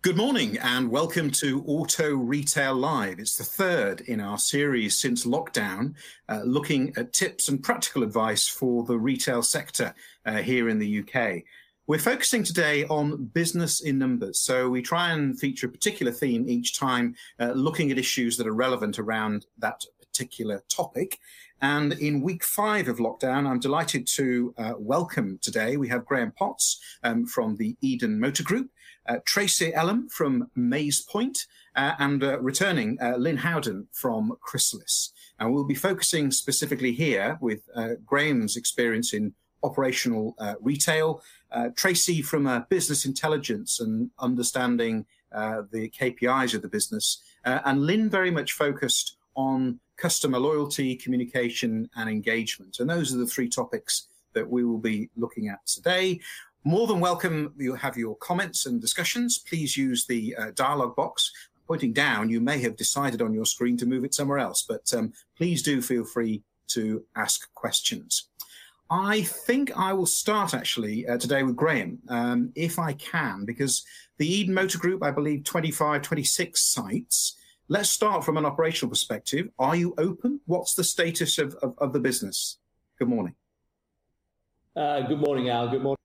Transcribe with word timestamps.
Good 0.00 0.16
morning 0.16 0.58
and 0.58 0.92
welcome 0.92 1.28
to 1.32 1.64
Auto 1.66 2.14
Retail 2.14 2.72
Live. 2.76 3.18
It's 3.18 3.36
the 3.36 3.42
third 3.42 4.02
in 4.02 4.20
our 4.20 4.38
series 4.38 4.96
since 4.96 5.26
lockdown, 5.26 5.94
uh, 6.28 6.42
looking 6.44 6.92
at 6.96 7.12
tips 7.12 7.48
and 7.48 7.60
practical 7.60 8.04
advice 8.04 8.46
for 8.46 8.84
the 8.84 8.96
retail 8.96 9.42
sector 9.42 9.92
uh, 10.24 10.36
here 10.36 10.68
in 10.68 10.78
the 10.78 11.00
UK. 11.00 11.42
We're 11.88 11.98
focusing 11.98 12.44
today 12.44 12.84
on 12.84 13.24
business 13.24 13.80
in 13.80 13.98
numbers. 13.98 14.38
So 14.38 14.70
we 14.70 14.82
try 14.82 15.10
and 15.10 15.38
feature 15.38 15.66
a 15.66 15.70
particular 15.70 16.12
theme 16.12 16.48
each 16.48 16.78
time, 16.78 17.16
uh, 17.40 17.50
looking 17.56 17.90
at 17.90 17.98
issues 17.98 18.36
that 18.36 18.46
are 18.46 18.54
relevant 18.54 19.00
around 19.00 19.46
that 19.58 19.84
particular 19.98 20.62
topic. 20.68 21.18
And 21.60 21.94
in 21.94 22.20
week 22.20 22.44
five 22.44 22.86
of 22.86 22.98
lockdown, 22.98 23.48
I'm 23.48 23.58
delighted 23.58 24.06
to 24.08 24.54
uh, 24.58 24.74
welcome 24.78 25.40
today. 25.42 25.76
We 25.76 25.88
have 25.88 26.06
Graham 26.06 26.30
Potts 26.30 26.80
um, 27.02 27.26
from 27.26 27.56
the 27.56 27.76
Eden 27.80 28.20
Motor 28.20 28.44
Group, 28.44 28.70
Tracy 29.24 29.72
Ellum 29.74 30.08
from 30.08 30.50
Maze 30.54 31.00
Point, 31.00 31.46
uh, 31.78 31.94
and 32.00 32.24
uh, 32.24 32.40
returning 32.40 32.98
uh, 33.00 33.14
Lynn 33.16 33.36
Howden 33.36 33.86
from 33.92 34.36
Chrysalis. 34.40 35.12
And 35.38 35.54
we'll 35.54 35.62
be 35.62 35.76
focusing 35.76 36.32
specifically 36.32 36.90
here 36.90 37.38
with 37.40 37.68
uh, 37.72 37.90
Graham's 38.04 38.56
experience 38.56 39.12
in 39.12 39.32
operational 39.62 40.36
retail, 40.60 41.22
Tracy 41.76 42.22
from 42.22 42.64
business 42.68 43.04
intelligence 43.04 43.80
and 43.80 44.10
understanding 44.18 45.04
the 45.32 45.90
KPIs 45.96 46.54
of 46.54 46.62
the 46.62 46.68
business, 46.68 47.22
and 47.44 47.86
Lynn 47.86 48.08
very 48.08 48.30
much 48.30 48.52
focused 48.52 49.16
on 49.34 49.80
customer 49.96 50.38
loyalty, 50.38 50.94
communication, 50.96 51.88
and 51.96 52.08
engagement. 52.08 52.78
And 52.78 52.88
those 52.88 53.12
are 53.12 53.18
the 53.18 53.26
three 53.26 53.48
topics 53.48 54.08
that 54.34 54.48
we 54.48 54.64
will 54.64 54.78
be 54.78 55.10
looking 55.16 55.48
at 55.48 55.64
today. 55.66 56.20
More 56.68 56.86
than 56.86 57.00
welcome, 57.00 57.54
you 57.56 57.74
have 57.76 57.96
your 57.96 58.14
comments 58.16 58.66
and 58.66 58.78
discussions. 58.78 59.38
Please 59.38 59.74
use 59.74 60.04
the 60.04 60.36
uh, 60.36 60.50
dialog 60.54 60.94
box. 60.94 61.32
Pointing 61.66 61.94
down, 61.94 62.28
you 62.28 62.42
may 62.42 62.60
have 62.60 62.76
decided 62.76 63.22
on 63.22 63.32
your 63.32 63.46
screen 63.46 63.78
to 63.78 63.86
move 63.86 64.04
it 64.04 64.12
somewhere 64.12 64.38
else, 64.38 64.66
but 64.68 64.92
um, 64.92 65.14
please 65.34 65.62
do 65.62 65.80
feel 65.80 66.04
free 66.04 66.42
to 66.66 67.02
ask 67.16 67.50
questions. 67.54 68.28
I 68.90 69.22
think 69.22 69.74
I 69.78 69.94
will 69.94 70.04
start 70.04 70.52
actually 70.52 71.08
uh, 71.08 71.16
today 71.16 71.42
with 71.42 71.56
Graham, 71.56 72.00
um, 72.10 72.52
if 72.54 72.78
I 72.78 72.92
can, 72.92 73.46
because 73.46 73.82
the 74.18 74.30
Eden 74.30 74.52
Motor 74.52 74.76
Group, 74.76 75.02
I 75.02 75.10
believe 75.10 75.44
25, 75.44 76.02
26 76.02 76.60
sites. 76.60 77.38
Let's 77.68 77.88
start 77.88 78.26
from 78.26 78.36
an 78.36 78.44
operational 78.44 78.90
perspective. 78.90 79.48
Are 79.58 79.74
you 79.74 79.94
open? 79.96 80.42
What's 80.44 80.74
the 80.74 80.84
status 80.84 81.38
of, 81.38 81.54
of, 81.62 81.78
of 81.78 81.94
the 81.94 82.00
business? 82.00 82.58
Good 82.98 83.08
morning. 83.08 83.36
Uh, 84.76 85.00
good 85.00 85.20
morning, 85.20 85.48
Al. 85.48 85.70
Good 85.70 85.82
morning, 85.82 85.98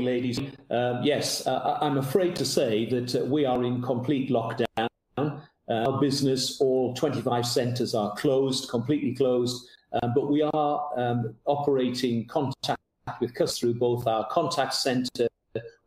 ladies. 0.00 0.38
Um, 0.70 1.00
yes, 1.02 1.46
uh, 1.46 1.78
I'm 1.80 1.98
afraid 1.98 2.36
to 2.36 2.44
say 2.44 2.86
that 2.86 3.14
uh, 3.14 3.24
we 3.24 3.44
are 3.44 3.62
in 3.64 3.82
complete 3.82 4.30
lockdown. 4.30 4.88
Uh, 5.16 5.30
our 5.68 6.00
business, 6.00 6.60
all 6.60 6.94
25 6.94 7.46
centres 7.46 7.94
are 7.94 8.14
closed, 8.14 8.68
completely 8.68 9.14
closed, 9.14 9.66
um, 10.02 10.12
but 10.14 10.30
we 10.30 10.42
are 10.42 10.90
um, 10.96 11.34
operating 11.46 12.26
contact 12.26 12.80
with 13.20 13.34
customers 13.34 13.58
through 13.58 13.74
both 13.74 14.06
our 14.06 14.26
contact 14.30 14.74
centre, 14.74 15.28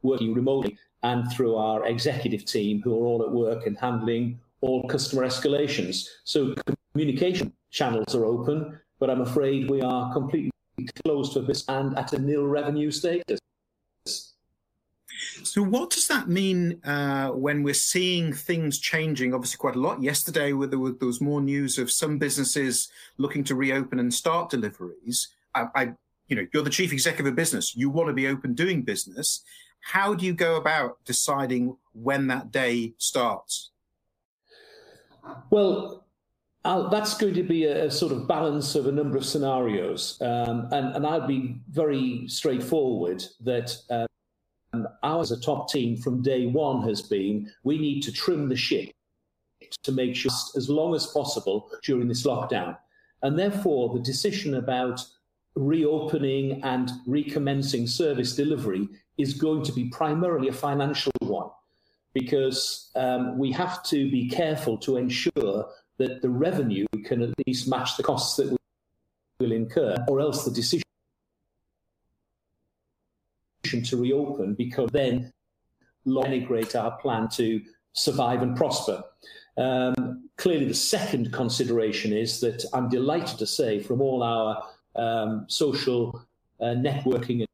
working 0.01 0.33
remotely, 0.33 0.77
and 1.03 1.31
through 1.31 1.55
our 1.55 1.85
executive 1.85 2.45
team 2.45 2.81
who 2.81 2.93
are 2.93 3.05
all 3.05 3.21
at 3.21 3.31
work 3.31 3.67
and 3.67 3.77
handling 3.77 4.39
all 4.61 4.87
customer 4.87 5.25
escalations. 5.25 6.07
So 6.23 6.55
communication 6.93 7.53
channels 7.71 8.15
are 8.15 8.25
open, 8.25 8.79
but 8.99 9.09
I'm 9.09 9.21
afraid 9.21 9.69
we 9.69 9.81
are 9.81 10.11
completely 10.13 10.51
closed 11.03 11.33
for 11.33 11.41
business 11.41 11.65
and 11.67 11.97
at 11.97 12.13
a 12.13 12.19
nil 12.19 12.45
revenue 12.45 12.91
status. 12.91 13.39
So, 15.43 15.61
what 15.61 15.89
does 15.89 16.07
that 16.07 16.27
mean 16.27 16.81
uh, 16.83 17.29
when 17.29 17.63
we're 17.63 17.73
seeing 17.73 18.33
things 18.33 18.79
changing? 18.79 19.33
Obviously, 19.33 19.57
quite 19.57 19.75
a 19.75 19.79
lot. 19.79 20.01
Yesterday, 20.01 20.51
there 20.51 20.79
was, 20.79 20.95
there 20.99 21.07
was 21.07 21.21
more 21.21 21.41
news 21.41 21.77
of 21.77 21.91
some 21.91 22.17
businesses 22.17 22.89
looking 23.17 23.43
to 23.45 23.55
reopen 23.55 23.99
and 23.99 24.13
start 24.13 24.49
deliveries. 24.49 25.29
I, 25.53 25.67
I, 25.75 25.93
you 26.27 26.35
know, 26.35 26.47
you're 26.53 26.63
the 26.63 26.69
chief 26.69 26.91
executive 26.91 27.27
of 27.27 27.35
business. 27.35 27.75
You 27.75 27.89
want 27.89 28.09
to 28.09 28.13
be 28.13 28.27
open 28.27 28.53
doing 28.53 28.81
business. 28.81 29.41
How 29.81 30.15
do 30.15 30.25
you 30.25 30.33
go 30.33 30.55
about 30.55 30.97
deciding 31.05 31.77
when 31.93 32.27
that 32.27 32.51
day 32.51 32.93
starts? 32.97 33.71
Well, 35.49 36.05
I'll, 36.63 36.89
that's 36.89 37.15
going 37.15 37.35
to 37.35 37.43
be 37.43 37.65
a, 37.65 37.85
a, 37.85 37.91
sort 37.91 38.11
of 38.11 38.27
balance 38.27 38.73
of 38.73 38.87
a 38.87 38.91
number 38.91 39.17
of 39.17 39.25
scenarios. 39.25 40.19
Um, 40.21 40.67
and, 40.71 40.95
and 40.95 41.05
I'll 41.05 41.27
be 41.27 41.61
very 41.69 42.27
straightforward 42.27 43.23
that 43.41 43.77
um, 44.75 44.87
ours, 45.03 45.31
a 45.31 45.39
top 45.39 45.69
team 45.69 45.97
from 45.97 46.21
day 46.21 46.45
one, 46.45 46.87
has 46.87 47.01
been 47.01 47.51
we 47.63 47.77
need 47.77 48.01
to 48.01 48.11
trim 48.11 48.49
the 48.49 48.55
ship 48.55 48.91
to 49.83 49.91
make 49.91 50.15
sure 50.15 50.31
as 50.55 50.69
long 50.69 50.93
as 50.95 51.07
possible 51.07 51.69
during 51.83 52.07
this 52.07 52.25
lockdown. 52.25 52.77
And 53.21 53.39
therefore, 53.39 53.93
the 53.93 54.01
decision 54.01 54.55
about 54.55 55.05
reopening 55.55 56.61
and 56.63 56.91
recommencing 57.07 57.87
service 57.87 58.35
delivery 58.35 58.87
is 59.17 59.33
going 59.33 59.63
to 59.63 59.71
be 59.71 59.85
primarily 59.85 60.49
a 60.49 60.53
financial 60.53 61.11
one 61.21 61.49
because 62.13 62.91
um, 62.95 63.37
we 63.37 63.51
have 63.51 63.83
to 63.83 64.09
be 64.11 64.29
careful 64.29 64.77
to 64.77 64.97
ensure 64.97 65.67
that 65.97 66.21
the 66.21 66.29
revenue 66.29 66.85
can 67.05 67.21
at 67.21 67.33
least 67.45 67.67
match 67.67 67.97
the 67.97 68.03
costs 68.03 68.37
that 68.37 68.49
we 68.51 68.57
will 69.39 69.51
incur, 69.51 69.95
or 70.07 70.19
else 70.19 70.45
the 70.45 70.51
decision 70.51 70.83
to 73.71 73.97
reopen 73.97 74.53
because 74.53 74.89
then 74.91 75.31
denigrate 76.05 76.75
our 76.75 76.91
plan 76.99 77.27
to 77.29 77.61
survive 77.93 78.41
and 78.41 78.55
prosper. 78.55 79.03
Um, 79.57 80.29
clearly, 80.37 80.65
the 80.65 80.73
second 80.73 81.31
consideration 81.31 82.13
is 82.13 82.39
that 82.41 82.65
I'm 82.73 82.89
delighted 82.89 83.39
to 83.39 83.47
say 83.47 83.79
from 83.79 84.01
all 84.01 84.21
our 84.21 84.63
um, 84.95 85.45
social 85.47 86.21
uh, 86.59 86.65
networking 86.65 87.45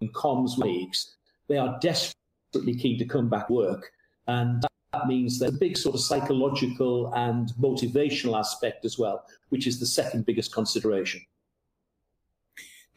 and 0.00 0.14
comms 0.14 0.58
leagues, 0.58 1.16
they 1.48 1.56
are 1.56 1.78
desperately 1.80 2.74
keen 2.74 2.98
to 2.98 3.04
come 3.04 3.28
back 3.28 3.48
work. 3.50 3.92
And 4.26 4.64
that 4.92 5.06
means 5.06 5.38
there's 5.38 5.54
a 5.54 5.58
big 5.58 5.76
sort 5.76 5.94
of 5.94 6.00
psychological 6.00 7.12
and 7.14 7.50
motivational 7.60 8.38
aspect 8.38 8.84
as 8.84 8.98
well, 8.98 9.24
which 9.48 9.66
is 9.66 9.80
the 9.80 9.86
second 9.86 10.26
biggest 10.26 10.52
consideration. 10.52 11.22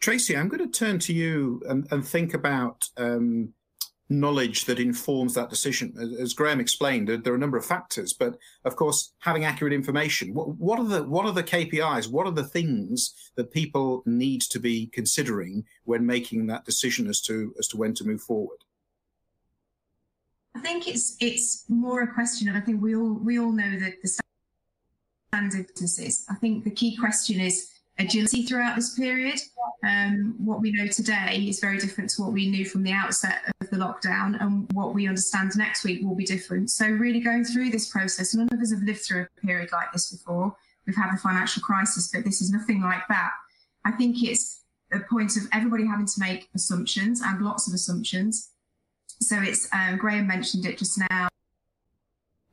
Tracy, 0.06 0.38
I'm 0.38 0.50
going 0.50 0.64
to 0.64 0.70
turn 0.70 1.00
to 1.00 1.14
you 1.14 1.64
and, 1.68 1.88
and 1.90 2.08
think 2.08 2.36
about 2.36 2.88
um, 2.96 3.52
knowledge 4.08 4.66
that 4.66 4.78
informs 4.78 5.34
that 5.34 5.50
decision. 5.50 5.96
As, 6.22 6.36
Graham 6.36 6.60
explained, 6.60 7.08
there 7.08 7.34
are 7.34 7.36
a 7.36 7.40
number 7.40 7.58
of 7.58 7.66
factors, 7.66 8.14
but 8.14 8.38
of 8.66 8.76
course, 8.76 9.14
having 9.18 9.46
accurate 9.46 9.74
information. 9.74 10.36
What, 10.36 10.58
what, 10.60 10.78
are 10.78 10.86
the 10.86 11.04
what 11.06 11.26
are 11.26 11.32
the 11.32 11.42
KPIs? 11.42 12.08
What 12.08 12.28
are 12.28 12.32
the 12.32 12.44
things 12.44 13.16
that 13.34 13.52
people 13.52 14.04
need 14.06 14.42
to 14.42 14.60
be 14.60 14.92
considering 14.94 15.64
when 15.86 16.06
making 16.06 16.46
that 16.46 16.66
decision 16.66 17.08
as 17.08 17.20
to 17.22 17.56
as 17.58 17.68
to 17.70 17.78
when 17.78 17.96
to 17.96 18.04
move 18.04 18.22
forward? 18.22 18.60
I 20.54 20.60
think 20.60 20.88
it's 20.88 21.18
it's 21.20 21.66
more 21.68 22.04
a 22.04 22.14
question 22.14 22.48
of 22.48 22.56
I 22.56 22.60
think 22.60 22.80
we 22.80 22.96
all 22.96 23.16
we 23.16 23.40
all 23.40 23.52
know 23.52 23.80
that 23.80 24.04
the 24.04 24.20
standard. 25.30 25.66
I 26.30 26.36
think 26.36 26.64
the 26.64 26.70
key 26.70 26.96
question 26.96 27.40
is 27.40 27.72
agility 27.98 28.44
throughout 28.44 28.76
this 28.76 28.96
period. 28.96 29.40
Um, 29.84 30.36
what 30.38 30.62
we 30.62 30.72
know 30.72 30.88
today 30.88 31.46
is 31.48 31.60
very 31.60 31.78
different 31.78 32.10
to 32.12 32.22
what 32.22 32.34
we 32.34 32.50
knew 32.50 32.66
from 32.66 32.84
the 32.84 32.92
outset 32.92 33.54
of 33.62 33.70
the 33.70 33.78
lockdown, 33.78 34.42
and 34.42 34.72
what 34.74 34.94
we 34.94 35.08
understand 35.08 35.52
next 35.56 35.84
week 35.84 36.04
will 36.04 36.16
be 36.16 36.26
different. 36.26 36.72
So, 36.72 36.88
really 36.88 37.20
going 37.20 37.46
through 37.46 37.70
this 37.70 37.90
process, 37.90 38.34
none 38.34 38.50
of 38.52 38.60
us 38.60 38.72
have 38.72 38.84
lived 38.84 39.02
through 39.02 39.28
a 39.38 39.42
period 39.46 39.70
like 39.72 39.92
this 39.94 40.12
before. 40.12 40.56
We've 40.86 40.96
had 40.96 41.14
the 41.14 41.18
financial 41.18 41.62
crisis, 41.62 42.10
but 42.14 42.26
this 42.26 42.42
is 42.42 42.52
nothing 42.52 42.82
like 42.82 43.08
that. 43.10 43.32
I 43.86 43.92
think 43.92 44.24
it's 44.24 44.62
a 44.92 45.00
point 45.00 45.36
of 45.38 45.44
everybody 45.52 45.86
having 45.86 46.06
to 46.06 46.20
make 46.20 46.50
assumptions 46.54 47.22
and 47.22 47.42
lots 47.44 47.68
of 47.68 47.74
assumptions 47.74 48.50
so 49.22 49.42
it's 49.42 49.68
um, 49.74 49.98
Graham 49.98 50.28
mentioned 50.28 50.66
it 50.66 50.78
just 50.78 51.00
now. 51.10 51.28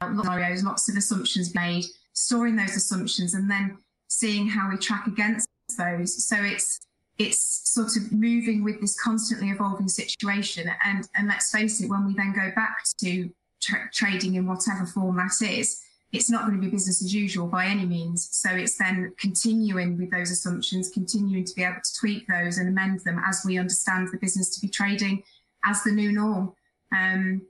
Lots 0.00 0.88
of 0.88 0.96
assumptions 0.96 1.54
made, 1.54 1.84
storing 2.12 2.56
those 2.56 2.76
assumptions, 2.76 3.34
and 3.34 3.50
then 3.50 3.78
seeing 4.12 4.48
how 4.48 4.70
we 4.70 4.76
track 4.76 5.06
against 5.06 5.48
those. 5.78 6.24
So 6.24 6.36
it's 6.38 6.80
it's 7.18 7.70
sort 7.72 7.96
of 7.96 8.10
moving 8.10 8.64
with 8.64 8.80
this 8.80 9.00
constantly 9.00 9.50
evolving 9.50 9.88
situation. 9.88 10.70
And 10.84 11.08
and 11.16 11.28
let's 11.28 11.50
face 11.50 11.80
it, 11.80 11.90
when 11.90 12.06
we 12.06 12.14
then 12.14 12.32
go 12.32 12.50
back 12.54 12.84
to 12.98 13.30
tra- 13.60 13.90
trading 13.92 14.34
in 14.34 14.46
whatever 14.46 14.86
form 14.86 15.16
that 15.16 15.44
is, 15.46 15.80
it's 16.12 16.30
not 16.30 16.42
going 16.42 16.60
to 16.60 16.60
be 16.60 16.70
business 16.70 17.02
as 17.02 17.14
usual 17.14 17.46
by 17.46 17.66
any 17.66 17.86
means. 17.86 18.28
So 18.32 18.50
it's 18.50 18.76
then 18.76 19.12
continuing 19.18 19.96
with 19.96 20.10
those 20.10 20.30
assumptions, 20.30 20.90
continuing 20.90 21.44
to 21.44 21.54
be 21.54 21.64
able 21.64 21.80
to 21.82 21.98
tweak 21.98 22.26
those 22.28 22.58
and 22.58 22.68
amend 22.68 23.00
them 23.00 23.20
as 23.26 23.42
we 23.46 23.58
understand 23.58 24.08
the 24.12 24.18
business 24.18 24.54
to 24.54 24.60
be 24.60 24.68
trading 24.68 25.22
as 25.64 25.82
the 25.84 25.92
new 25.92 26.12
norm. 26.12 26.52
Um, 26.94 27.42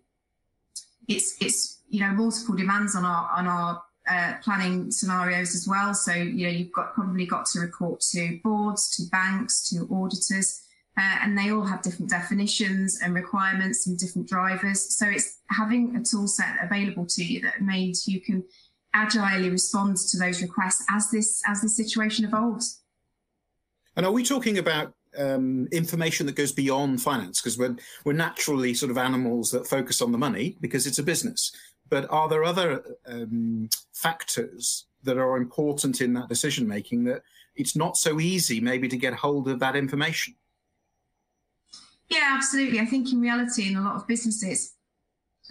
it's 1.08 1.36
it's 1.40 1.80
you 1.88 2.00
know 2.00 2.12
multiple 2.12 2.54
demands 2.54 2.94
on 2.94 3.04
our 3.04 3.28
on 3.36 3.48
our 3.48 3.82
uh, 4.08 4.34
planning 4.42 4.90
scenarios 4.90 5.54
as 5.54 5.66
well. 5.68 5.94
So 5.94 6.12
you 6.12 6.46
know 6.46 6.52
you've 6.52 6.72
got 6.72 6.94
probably 6.94 7.26
got 7.26 7.46
to 7.46 7.60
report 7.60 8.00
to 8.12 8.40
boards, 8.42 8.96
to 8.96 9.08
banks, 9.10 9.68
to 9.70 9.88
auditors. 9.92 10.62
uh, 10.98 11.16
and 11.22 11.38
they 11.38 11.50
all 11.50 11.64
have 11.64 11.82
different 11.82 12.10
definitions 12.10 13.00
and 13.02 13.14
requirements 13.14 13.86
and 13.86 13.98
different 13.98 14.28
drivers. 14.28 14.94
So 14.96 15.06
it's 15.08 15.38
having 15.48 15.96
a 15.96 16.02
tool 16.02 16.26
set 16.26 16.56
available 16.62 17.06
to 17.06 17.24
you 17.24 17.40
that 17.42 17.62
means 17.62 18.06
you 18.06 18.20
can 18.20 18.44
agilely 18.94 19.48
respond 19.48 19.96
to 19.96 20.18
those 20.18 20.42
requests 20.42 20.84
as 20.90 21.10
this 21.10 21.42
as 21.46 21.62
the 21.62 21.68
situation 21.68 22.26
evolves. 22.26 22.82
And 23.96 24.04
are 24.04 24.12
we 24.12 24.22
talking 24.22 24.58
about 24.58 24.94
um, 25.18 25.66
information 25.72 26.26
that 26.26 26.34
goes 26.34 26.52
beyond 26.52 27.00
finance? 27.00 27.40
Because 27.40 27.58
we're 27.58 27.76
we're 28.04 28.12
naturally 28.12 28.74
sort 28.74 28.90
of 28.90 28.98
animals 28.98 29.50
that 29.52 29.66
focus 29.66 30.02
on 30.02 30.12
the 30.12 30.18
money 30.18 30.58
because 30.60 30.86
it's 30.86 30.98
a 30.98 31.02
business. 31.02 31.52
But 31.92 32.10
are 32.10 32.26
there 32.26 32.42
other 32.42 32.96
um, 33.06 33.68
factors 33.92 34.86
that 35.02 35.18
are 35.18 35.36
important 35.36 36.00
in 36.00 36.14
that 36.14 36.30
decision 36.30 36.66
making 36.66 37.04
that 37.04 37.20
it's 37.54 37.76
not 37.76 37.98
so 37.98 38.18
easy 38.18 38.60
maybe 38.62 38.88
to 38.88 38.96
get 38.96 39.12
hold 39.12 39.46
of 39.46 39.58
that 39.58 39.76
information? 39.76 40.34
Yeah, 42.08 42.32
absolutely. 42.34 42.80
I 42.80 42.86
think 42.86 43.12
in 43.12 43.20
reality, 43.20 43.68
in 43.68 43.76
a 43.76 43.82
lot 43.82 43.96
of 43.96 44.06
businesses, 44.06 44.72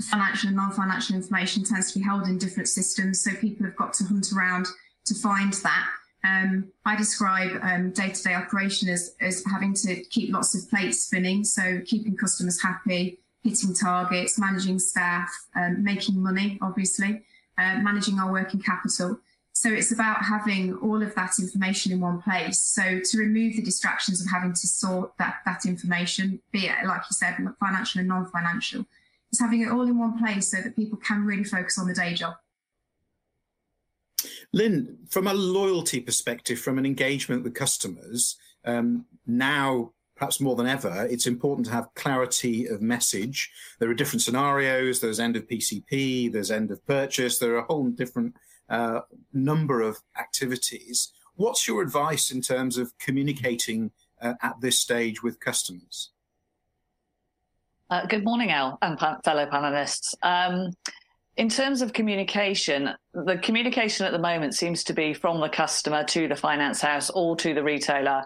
financial 0.09 0.47
and 0.47 0.57
non-financial 0.57 1.15
information 1.15 1.63
tends 1.63 1.91
to 1.91 1.99
be 1.99 2.03
held 2.03 2.23
in 2.27 2.39
different 2.39 2.69
systems. 2.69 3.21
So 3.21 3.35
people 3.35 3.67
have 3.67 3.75
got 3.75 3.93
to 3.93 4.05
hunt 4.05 4.33
around 4.35 4.65
to 5.05 5.13
find 5.13 5.53
that. 5.53 5.87
Um, 6.23 6.71
I 6.85 6.95
describe 6.95 7.51
um, 7.61 7.91
day-to-day 7.91 8.33
operation 8.33 8.89
as, 8.89 9.15
as 9.21 9.43
having 9.45 9.75
to 9.75 10.03
keep 10.05 10.33
lots 10.33 10.55
of 10.55 10.67
plates 10.71 11.01
spinning. 11.01 11.43
So 11.43 11.81
keeping 11.85 12.17
customers 12.17 12.59
happy, 12.59 13.19
hitting 13.43 13.73
targets, 13.73 14.37
managing 14.37 14.79
staff, 14.79 15.29
um, 15.55 15.83
making 15.83 16.21
money, 16.21 16.57
obviously, 16.61 17.23
uh, 17.57 17.79
managing 17.79 18.19
our 18.19 18.31
working 18.31 18.61
capital. 18.61 19.19
So 19.53 19.69
it's 19.69 19.91
about 19.91 20.23
having 20.23 20.75
all 20.77 21.03
of 21.03 21.13
that 21.15 21.33
information 21.39 21.91
in 21.91 21.99
one 21.99 22.21
place. 22.21 22.59
So 22.59 23.01
to 23.03 23.17
remove 23.17 23.55
the 23.55 23.61
distractions 23.61 24.21
of 24.21 24.31
having 24.31 24.53
to 24.53 24.67
sort 24.67 25.17
that, 25.17 25.41
that 25.45 25.65
information, 25.65 26.41
be 26.51 26.67
it, 26.67 26.85
like 26.85 27.01
you 27.01 27.13
said, 27.13 27.35
financial 27.59 27.99
and 27.99 28.07
non-financial, 28.07 28.85
is 29.31 29.39
having 29.39 29.61
it 29.61 29.69
all 29.69 29.83
in 29.83 29.97
one 29.97 30.17
place 30.17 30.49
so 30.49 30.57
that 30.61 30.75
people 30.75 30.97
can 30.97 31.25
really 31.25 31.43
focus 31.43 31.77
on 31.77 31.87
the 31.87 31.93
day 31.93 32.13
job. 32.13 32.35
Lynn, 34.53 34.99
from 35.09 35.27
a 35.27 35.33
loyalty 35.33 35.99
perspective, 35.99 36.59
from 36.59 36.77
an 36.77 36.85
engagement 36.85 37.43
with 37.43 37.53
customers, 37.53 38.37
um, 38.65 39.05
now 39.25 39.91
perhaps 40.21 40.39
more 40.39 40.55
than 40.55 40.67
ever, 40.67 41.07
it's 41.09 41.25
important 41.25 41.65
to 41.65 41.71
have 41.71 41.91
clarity 41.95 42.67
of 42.67 42.79
message. 42.79 43.51
There 43.79 43.89
are 43.89 43.95
different 43.95 44.21
scenarios. 44.21 44.99
There's 44.99 45.19
end 45.19 45.35
of 45.35 45.47
PCP, 45.47 46.31
there's 46.31 46.51
end 46.51 46.69
of 46.69 46.85
purchase. 46.85 47.39
There 47.39 47.55
are 47.55 47.57
a 47.57 47.63
whole 47.63 47.87
different 47.87 48.35
uh, 48.69 48.99
number 49.33 49.81
of 49.81 49.97
activities. 50.19 51.11
What's 51.37 51.67
your 51.67 51.81
advice 51.81 52.29
in 52.29 52.39
terms 52.39 52.77
of 52.77 52.95
communicating 52.99 53.89
uh, 54.21 54.35
at 54.43 54.61
this 54.61 54.79
stage 54.79 55.23
with 55.23 55.39
customers? 55.39 56.11
Uh, 57.89 58.05
good 58.05 58.23
morning, 58.23 58.51
Al 58.51 58.77
and 58.83 58.99
fellow 58.99 59.47
panelists. 59.47 60.13
Um, 60.21 60.71
in 61.37 61.49
terms 61.49 61.81
of 61.81 61.93
communication, 61.93 62.91
the 63.15 63.39
communication 63.39 64.05
at 64.05 64.11
the 64.11 64.19
moment 64.19 64.53
seems 64.53 64.83
to 64.83 64.93
be 64.93 65.15
from 65.15 65.41
the 65.41 65.49
customer 65.49 66.03
to 66.03 66.27
the 66.27 66.35
finance 66.35 66.79
house 66.79 67.09
or 67.09 67.35
to 67.37 67.55
the 67.55 67.63
retailer. 67.63 68.23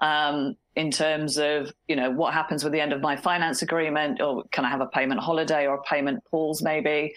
Um, 0.00 0.56
in 0.76 0.90
terms 0.90 1.38
of 1.38 1.72
you 1.88 1.96
know 1.96 2.10
what 2.10 2.34
happens 2.34 2.64
with 2.64 2.72
the 2.72 2.80
end 2.80 2.92
of 2.92 3.00
my 3.00 3.16
finance 3.16 3.62
agreement, 3.62 4.20
or 4.20 4.44
can 4.52 4.64
I 4.64 4.70
have 4.70 4.80
a 4.80 4.86
payment 4.86 5.20
holiday 5.20 5.66
or 5.66 5.74
a 5.74 5.82
payment 5.82 6.22
pause 6.30 6.62
maybe? 6.62 7.14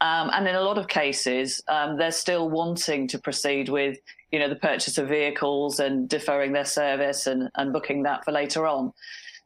Um, 0.00 0.30
and 0.34 0.46
in 0.46 0.54
a 0.54 0.60
lot 0.60 0.76
of 0.76 0.88
cases, 0.88 1.62
um, 1.68 1.96
they're 1.96 2.10
still 2.10 2.50
wanting 2.50 3.08
to 3.08 3.18
proceed 3.18 3.68
with 3.68 3.98
you 4.32 4.38
know 4.38 4.48
the 4.48 4.56
purchase 4.56 4.98
of 4.98 5.08
vehicles 5.08 5.80
and 5.80 6.08
deferring 6.08 6.52
their 6.52 6.64
service 6.64 7.26
and, 7.26 7.50
and 7.56 7.72
booking 7.72 8.02
that 8.04 8.24
for 8.24 8.32
later 8.32 8.66
on. 8.66 8.92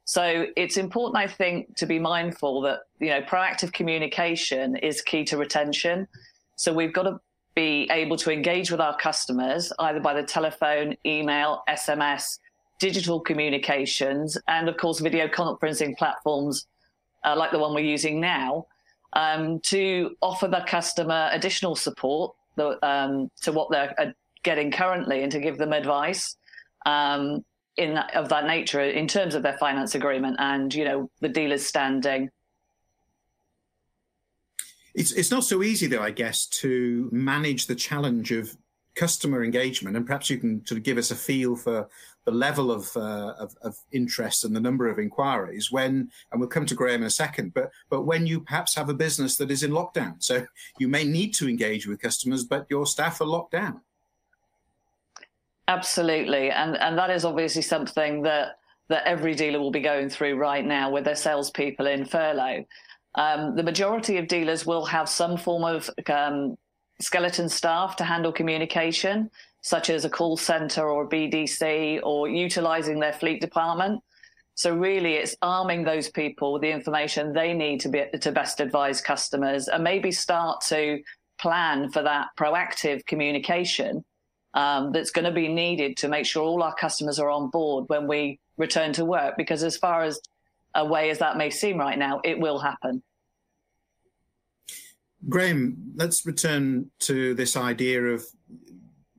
So 0.09 0.47
it's 0.57 0.79
important, 0.79 1.23
I 1.23 1.27
think, 1.27 1.77
to 1.77 1.85
be 1.85 1.99
mindful 1.99 2.63
that, 2.63 2.81
you 2.99 3.11
know, 3.11 3.21
proactive 3.21 3.75
communication 3.75 4.75
is 4.77 5.03
key 5.03 5.23
to 5.25 5.37
retention. 5.37 6.09
So 6.57 6.73
we've 6.73 6.95
got 6.95 7.03
to 7.03 7.21
be 7.55 7.87
able 7.91 8.17
to 8.17 8.33
engage 8.33 8.71
with 8.71 8.81
our 8.81 8.97
customers 8.97 9.71
either 9.81 10.01
by 10.01 10.15
the 10.15 10.23
telephone, 10.23 10.97
email, 11.05 11.63
SMS, 11.69 12.39
digital 12.79 13.21
communications, 13.21 14.39
and 14.49 14.69
of 14.69 14.77
course, 14.77 15.01
video 15.01 15.29
conferencing 15.29 15.97
platforms 15.97 16.67
uh, 17.25 17.35
like 17.37 17.51
the 17.51 17.59
one 17.59 17.75
we're 17.75 17.85
using 17.85 18.21
now 18.21 18.67
um, 19.15 19.61
to 19.61 20.17
offer 20.21 20.49
the 20.49 20.65
customer 20.67 21.29
additional 21.33 21.75
support 21.75 22.35
um, 22.83 23.31
to 23.43 23.53
what 23.53 23.71
they're 23.71 23.95
uh, 23.99 24.07
getting 24.43 24.71
currently 24.71 25.23
and 25.23 25.33
to 25.33 25.41
give 25.41 25.59
them 25.59 25.73
advice. 25.73 26.37
Um, 26.87 27.45
in 27.79 27.95
that, 27.95 28.15
of 28.15 28.29
that 28.29 28.45
nature 28.45 28.81
in 28.81 29.07
terms 29.07 29.35
of 29.35 29.43
their 29.43 29.57
finance 29.57 29.95
agreement 29.95 30.37
and 30.41 30.75
you 30.75 30.85
know 30.85 31.09
the 31.21 31.29
dealer's 31.29 31.65
standing. 31.65 32.29
It's 34.95 35.13
it's 35.13 35.31
not 35.31 35.45
so 35.45 35.63
easy 35.63 35.87
though, 35.87 36.03
I 36.03 36.11
guess, 36.11 36.47
to 36.47 37.09
manage 37.13 37.67
the 37.67 37.77
challenge 37.77 38.33
of 38.33 38.57
customer 38.99 39.45
engagement, 39.45 39.97
and 39.97 40.05
perhaps 40.05 40.29
you 40.29 40.39
can 40.39 40.67
sort 40.67 40.77
of 40.77 40.83
give 40.83 40.99
us 40.99 41.13
a 41.13 41.15
feel 41.15 41.55
for 41.55 41.89
the 42.25 42.33
level 42.33 42.73
of, 42.73 42.95
uh, 42.97 43.33
of, 43.39 43.57
of 43.63 43.79
interest 43.93 44.45
and 44.45 44.55
the 44.55 44.61
number 44.61 44.89
of 44.89 44.99
inquiries 44.99 45.71
when, 45.71 46.11
and 46.31 46.41
we'll 46.41 46.49
come 46.49 46.67
to 46.67 46.75
Graham 46.75 47.03
in 47.03 47.07
a 47.07 47.11
second, 47.11 47.55
but 47.55 47.71
but 47.89 48.03
when 48.03 48.27
you 48.27 48.41
perhaps 48.41 48.75
have 48.75 48.89
a 48.89 48.95
business 48.95 49.37
that 49.37 49.51
is 49.51 49.63
in 49.63 49.71
lockdown, 49.71 50.15
so 50.19 50.45
you 50.79 50.89
may 50.89 51.05
need 51.05 51.33
to 51.35 51.49
engage 51.49 51.87
with 51.87 52.03
customers, 52.03 52.45
but 52.45 52.67
your 52.69 52.87
staff 52.87 53.21
are 53.21 53.27
locked 53.27 53.53
down. 53.53 53.81
Absolutely, 55.69 56.51
and 56.51 56.77
and 56.77 56.99
that 56.99 57.11
is 57.11 57.25
obviously 57.25 57.63
something 57.63 58.23
that 58.23 58.59
that 58.89 59.07
every 59.07 59.35
dealer 59.35 59.61
will 59.61 59.71
be 59.71 59.81
going 59.93 60.09
through 60.09 60.37
right 60.37 60.65
now 60.65 60.91
with 60.91 61.05
their 61.05 61.15
salespeople 61.15 61.87
in 61.87 62.05
furlough. 62.05 62.65
Um, 63.15 63.55
the 63.55 63.63
majority 63.63 64.17
of 64.19 64.29
dealers 64.29 64.67
will 64.67 64.85
have 64.87 65.09
some 65.09 65.37
form 65.37 65.65
of 65.65 65.91
um, 66.09 66.57
skeleton 67.01 67.49
staff 67.49 67.97
to 67.97 68.05
handle 68.05 68.33
communication, 68.33 69.31
such 69.63 69.91
as 69.91 70.05
a 70.05 70.11
call 70.11 70.37
center 70.37 70.89
or 70.89 71.05
a 71.05 71.09
BDC, 71.09 72.01
or 72.03 72.29
utilizing 72.29 72.99
their 73.01 73.13
fleet 73.13 73.41
department. 73.41 74.03
So 74.55 74.75
really, 74.75 75.15
it's 75.15 75.37
arming 75.41 75.85
those 75.85 76.11
people 76.11 76.53
with 76.53 76.63
the 76.63 76.71
information 76.71 77.33
they 77.33 77.55
need 77.55 77.81
to 77.81 77.89
be 77.89 78.05
to 78.21 78.33
best 78.33 78.61
advise 78.61 79.01
customers, 79.01 79.69
and 79.69 79.85
maybe 79.85 80.11
start 80.11 80.63
to 80.69 81.01
plan 81.39 81.91
for 81.91 82.03
that 82.03 82.29
proactive 82.37 83.07
communication 83.07 84.05
um, 84.55 84.91
that's 84.91 85.11
going 85.11 85.25
to 85.25 85.31
be 85.31 85.47
needed 85.47 85.97
to 85.99 86.09
make 86.09 86.27
sure 86.27 86.43
all 86.43 86.63
our 86.63 86.75
customers 86.75 87.21
are 87.21 87.31
on 87.31 87.51
board 87.51 87.85
when 87.89 88.09
we 88.09 88.41
return 88.57 88.93
to 88.95 89.05
work. 89.05 89.37
Because 89.37 89.63
as 89.63 89.77
far 89.77 90.03
as 90.03 90.21
a 90.75 90.85
way 90.85 91.11
as 91.11 91.19
that 91.19 91.37
may 91.37 91.51
seem 91.51 91.79
right 91.79 91.99
now, 91.99 92.21
it 92.25 92.39
will 92.39 92.59
happen. 92.59 93.03
Graham, 95.29 95.93
let's 95.95 96.25
return 96.25 96.91
to 97.01 97.35
this 97.35 97.57
idea 97.57 98.03
of 98.03 98.25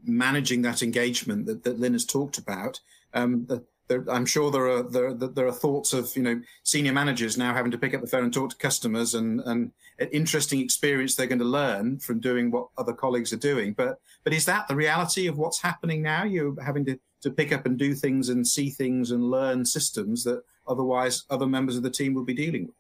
managing 0.03 0.61
that 0.63 0.81
engagement 0.81 1.45
that, 1.45 1.63
that 1.63 1.79
Lynn 1.79 1.93
has 1.93 2.05
talked 2.05 2.37
about. 2.37 2.79
Um, 3.13 3.45
the, 3.47 3.63
there, 3.89 4.05
I'm 4.09 4.25
sure 4.25 4.51
there 4.51 4.67
are 4.67 4.83
there, 4.83 5.13
there 5.13 5.47
are 5.47 5.51
thoughts 5.51 5.93
of 5.93 6.15
you 6.15 6.21
know 6.21 6.39
senior 6.63 6.93
managers 6.93 7.37
now 7.37 7.53
having 7.53 7.71
to 7.71 7.77
pick 7.77 7.93
up 7.93 8.01
the 8.01 8.07
phone 8.07 8.23
and 8.23 8.33
talk 8.33 8.51
to 8.51 8.55
customers 8.55 9.15
and 9.15 9.41
and 9.41 9.71
an 9.97 10.09
interesting 10.11 10.61
experience 10.61 11.15
they're 11.15 11.27
going 11.27 11.39
to 11.39 11.45
learn 11.45 11.99
from 11.99 12.19
doing 12.19 12.51
what 12.51 12.67
other 12.77 12.93
colleagues 12.93 13.33
are 13.33 13.37
doing. 13.37 13.73
But 13.73 13.99
but 14.23 14.33
is 14.33 14.45
that 14.45 14.67
the 14.67 14.75
reality 14.75 15.27
of 15.27 15.37
what's 15.37 15.61
happening 15.61 16.01
now? 16.01 16.23
You're 16.23 16.55
having 16.63 16.85
to 16.85 16.99
to 17.21 17.31
pick 17.31 17.51
up 17.51 17.65
and 17.65 17.77
do 17.77 17.93
things 17.93 18.29
and 18.29 18.47
see 18.47 18.69
things 18.69 19.11
and 19.11 19.29
learn 19.29 19.65
systems 19.65 20.23
that 20.23 20.41
otherwise 20.67 21.25
other 21.29 21.47
members 21.47 21.75
of 21.75 21.83
the 21.83 21.89
team 21.89 22.13
will 22.13 22.23
be 22.23 22.33
dealing 22.33 22.67
with. 22.67 22.75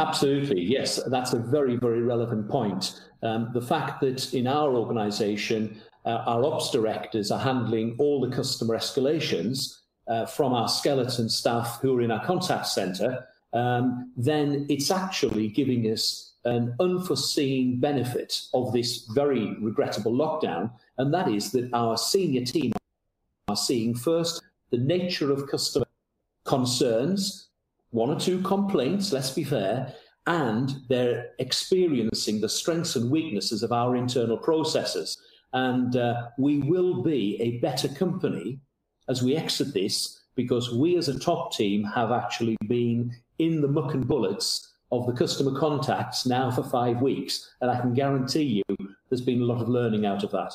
Absolutely, 0.00 0.62
yes, 0.62 0.98
that's 1.08 1.34
a 1.34 1.38
very, 1.38 1.76
very 1.76 2.00
relevant 2.00 2.48
point. 2.48 3.02
Um, 3.22 3.50
the 3.52 3.60
fact 3.60 4.00
that 4.00 4.32
in 4.32 4.46
our 4.46 4.74
organisation, 4.74 5.78
uh, 6.06 6.22
our 6.26 6.42
ops 6.42 6.70
directors 6.70 7.30
are 7.30 7.38
handling 7.38 7.96
all 7.98 8.18
the 8.18 8.34
customer 8.34 8.78
escalations 8.78 9.80
uh, 10.08 10.24
from 10.24 10.54
our 10.54 10.68
skeleton 10.68 11.28
staff 11.28 11.80
who 11.82 11.98
are 11.98 12.00
in 12.00 12.10
our 12.10 12.24
contact 12.24 12.68
centre, 12.68 13.26
um, 13.52 14.10
then 14.16 14.64
it's 14.70 14.90
actually 14.90 15.48
giving 15.48 15.82
us 15.92 16.32
an 16.46 16.74
unforeseen 16.80 17.78
benefit 17.78 18.40
of 18.54 18.72
this 18.72 19.06
very 19.14 19.54
regrettable 19.60 20.12
lockdown, 20.12 20.70
and 20.96 21.12
that 21.12 21.28
is 21.28 21.52
that 21.52 21.68
our 21.74 21.98
senior 21.98 22.46
team 22.46 22.72
are 23.48 23.56
seeing 23.56 23.94
first 23.94 24.42
the 24.70 24.78
nature 24.78 25.30
of 25.30 25.46
customer 25.46 25.84
concerns, 26.44 27.49
one 27.90 28.10
or 28.10 28.18
two 28.18 28.40
complaints, 28.42 29.12
let's 29.12 29.30
be 29.30 29.44
fair, 29.44 29.94
and 30.26 30.76
they're 30.88 31.30
experiencing 31.38 32.40
the 32.40 32.48
strengths 32.48 32.96
and 32.96 33.10
weaknesses 33.10 33.62
of 33.62 33.72
our 33.72 33.96
internal 33.96 34.38
processes. 34.38 35.18
And 35.52 35.96
uh, 35.96 36.28
we 36.38 36.58
will 36.58 37.02
be 37.02 37.40
a 37.40 37.58
better 37.58 37.88
company 37.88 38.60
as 39.08 39.22
we 39.22 39.36
exit 39.36 39.74
this 39.74 40.20
because 40.36 40.72
we 40.72 40.96
as 40.96 41.08
a 41.08 41.18
top 41.18 41.52
team 41.52 41.82
have 41.84 42.12
actually 42.12 42.56
been 42.68 43.12
in 43.38 43.60
the 43.60 43.68
muck 43.68 43.94
and 43.94 44.06
bullets 44.06 44.72
of 44.92 45.06
the 45.06 45.12
customer 45.12 45.58
contacts 45.58 46.26
now 46.26 46.50
for 46.50 46.62
five 46.62 47.02
weeks. 47.02 47.54
And 47.60 47.70
I 47.70 47.80
can 47.80 47.94
guarantee 47.94 48.62
you 48.68 48.76
there's 49.08 49.20
been 49.20 49.42
a 49.42 49.44
lot 49.44 49.60
of 49.60 49.68
learning 49.68 50.06
out 50.06 50.22
of 50.22 50.30
that. 50.30 50.52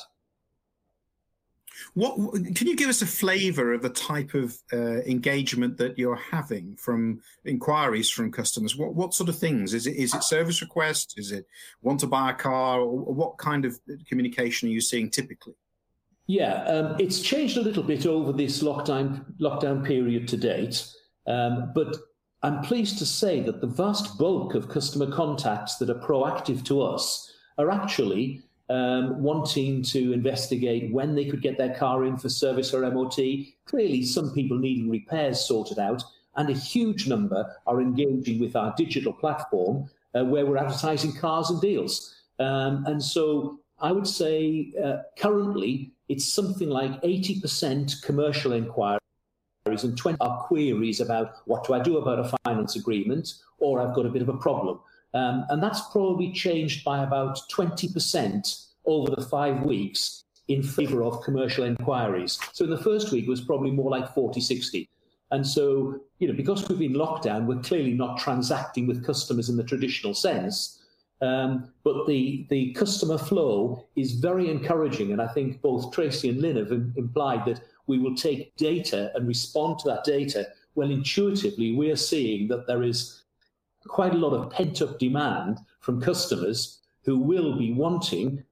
What 1.94 2.16
can 2.54 2.66
you 2.66 2.76
give 2.76 2.88
us 2.88 3.02
a 3.02 3.06
flavour 3.06 3.72
of 3.72 3.82
the 3.82 3.90
type 3.90 4.34
of 4.34 4.56
uh, 4.72 5.02
engagement 5.02 5.76
that 5.78 5.98
you're 5.98 6.16
having 6.16 6.76
from 6.76 7.20
inquiries 7.44 8.10
from 8.10 8.32
customers? 8.32 8.76
What 8.76 8.94
what 8.94 9.14
sort 9.14 9.28
of 9.28 9.38
things 9.38 9.74
is 9.74 9.86
it? 9.86 9.96
Is 9.96 10.14
it 10.14 10.22
service 10.22 10.60
requests? 10.62 11.16
Is 11.16 11.32
it 11.32 11.46
want 11.82 12.00
to 12.00 12.06
buy 12.06 12.30
a 12.30 12.34
car? 12.34 12.84
What 12.84 13.38
kind 13.38 13.64
of 13.64 13.78
communication 14.06 14.68
are 14.68 14.72
you 14.72 14.80
seeing 14.80 15.10
typically? 15.10 15.54
Yeah, 16.26 16.64
um, 16.64 16.96
it's 16.98 17.20
changed 17.20 17.56
a 17.56 17.62
little 17.62 17.84
bit 17.84 18.04
over 18.04 18.32
this 18.32 18.62
lockdown 18.62 19.24
lockdown 19.40 19.84
period 19.84 20.26
to 20.28 20.36
date, 20.36 20.86
um, 21.26 21.72
but 21.74 21.96
I'm 22.42 22.62
pleased 22.62 22.98
to 22.98 23.06
say 23.06 23.40
that 23.40 23.60
the 23.60 23.66
vast 23.66 24.18
bulk 24.18 24.54
of 24.54 24.68
customer 24.68 25.10
contacts 25.10 25.76
that 25.76 25.90
are 25.90 26.00
proactive 26.00 26.64
to 26.66 26.82
us 26.82 27.32
are 27.58 27.70
actually 27.70 28.42
um, 28.68 29.22
wanting 29.22 29.82
to 29.82 30.12
investigate 30.12 30.92
when 30.92 31.14
they 31.14 31.24
could 31.24 31.42
get 31.42 31.58
their 31.58 31.74
car 31.74 32.04
in 32.04 32.16
for 32.16 32.28
service 32.28 32.74
or 32.74 32.88
MOT. 32.90 33.18
Clearly, 33.66 34.02
some 34.02 34.32
people 34.32 34.58
needing 34.58 34.90
repairs 34.90 35.40
sorted 35.40 35.78
out, 35.78 36.02
and 36.36 36.50
a 36.50 36.52
huge 36.52 37.06
number 37.06 37.54
are 37.66 37.80
engaging 37.80 38.40
with 38.40 38.56
our 38.56 38.74
digital 38.76 39.12
platform 39.12 39.88
uh, 40.14 40.24
where 40.24 40.46
we're 40.46 40.56
advertising 40.56 41.12
cars 41.12 41.50
and 41.50 41.60
deals. 41.60 42.14
Um, 42.38 42.84
and 42.86 43.02
so 43.02 43.60
I 43.78 43.92
would 43.92 44.06
say 44.06 44.72
uh, 44.82 44.98
currently 45.18 45.92
it's 46.08 46.32
something 46.32 46.68
like 46.68 47.00
80% 47.02 48.02
commercial 48.02 48.52
inquiries 48.52 49.00
and 49.66 49.96
20 49.96 50.18
are 50.20 50.38
queries 50.44 51.00
about 51.00 51.36
what 51.46 51.66
do 51.66 51.74
I 51.74 51.80
do 51.80 51.98
about 51.98 52.20
a 52.20 52.36
finance 52.44 52.76
agreement 52.76 53.34
or 53.58 53.80
I've 53.80 53.94
got 53.94 54.06
a 54.06 54.10
bit 54.10 54.22
of 54.22 54.28
a 54.28 54.36
problem. 54.36 54.80
Um, 55.14 55.46
and 55.48 55.62
that's 55.62 55.80
probably 55.92 56.32
changed 56.32 56.84
by 56.84 57.02
about 57.02 57.40
20% 57.50 58.66
over 58.86 59.10
the 59.14 59.22
five 59.22 59.62
weeks 59.62 60.24
in 60.48 60.62
favour 60.62 61.02
of 61.02 61.22
commercial 61.22 61.64
inquiries. 61.64 62.38
So 62.52 62.64
in 62.64 62.70
the 62.70 62.78
first 62.78 63.12
week, 63.12 63.24
it 63.24 63.30
was 63.30 63.40
probably 63.40 63.70
more 63.70 63.90
like 63.90 64.12
40, 64.14 64.40
60. 64.40 64.88
And 65.32 65.44
so, 65.44 66.00
you 66.18 66.28
know, 66.28 66.34
because 66.34 66.68
we've 66.68 66.78
been 66.78 66.92
locked 66.92 67.24
down, 67.24 67.46
we're 67.46 67.60
clearly 67.60 67.94
not 67.94 68.18
transacting 68.18 68.86
with 68.86 69.04
customers 69.04 69.48
in 69.48 69.56
the 69.56 69.64
traditional 69.64 70.14
sense. 70.14 70.82
Um, 71.20 71.72
but 71.82 72.06
the, 72.06 72.46
the 72.50 72.72
customer 72.74 73.18
flow 73.18 73.84
is 73.96 74.12
very 74.12 74.50
encouraging. 74.50 75.12
And 75.12 75.20
I 75.20 75.26
think 75.28 75.62
both 75.62 75.92
Tracy 75.92 76.28
and 76.28 76.40
Lynn 76.40 76.56
have 76.56 76.70
implied 76.70 77.44
that 77.46 77.60
we 77.86 77.98
will 77.98 78.14
take 78.14 78.54
data 78.56 79.10
and 79.14 79.26
respond 79.26 79.78
to 79.80 79.88
that 79.88 80.04
data. 80.04 80.46
Well, 80.74 80.90
intuitively, 80.90 81.74
we're 81.74 81.96
seeing 81.96 82.48
that 82.48 82.66
there 82.66 82.82
is 82.82 83.22
quite 83.88 84.14
a 84.14 84.18
lot 84.18 84.34
of 84.34 84.50
pent 84.50 84.82
up 84.82 84.98
demand 84.98 85.58
from 85.80 86.00
customers 86.00 86.80
who 87.04 87.18
will 87.18 87.56
be 87.56 87.72
wanting 87.72 88.42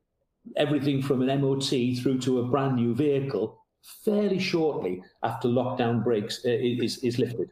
everything 0.57 1.03
from 1.03 1.23
an 1.23 1.41
MOT 1.41 1.69
through 2.03 2.19
to 2.21 2.41
a 2.41 2.45
brand 2.45 2.77
new 2.77 2.95
vehicle 2.95 3.59
fairly 4.05 4.39
shortly 4.39 5.03
after 5.23 5.49
lockdown 5.49 6.03
breaks 6.03 6.45
uh, 6.45 6.51
is, 6.51 6.99
is 6.99 7.19
lifted. 7.19 7.51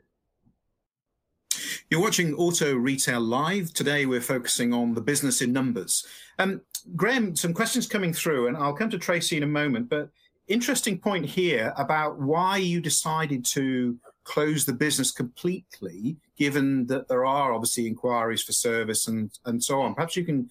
You're 1.91 2.01
watching 2.01 2.35
Auto 2.35 2.75
Retail 2.75 3.21
Live. 3.21 3.75
Today 3.75 4.07
we're 4.07 4.23
focusing 4.23 4.73
on 4.73 4.95
the 4.95 5.01
business 5.01 5.43
in 5.43 5.53
numbers. 5.53 6.07
Um, 6.39 6.63
Graham, 6.97 7.37
some 7.37 7.53
questions 7.53 7.87
coming 7.87 8.15
through, 8.15 8.49
and 8.49 8.57
I'll 8.57 8.73
come 8.73 8.89
to 8.91 8.99
Tracy 8.99 9.37
in 9.37 9.43
a 9.43 9.47
moment. 9.47 9.91
But 9.91 10.09
interesting 10.49 10.99
point 10.99 11.27
here 11.27 11.73
about 11.77 12.19
why 12.19 12.57
you 12.57 12.81
decided 12.81 13.45
to 13.47 13.99
close 14.25 14.65
the 14.65 14.73
business 14.73 15.11
completely, 15.11 16.17
given 16.37 16.87
that 16.87 17.09
there 17.09 17.25
are 17.25 17.53
obviously 17.53 17.87
inquiries 17.87 18.43
for 18.43 18.53
service 18.53 19.09
and, 19.09 19.31
and 19.45 19.63
so 19.63 19.81
on. 19.81 19.95
Perhaps 19.95 20.17
you 20.17 20.25
can 20.25 20.51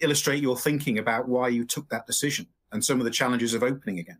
illustrate 0.00 0.42
your 0.42 0.56
thinking 0.56 0.98
about 0.98 1.28
why 1.28 1.48
you 1.48 1.64
took 1.64 1.88
that 1.90 2.06
decision 2.06 2.46
and 2.72 2.84
some 2.84 2.98
of 2.98 3.04
the 3.04 3.10
challenges 3.10 3.54
of 3.54 3.62
opening 3.62 3.98
again. 3.98 4.18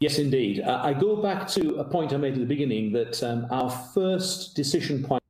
Yes, 0.00 0.18
indeed. 0.18 0.60
I 0.60 0.92
go 0.92 1.16
back 1.16 1.46
to 1.48 1.76
a 1.76 1.84
point 1.84 2.12
I 2.12 2.16
made 2.16 2.34
at 2.34 2.40
the 2.40 2.46
beginning 2.46 2.92
that 2.92 3.22
um, 3.22 3.46
our 3.50 3.70
first 3.70 4.56
decision 4.56 5.04
point 5.04 5.22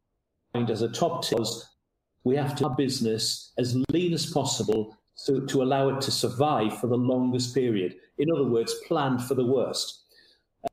as 0.54 0.82
a 0.82 0.88
top 0.88 1.24
team 1.24 1.38
was 1.38 1.68
we 2.24 2.34
have 2.36 2.56
to 2.56 2.68
have 2.68 2.76
business 2.76 3.52
as 3.58 3.76
lean 3.90 4.14
as 4.14 4.26
possible 4.26 4.96
to, 5.26 5.46
to 5.46 5.62
allow 5.62 5.90
it 5.90 6.00
to 6.00 6.10
survive 6.10 6.78
for 6.80 6.86
the 6.86 6.96
longest 6.96 7.54
period. 7.54 7.96
In 8.18 8.30
other 8.32 8.44
words, 8.44 8.74
plan 8.86 9.18
for 9.18 9.34
the 9.34 9.44
worst. 9.44 10.04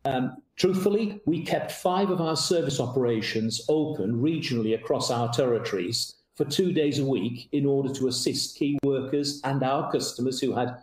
Um, 0.06 0.38
truthfully, 0.62 1.20
we 1.26 1.44
kept 1.44 1.72
five 1.72 2.12
of 2.12 2.22
our 2.22 2.36
service 2.36 2.80
operations 2.80 3.66
open 3.68 4.22
regionally 4.22 4.76
across 4.76 5.10
our 5.10 5.28
territories 5.34 6.18
for 6.36 6.46
two 6.46 6.72
days 6.72 7.00
a 7.00 7.06
week 7.06 7.50
in 7.52 7.66
order 7.66 7.92
to 7.92 8.08
assist 8.08 8.58
key 8.58 8.78
workers 8.84 9.42
and 9.44 9.64
our 9.64 9.92
customers 9.92 10.40
who 10.40 10.54
had 10.54 10.78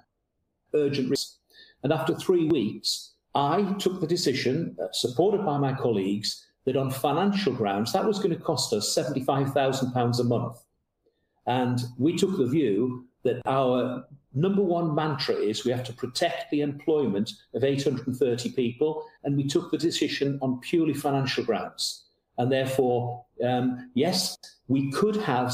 urgent 0.74 1.08
risks. 1.08 1.38
And 1.84 1.92
after 1.92 2.12
three 2.12 2.48
weeks, 2.48 3.12
I 3.36 3.72
took 3.78 4.00
the 4.00 4.06
decision, 4.08 4.76
uh, 4.82 4.88
supported 4.90 5.46
by 5.46 5.58
my 5.58 5.72
colleagues, 5.74 6.44
that 6.64 6.76
on 6.76 6.90
financial 6.90 7.52
grounds, 7.52 7.92
that 7.92 8.04
was 8.04 8.18
going 8.18 8.36
to 8.36 8.42
cost 8.42 8.72
us 8.72 8.92
£75,000 8.92 10.18
a 10.18 10.24
month. 10.24 10.58
And 11.46 11.78
we 11.98 12.16
took 12.16 12.36
the 12.36 12.48
view 12.48 13.06
that 13.24 13.42
our 13.46 14.04
number 14.34 14.62
one 14.62 14.94
mantra 14.94 15.34
is 15.34 15.64
we 15.64 15.72
have 15.72 15.84
to 15.84 15.92
protect 15.92 16.50
the 16.50 16.60
employment 16.60 17.32
of 17.54 17.64
830 17.64 18.50
people, 18.52 19.04
and 19.24 19.36
we 19.36 19.46
took 19.46 19.70
the 19.70 19.78
decision 19.78 20.38
on 20.42 20.60
purely 20.60 20.94
financial 20.94 21.44
grounds. 21.44 22.04
And 22.38 22.52
therefore, 22.52 23.24
um, 23.44 23.90
yes, 23.94 24.36
we 24.68 24.90
could 24.92 25.16
have 25.16 25.52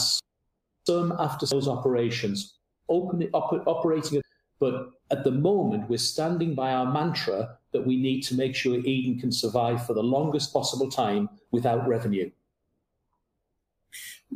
some 0.87 1.12
after 1.18 1.47
sales 1.47 1.68
operations 1.68 2.54
open, 2.88 3.28
op- 3.33 3.66
operating, 3.66 4.21
but 4.61 4.90
at 5.11 5.25
the 5.25 5.30
moment, 5.30 5.88
we're 5.88 5.99
standing 5.99 6.54
by 6.54 6.73
our 6.73 6.90
mantra 6.90 7.59
that 7.73 7.87
we 7.87 7.97
need 7.97 8.23
to 8.23 8.35
make 8.35 8.54
sure 8.54 8.76
Eden 8.76 9.18
can 9.18 9.33
survive 9.33 9.87
for 9.87 9.94
the 9.94 10.02
longest 10.02 10.52
possible 10.52 10.90
time 10.90 11.28
without 11.50 11.88
revenue. 11.88 12.30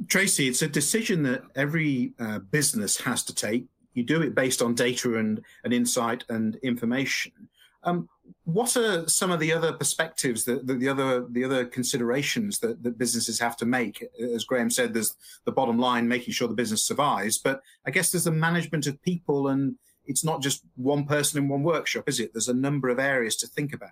Tracy, 0.07 0.49
it's 0.49 0.63
a 0.63 0.69
decision 0.69 1.23
that 1.25 1.43
every 1.57 2.13
uh, 2.19 2.39
business 2.39 3.01
has 3.01 3.23
to 3.25 3.35
take. 3.35 3.67
You 3.95 4.05
do 4.05 4.23
it 4.23 4.35
based 4.35 4.63
on 4.63 4.75
data 4.75 5.19
and, 5.19 5.43
and 5.65 5.73
insight 5.73 6.25
and 6.29 6.57
information. 6.57 7.33
Um, 7.83 8.09
what 8.45 8.77
are 8.77 9.09
some 9.09 9.31
of 9.31 9.41
the 9.41 9.53
other 9.53 9.73
perspectives, 9.73 10.45
the, 10.45 10.57
the, 10.57 10.75
the, 10.75 10.89
other 10.89 11.27
the 11.31 11.45
other 11.45 11.65
considerations 11.65 12.59
that, 12.61 12.83
that 12.83 12.99
businesses 12.99 13.39
have 13.41 13.57
to 13.59 13.67
make? 13.67 14.05
As 14.21 14.45
Graham 14.45 14.71
said, 14.71 14.93
there's 14.93 15.17
the 15.45 15.53
bottom 15.53 15.79
line, 15.79 16.07
making 16.07 16.35
sure 16.35 16.49
the 16.49 16.55
business 16.55 16.85
survives. 16.85 17.39
But 17.39 17.61
I 17.87 17.91
guess 17.91 18.11
there's 18.11 18.25
the 18.25 18.31
management 18.33 18.87
of 18.87 19.01
people, 19.03 19.49
and 19.49 19.77
it's 20.07 20.25
not 20.25 20.43
just 20.43 20.63
one 20.77 21.05
person 21.05 21.43
in 21.43 21.49
one 21.49 21.63
workshop, 21.63 22.09
is 22.09 22.21
it? 22.21 22.33
There's 22.33 22.49
a 22.49 22.55
number 22.55 22.89
of 22.89 22.99
areas 22.99 23.37
to 23.37 23.47
think 23.47 23.73
about. 23.73 23.91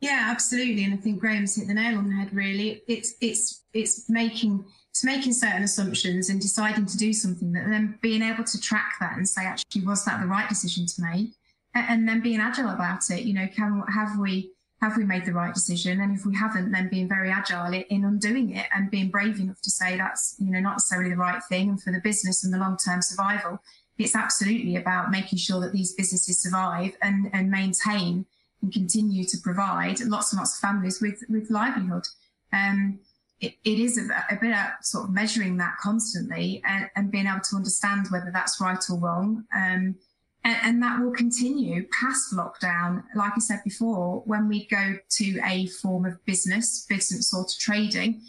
Yeah, 0.00 0.28
absolutely, 0.30 0.84
and 0.84 0.94
I 0.94 0.98
think 0.98 1.20
Graham's 1.20 1.56
hit 1.56 1.68
the 1.68 1.74
nail 1.74 1.96
on 1.96 2.08
the 2.08 2.16
head. 2.16 2.34
Really, 2.34 2.82
it's 2.86 3.14
it's 3.20 3.64
it's 3.72 4.10
making 4.10 4.64
it's 4.90 5.04
making 5.04 5.32
certain 5.32 5.62
assumptions 5.62 6.28
and 6.28 6.40
deciding 6.40 6.86
to 6.86 6.96
do 6.96 7.12
something 7.12 7.52
that 7.52 7.66
then 7.68 7.98
being 8.02 8.22
able 8.22 8.44
to 8.44 8.60
track 8.60 8.94
that 9.00 9.16
and 9.16 9.28
say 9.28 9.44
actually 9.44 9.86
was 9.86 10.04
that 10.04 10.20
the 10.20 10.26
right 10.26 10.48
decision 10.48 10.86
to 10.86 11.02
make 11.02 11.30
and 11.76 12.08
then 12.08 12.20
being 12.20 12.40
agile 12.40 12.70
about 12.70 13.10
it. 13.10 13.22
You 13.22 13.34
know, 13.34 13.48
can 13.54 13.82
have 13.92 14.18
we 14.18 14.52
have 14.80 14.96
we 14.96 15.04
made 15.04 15.24
the 15.24 15.32
right 15.32 15.54
decision? 15.54 16.00
And 16.00 16.16
if 16.16 16.26
we 16.26 16.34
haven't, 16.34 16.72
then 16.72 16.88
being 16.88 17.08
very 17.08 17.30
agile 17.30 17.72
in 17.72 18.04
undoing 18.04 18.56
it 18.56 18.66
and 18.74 18.90
being 18.90 19.10
brave 19.10 19.40
enough 19.40 19.60
to 19.62 19.70
say 19.70 19.96
that's 19.96 20.36
you 20.38 20.50
know 20.50 20.60
not 20.60 20.74
necessarily 20.74 21.10
the 21.10 21.16
right 21.16 21.42
thing. 21.48 21.70
And 21.70 21.82
for 21.82 21.92
the 21.92 22.00
business 22.00 22.44
and 22.44 22.52
the 22.52 22.58
long 22.58 22.76
term 22.76 23.02
survival, 23.02 23.58
it's 23.98 24.16
absolutely 24.16 24.76
about 24.76 25.10
making 25.10 25.38
sure 25.38 25.60
that 25.60 25.72
these 25.72 25.94
businesses 25.94 26.42
survive 26.42 26.96
and 27.02 27.30
and 27.32 27.50
maintain 27.50 28.26
and 28.66 28.72
continue 28.72 29.24
to 29.24 29.38
provide 29.38 30.00
lots 30.00 30.32
and 30.32 30.40
lots 30.40 30.56
of 30.56 30.60
families 30.60 31.00
with 31.00 31.22
with 31.28 31.50
livelihood. 31.50 32.04
Um, 32.52 32.98
it, 33.40 33.54
it 33.64 33.78
is 33.78 33.98
a, 33.98 34.34
a, 34.34 34.36
bit 34.40 34.52
of 34.52 34.66
sort 34.82 35.04
of 35.04 35.10
measuring 35.10 35.58
that 35.58 35.76
constantly 35.78 36.62
and, 36.64 36.88
and, 36.96 37.10
being 37.10 37.26
able 37.26 37.40
to 37.40 37.56
understand 37.56 38.06
whether 38.08 38.30
that's 38.32 38.62
right 38.62 38.82
or 38.90 38.98
wrong. 38.98 39.44
Um, 39.54 39.96
and, 40.42 40.56
and, 40.62 40.82
that 40.82 41.00
will 41.00 41.10
continue 41.10 41.86
past 42.00 42.32
lockdown. 42.32 43.02
Like 43.14 43.32
I 43.36 43.40
said 43.40 43.60
before, 43.62 44.22
when 44.24 44.48
we 44.48 44.66
go 44.68 44.96
to 45.10 45.40
a 45.44 45.66
form 45.66 46.06
of 46.06 46.24
business, 46.24 46.86
business 46.88 47.28
sort 47.28 47.52
of 47.52 47.58
trading, 47.58 48.22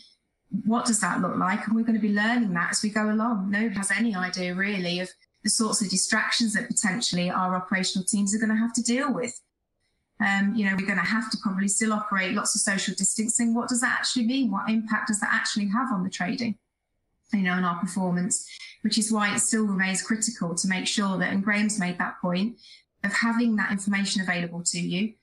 what 0.66 0.86
does 0.86 1.00
that 1.00 1.22
look 1.22 1.38
like? 1.38 1.66
And 1.66 1.76
we're 1.76 1.84
going 1.84 2.00
to 2.00 2.06
be 2.06 2.14
learning 2.14 2.54
that 2.56 2.72
as 2.72 2.84
we 2.84 2.90
go 2.90 3.10
along. 3.10 3.50
Nobody 3.50 3.76
has 3.76 3.92
any 3.92 4.14
idea 4.14 4.54
really 4.56 5.00
of 5.00 5.10
the 5.44 5.50
sorts 5.50 5.82
of 5.82 5.90
distractions 5.90 6.54
that 6.54 6.68
potentially 6.68 7.30
our 7.30 7.56
operational 7.56 8.06
teams 8.06 8.36
are 8.36 8.40
going 8.40 8.50
to 8.50 8.56
have 8.56 8.74
to 8.74 8.84
deal 8.84 9.14
with. 9.14 9.40
Um, 10.20 10.54
you 10.56 10.66
know, 10.66 10.76
we're 10.78 10.88
going 10.88 10.98
to 10.98 11.06
have 11.06 11.30
to 11.32 11.38
probably 11.44 11.68
still 11.68 11.94
operate 11.94 12.34
lots 12.34 12.56
of 12.56 12.62
social 12.62 12.96
distancing. 12.96 13.54
What 13.54 13.70
does 13.70 13.82
that 13.82 13.98
actually 14.00 14.26
mean? 14.26 14.52
What 14.52 14.70
impact 14.70 15.10
does 15.10 15.20
that 15.20 15.30
actually 15.32 15.68
have 15.68 15.92
on 15.92 16.04
the 16.04 16.10
trading? 16.10 16.58
You 17.34 17.44
know, 17.44 17.54
and 17.54 17.66
our 17.66 17.80
performance 17.80 18.50
which 18.88 18.98
is 18.98 19.12
why 19.12 19.36
it 19.36 19.40
still 19.40 19.66
remains 19.66 20.02
critical 20.02 20.56
to 20.56 20.68
make 20.68 20.88
sure 20.88 21.18
that, 21.18 21.34
and 21.34 21.44
Graham's 21.44 21.78
made 21.78 21.98
that 21.98 22.16
point, 22.22 22.58
of 23.04 23.12
having 23.12 23.58
that 23.58 23.70
information 23.70 24.22
available 24.22 24.64
to 24.64 24.80
you 24.80 25.14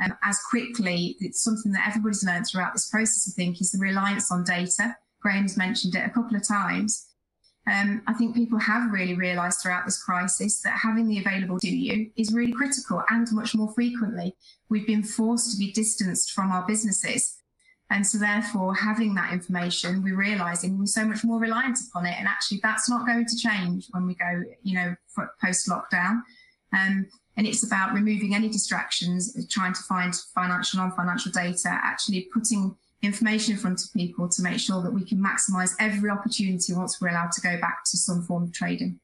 um, 0.00 0.16
as 0.22 0.38
quickly. 0.48 1.16
It's 1.18 1.42
something 1.42 1.72
that 1.72 1.88
everybody's 1.88 2.24
learned 2.24 2.46
throughout 2.46 2.74
this 2.74 2.88
process, 2.88 3.28
I 3.28 3.34
think, 3.34 3.60
is 3.60 3.72
the 3.72 3.78
reliance 3.78 4.30
on 4.30 4.44
data. 4.44 4.96
Graham's 5.20 5.56
mentioned 5.56 5.96
it 5.96 6.06
a 6.06 6.10
couple 6.10 6.36
of 6.36 6.46
times. 6.46 7.07
Um, 7.70 8.02
I 8.06 8.14
think 8.14 8.34
people 8.34 8.58
have 8.58 8.90
really 8.90 9.14
realised 9.14 9.60
throughout 9.60 9.84
this 9.84 10.02
crisis 10.02 10.62
that 10.62 10.78
having 10.78 11.06
the 11.06 11.18
available 11.18 11.58
to 11.58 11.68
you 11.68 12.10
is 12.16 12.32
really 12.32 12.52
critical 12.52 13.02
and 13.10 13.30
much 13.32 13.54
more 13.54 13.70
frequently. 13.74 14.34
We've 14.70 14.86
been 14.86 15.02
forced 15.02 15.50
to 15.52 15.58
be 15.58 15.72
distanced 15.72 16.32
from 16.32 16.50
our 16.50 16.66
businesses. 16.66 17.36
And 17.90 18.06
so, 18.06 18.18
therefore, 18.18 18.74
having 18.74 19.14
that 19.14 19.32
information, 19.32 20.02
we're 20.02 20.16
realizing 20.16 20.78
we're 20.78 20.86
so 20.86 21.06
much 21.06 21.24
more 21.24 21.38
reliant 21.38 21.78
upon 21.88 22.06
it. 22.06 22.14
And 22.18 22.26
actually, 22.26 22.60
that's 22.62 22.88
not 22.88 23.06
going 23.06 23.26
to 23.26 23.36
change 23.36 23.86
when 23.90 24.06
we 24.06 24.14
go, 24.14 24.44
you 24.62 24.74
know, 24.74 24.94
post 25.42 25.68
lockdown. 25.68 26.22
Um, 26.72 27.06
and 27.36 27.46
it's 27.46 27.64
about 27.64 27.94
removing 27.94 28.34
any 28.34 28.48
distractions, 28.48 29.46
trying 29.48 29.72
to 29.72 29.82
find 29.82 30.14
financial, 30.34 30.80
non 30.80 30.92
financial 30.92 31.32
data, 31.32 31.68
actually 31.68 32.28
putting 32.32 32.76
information 33.02 33.52
in 33.54 33.58
front 33.58 33.82
of 33.84 33.92
people 33.92 34.28
to 34.28 34.42
make 34.42 34.58
sure 34.58 34.82
that 34.82 34.92
we 34.92 35.04
can 35.04 35.18
maximize 35.18 35.72
every 35.78 36.10
opportunity 36.10 36.72
once 36.74 37.00
we're 37.00 37.08
allowed 37.08 37.32
to 37.32 37.40
go 37.40 37.58
back 37.60 37.84
to 37.84 37.96
some 37.96 38.22
form 38.22 38.44
of 38.44 38.52
trading. 38.52 38.98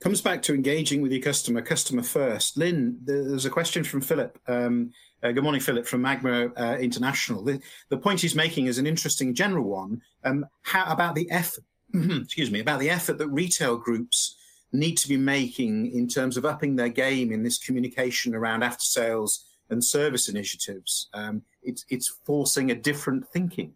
Comes 0.00 0.20
back 0.20 0.42
to 0.42 0.54
engaging 0.54 1.00
with 1.00 1.12
your 1.12 1.22
customer, 1.22 1.62
customer 1.62 2.02
first. 2.02 2.58
Lynn, 2.58 2.98
there's 3.02 3.46
a 3.46 3.50
question 3.50 3.82
from 3.82 4.02
Philip. 4.02 4.38
Um, 4.46 4.92
uh, 5.22 5.32
good 5.32 5.42
morning, 5.42 5.60
Philip, 5.60 5.86
from 5.86 6.02
Magma 6.02 6.48
uh, 6.48 6.76
International. 6.78 7.42
The, 7.42 7.60
the, 7.88 7.96
point 7.96 8.20
he's 8.20 8.34
making 8.34 8.66
is 8.66 8.76
an 8.76 8.86
interesting 8.86 9.34
general 9.34 9.64
one. 9.64 10.02
Um, 10.22 10.44
how 10.62 10.84
about 10.92 11.14
the 11.14 11.30
effort? 11.30 11.64
excuse 11.94 12.50
me, 12.50 12.60
about 12.60 12.80
the 12.80 12.90
effort 12.90 13.16
that 13.18 13.28
retail 13.28 13.78
groups 13.78 14.36
need 14.70 14.98
to 14.98 15.08
be 15.08 15.16
making 15.16 15.92
in 15.92 16.08
terms 16.08 16.36
of 16.36 16.44
upping 16.44 16.76
their 16.76 16.90
game 16.90 17.32
in 17.32 17.42
this 17.42 17.58
communication 17.58 18.34
around 18.34 18.62
after 18.62 18.84
sales 18.84 19.46
and 19.70 19.82
service 19.82 20.28
initiatives. 20.28 21.08
Um, 21.14 21.42
it's, 21.66 21.84
it's 21.90 22.08
forcing 22.24 22.70
a 22.70 22.74
different 22.74 23.28
thinking. 23.28 23.72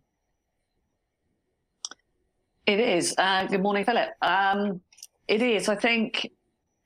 It 2.66 2.80
is. 2.80 3.14
Uh, 3.18 3.46
good 3.46 3.62
morning, 3.62 3.84
Philip. 3.84 4.10
Um, 4.22 4.80
it 5.26 5.42
is. 5.42 5.68
I 5.68 5.74
think 5.74 6.30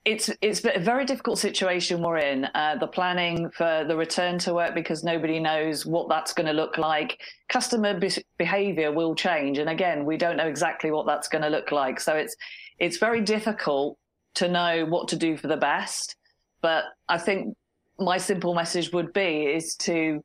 it's 0.04 0.30
it's 0.42 0.62
a 0.64 0.78
very 0.78 1.04
difficult 1.04 1.38
situation 1.38 2.02
we're 2.02 2.18
in. 2.18 2.46
Uh, 2.54 2.76
the 2.78 2.86
planning 2.86 3.50
for 3.50 3.84
the 3.86 3.96
return 3.96 4.38
to 4.40 4.54
work 4.54 4.74
because 4.74 5.02
nobody 5.02 5.40
knows 5.40 5.86
what 5.86 6.08
that's 6.08 6.32
going 6.32 6.46
to 6.46 6.52
look 6.52 6.78
like. 6.78 7.18
Customer 7.48 7.98
be- 7.98 8.24
behaviour 8.38 8.92
will 8.92 9.14
change, 9.14 9.58
and 9.58 9.70
again, 9.70 10.04
we 10.04 10.16
don't 10.16 10.36
know 10.36 10.46
exactly 10.46 10.90
what 10.90 11.06
that's 11.06 11.28
going 11.28 11.42
to 11.42 11.48
look 11.48 11.72
like. 11.72 12.00
So 12.00 12.14
it's 12.14 12.36
it's 12.78 12.98
very 12.98 13.22
difficult 13.22 13.98
to 14.34 14.48
know 14.48 14.84
what 14.84 15.08
to 15.08 15.16
do 15.16 15.36
for 15.36 15.48
the 15.48 15.56
best. 15.56 16.16
But 16.60 16.84
I 17.08 17.18
think 17.18 17.56
my 17.98 18.18
simple 18.18 18.54
message 18.54 18.92
would 18.92 19.12
be 19.12 19.42
is 19.42 19.74
to 19.76 20.22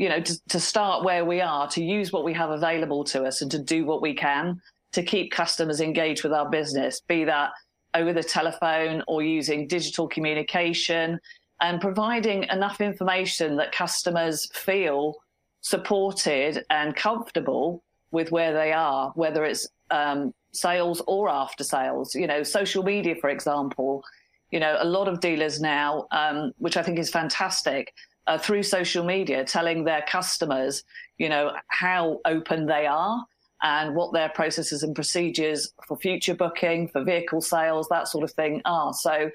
you 0.00 0.08
know 0.08 0.20
to, 0.20 0.34
to 0.48 0.58
start 0.58 1.04
where 1.04 1.24
we 1.26 1.40
are, 1.42 1.68
to 1.68 1.84
use 1.84 2.10
what 2.10 2.24
we 2.24 2.32
have 2.32 2.50
available 2.50 3.04
to 3.04 3.24
us, 3.24 3.42
and 3.42 3.50
to 3.50 3.62
do 3.62 3.84
what 3.84 4.00
we 4.00 4.14
can 4.14 4.60
to 4.92 5.02
keep 5.02 5.30
customers 5.30 5.80
engaged 5.80 6.24
with 6.24 6.32
our 6.32 6.48
business. 6.48 7.02
Be 7.06 7.24
that 7.24 7.50
over 7.94 8.12
the 8.12 8.22
telephone 8.22 9.02
or 9.06 9.22
using 9.22 9.66
digital 9.66 10.08
communication 10.08 11.20
and 11.60 11.80
providing 11.80 12.44
enough 12.44 12.80
information 12.80 13.56
that 13.56 13.72
customers 13.72 14.48
feel 14.54 15.14
supported 15.60 16.64
and 16.70 16.96
comfortable 16.96 17.82
with 18.10 18.32
where 18.32 18.54
they 18.54 18.72
are, 18.72 19.12
whether 19.14 19.44
it's 19.44 19.68
um, 19.90 20.32
sales 20.52 21.02
or 21.06 21.28
after 21.28 21.62
sales. 21.62 22.14
You 22.14 22.26
know, 22.26 22.42
social 22.42 22.82
media, 22.82 23.14
for 23.20 23.28
example, 23.28 24.02
you 24.50 24.58
know, 24.58 24.76
a 24.80 24.84
lot 24.84 25.08
of 25.08 25.20
dealers 25.20 25.60
now, 25.60 26.06
um, 26.10 26.52
which 26.58 26.76
I 26.76 26.82
think 26.82 26.98
is 26.98 27.10
fantastic, 27.10 27.92
uh, 28.30 28.38
through 28.38 28.62
social 28.62 29.04
media, 29.04 29.44
telling 29.44 29.82
their 29.82 30.02
customers, 30.02 30.84
you 31.18 31.28
know, 31.28 31.50
how 31.66 32.20
open 32.24 32.64
they 32.64 32.86
are 32.86 33.26
and 33.62 33.96
what 33.96 34.12
their 34.12 34.28
processes 34.28 34.84
and 34.84 34.94
procedures 34.94 35.72
for 35.88 35.96
future 35.96 36.34
booking, 36.34 36.86
for 36.86 37.02
vehicle 37.02 37.40
sales, 37.40 37.88
that 37.88 38.06
sort 38.06 38.22
of 38.22 38.30
thing 38.30 38.62
are. 38.64 38.94
So, 38.94 39.32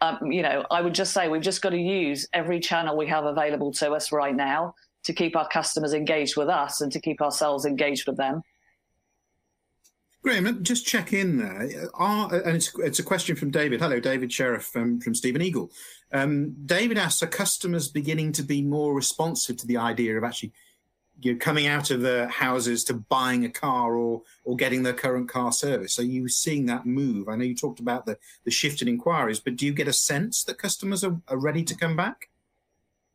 um, 0.00 0.32
you 0.32 0.42
know, 0.42 0.66
I 0.72 0.80
would 0.80 0.92
just 0.92 1.14
say 1.14 1.28
we've 1.28 1.40
just 1.40 1.62
got 1.62 1.70
to 1.70 1.78
use 1.78 2.26
every 2.32 2.58
channel 2.58 2.96
we 2.96 3.06
have 3.06 3.26
available 3.26 3.72
to 3.74 3.92
us 3.92 4.10
right 4.10 4.34
now 4.34 4.74
to 5.04 5.12
keep 5.12 5.36
our 5.36 5.48
customers 5.48 5.94
engaged 5.94 6.36
with 6.36 6.48
us 6.48 6.80
and 6.80 6.90
to 6.90 7.00
keep 7.00 7.22
ourselves 7.22 7.64
engaged 7.64 8.08
with 8.08 8.16
them. 8.16 8.42
Graham, 10.22 10.62
just 10.62 10.86
check 10.86 11.12
in 11.12 11.38
there. 11.38 11.88
Are, 11.94 12.32
and 12.32 12.56
it's, 12.56 12.72
it's, 12.78 13.00
a 13.00 13.02
question 13.02 13.34
from 13.34 13.50
David. 13.50 13.80
Hello, 13.80 13.98
David 13.98 14.32
Sheriff 14.32 14.64
from, 14.64 15.00
from 15.00 15.16
Steven 15.16 15.42
Eagell. 15.42 15.70
Um, 16.12 16.54
David 16.64 16.96
asks, 16.96 17.24
are 17.24 17.26
customers 17.26 17.88
beginning 17.88 18.30
to 18.32 18.44
be 18.44 18.62
more 18.62 18.94
responsive 18.94 19.56
to 19.58 19.66
the 19.66 19.78
idea 19.78 20.16
of 20.16 20.22
actually 20.22 20.52
you 21.20 21.32
know, 21.32 21.38
coming 21.38 21.66
out 21.66 21.90
of 21.90 22.02
the 22.02 22.28
houses 22.28 22.84
to 22.84 22.94
buying 22.94 23.44
a 23.44 23.50
car 23.50 23.96
or 23.96 24.22
or 24.44 24.56
getting 24.56 24.82
their 24.82 24.92
current 24.92 25.28
car 25.28 25.52
service. 25.52 25.98
Are 25.98 26.04
you 26.04 26.28
seeing 26.28 26.66
that 26.66 26.86
move? 26.86 27.28
I 27.28 27.36
know 27.36 27.44
you 27.44 27.54
talked 27.54 27.80
about 27.80 28.06
the 28.06 28.18
the 28.44 28.50
shift 28.50 28.82
in 28.82 28.88
inquiries, 28.88 29.38
but 29.38 29.56
do 29.56 29.66
you 29.66 29.72
get 29.72 29.88
a 29.88 29.92
sense 29.92 30.42
that 30.44 30.58
customers 30.58 31.04
are, 31.04 31.20
are 31.28 31.38
ready 31.38 31.62
to 31.64 31.76
come 31.76 31.96
back? 31.96 32.28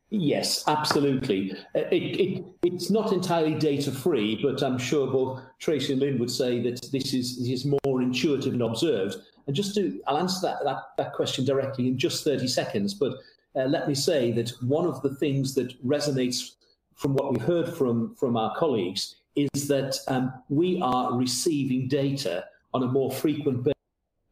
Yes, 0.10 0.64
absolutely. 0.68 1.52
Uh, 1.76 1.80
it, 1.92 2.20
it, 2.20 2.46
it's 2.64 2.90
not 2.90 3.12
entirely 3.12 3.56
data 3.56 3.92
free, 3.92 4.40
but 4.42 4.64
I'm 4.64 4.78
sure 4.78 5.08
both 5.08 5.42
Tracy 5.60 5.94
and 5.94 6.02
Lynn 6.02 6.18
would 6.20 6.32
say 6.32 6.62
that 6.62 6.90
this 6.94 7.14
is, 7.14 7.38
this 7.40 7.50
is 7.50 7.74
more 7.84 8.02
intuitive 8.02 8.54
and 8.54 8.62
observed. 8.62 9.18
And 9.48 9.56
just 9.56 9.76
to, 9.76 10.02
I'll 10.08 10.18
answer 10.18 10.48
that, 10.48 10.64
that, 10.64 10.78
that 10.98 11.14
question 11.14 11.44
directly 11.44 11.88
in 11.88 11.98
just 11.98 12.24
30 12.24 12.48
seconds. 12.48 12.94
But 12.94 13.18
uh, 13.56 13.66
let 13.66 13.88
me 13.88 13.96
say 13.96 14.32
that 14.32 14.52
one 14.62 14.86
of 14.86 15.02
the 15.02 15.14
things 15.16 15.54
that 15.56 15.86
resonates 15.86 16.52
from 16.96 17.14
what 17.14 17.32
we've 17.32 17.42
heard 17.42 17.74
from, 17.74 18.16
from 18.16 18.38
our 18.38 18.56
colleagues 18.56 19.18
is 19.36 19.68
that 19.68 19.98
um, 20.08 20.34
we 20.50 20.82
are 20.82 21.18
receiving 21.18 21.88
data 21.88 22.46
on 22.74 22.84
a 22.84 22.88
more 22.88 23.12
frequent 23.12 23.68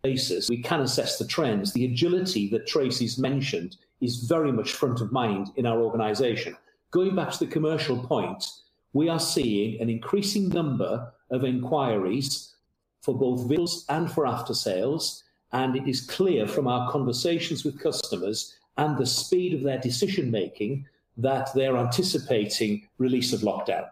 basis. 0.04 0.50
We 0.50 0.62
can 0.62 0.82
assess 0.82 1.18
the 1.18 1.28
trends. 1.28 1.74
The 1.74 1.86
agility 1.86 2.50
that 2.52 2.66
Tracy's 2.66 3.18
mentioned 3.18 3.78
is 4.02 4.26
very 4.28 4.52
much 4.52 4.74
front 4.74 5.02
of 5.02 5.12
mind 5.12 5.48
in 5.56 5.66
our 5.66 5.82
organisation. 5.82 6.56
Going 6.92 7.16
back 7.16 7.32
to 7.32 7.46
the 7.46 7.52
commercial 7.52 7.98
point, 7.98 8.46
we 8.94 9.10
are 9.10 9.20
seeing 9.20 9.82
an 9.82 9.90
increasing 9.90 10.50
number 10.50 11.12
of 11.32 11.44
inquiries 11.44 12.56
for 13.02 13.18
both 13.18 13.48
vehicles 13.48 13.86
and 13.90 14.12
for 14.12 14.26
after 14.26 14.54
sales. 14.54 15.24
And 15.52 15.76
it 15.76 15.88
is 15.88 16.02
clear 16.02 16.48
from 16.48 16.68
our 16.68 16.92
conversations 16.92 17.64
with 17.64 17.80
customers 17.80 18.56
and 18.78 18.98
the 18.98 19.06
speed 19.06 19.54
of 19.54 19.64
their 19.64 19.80
decision 19.80 20.32
making 20.32 20.86
that 21.18 21.50
they're 21.54 21.78
anticipating 21.78 22.88
release 22.98 23.32
of 23.32 23.42
lockdown. 23.42 23.88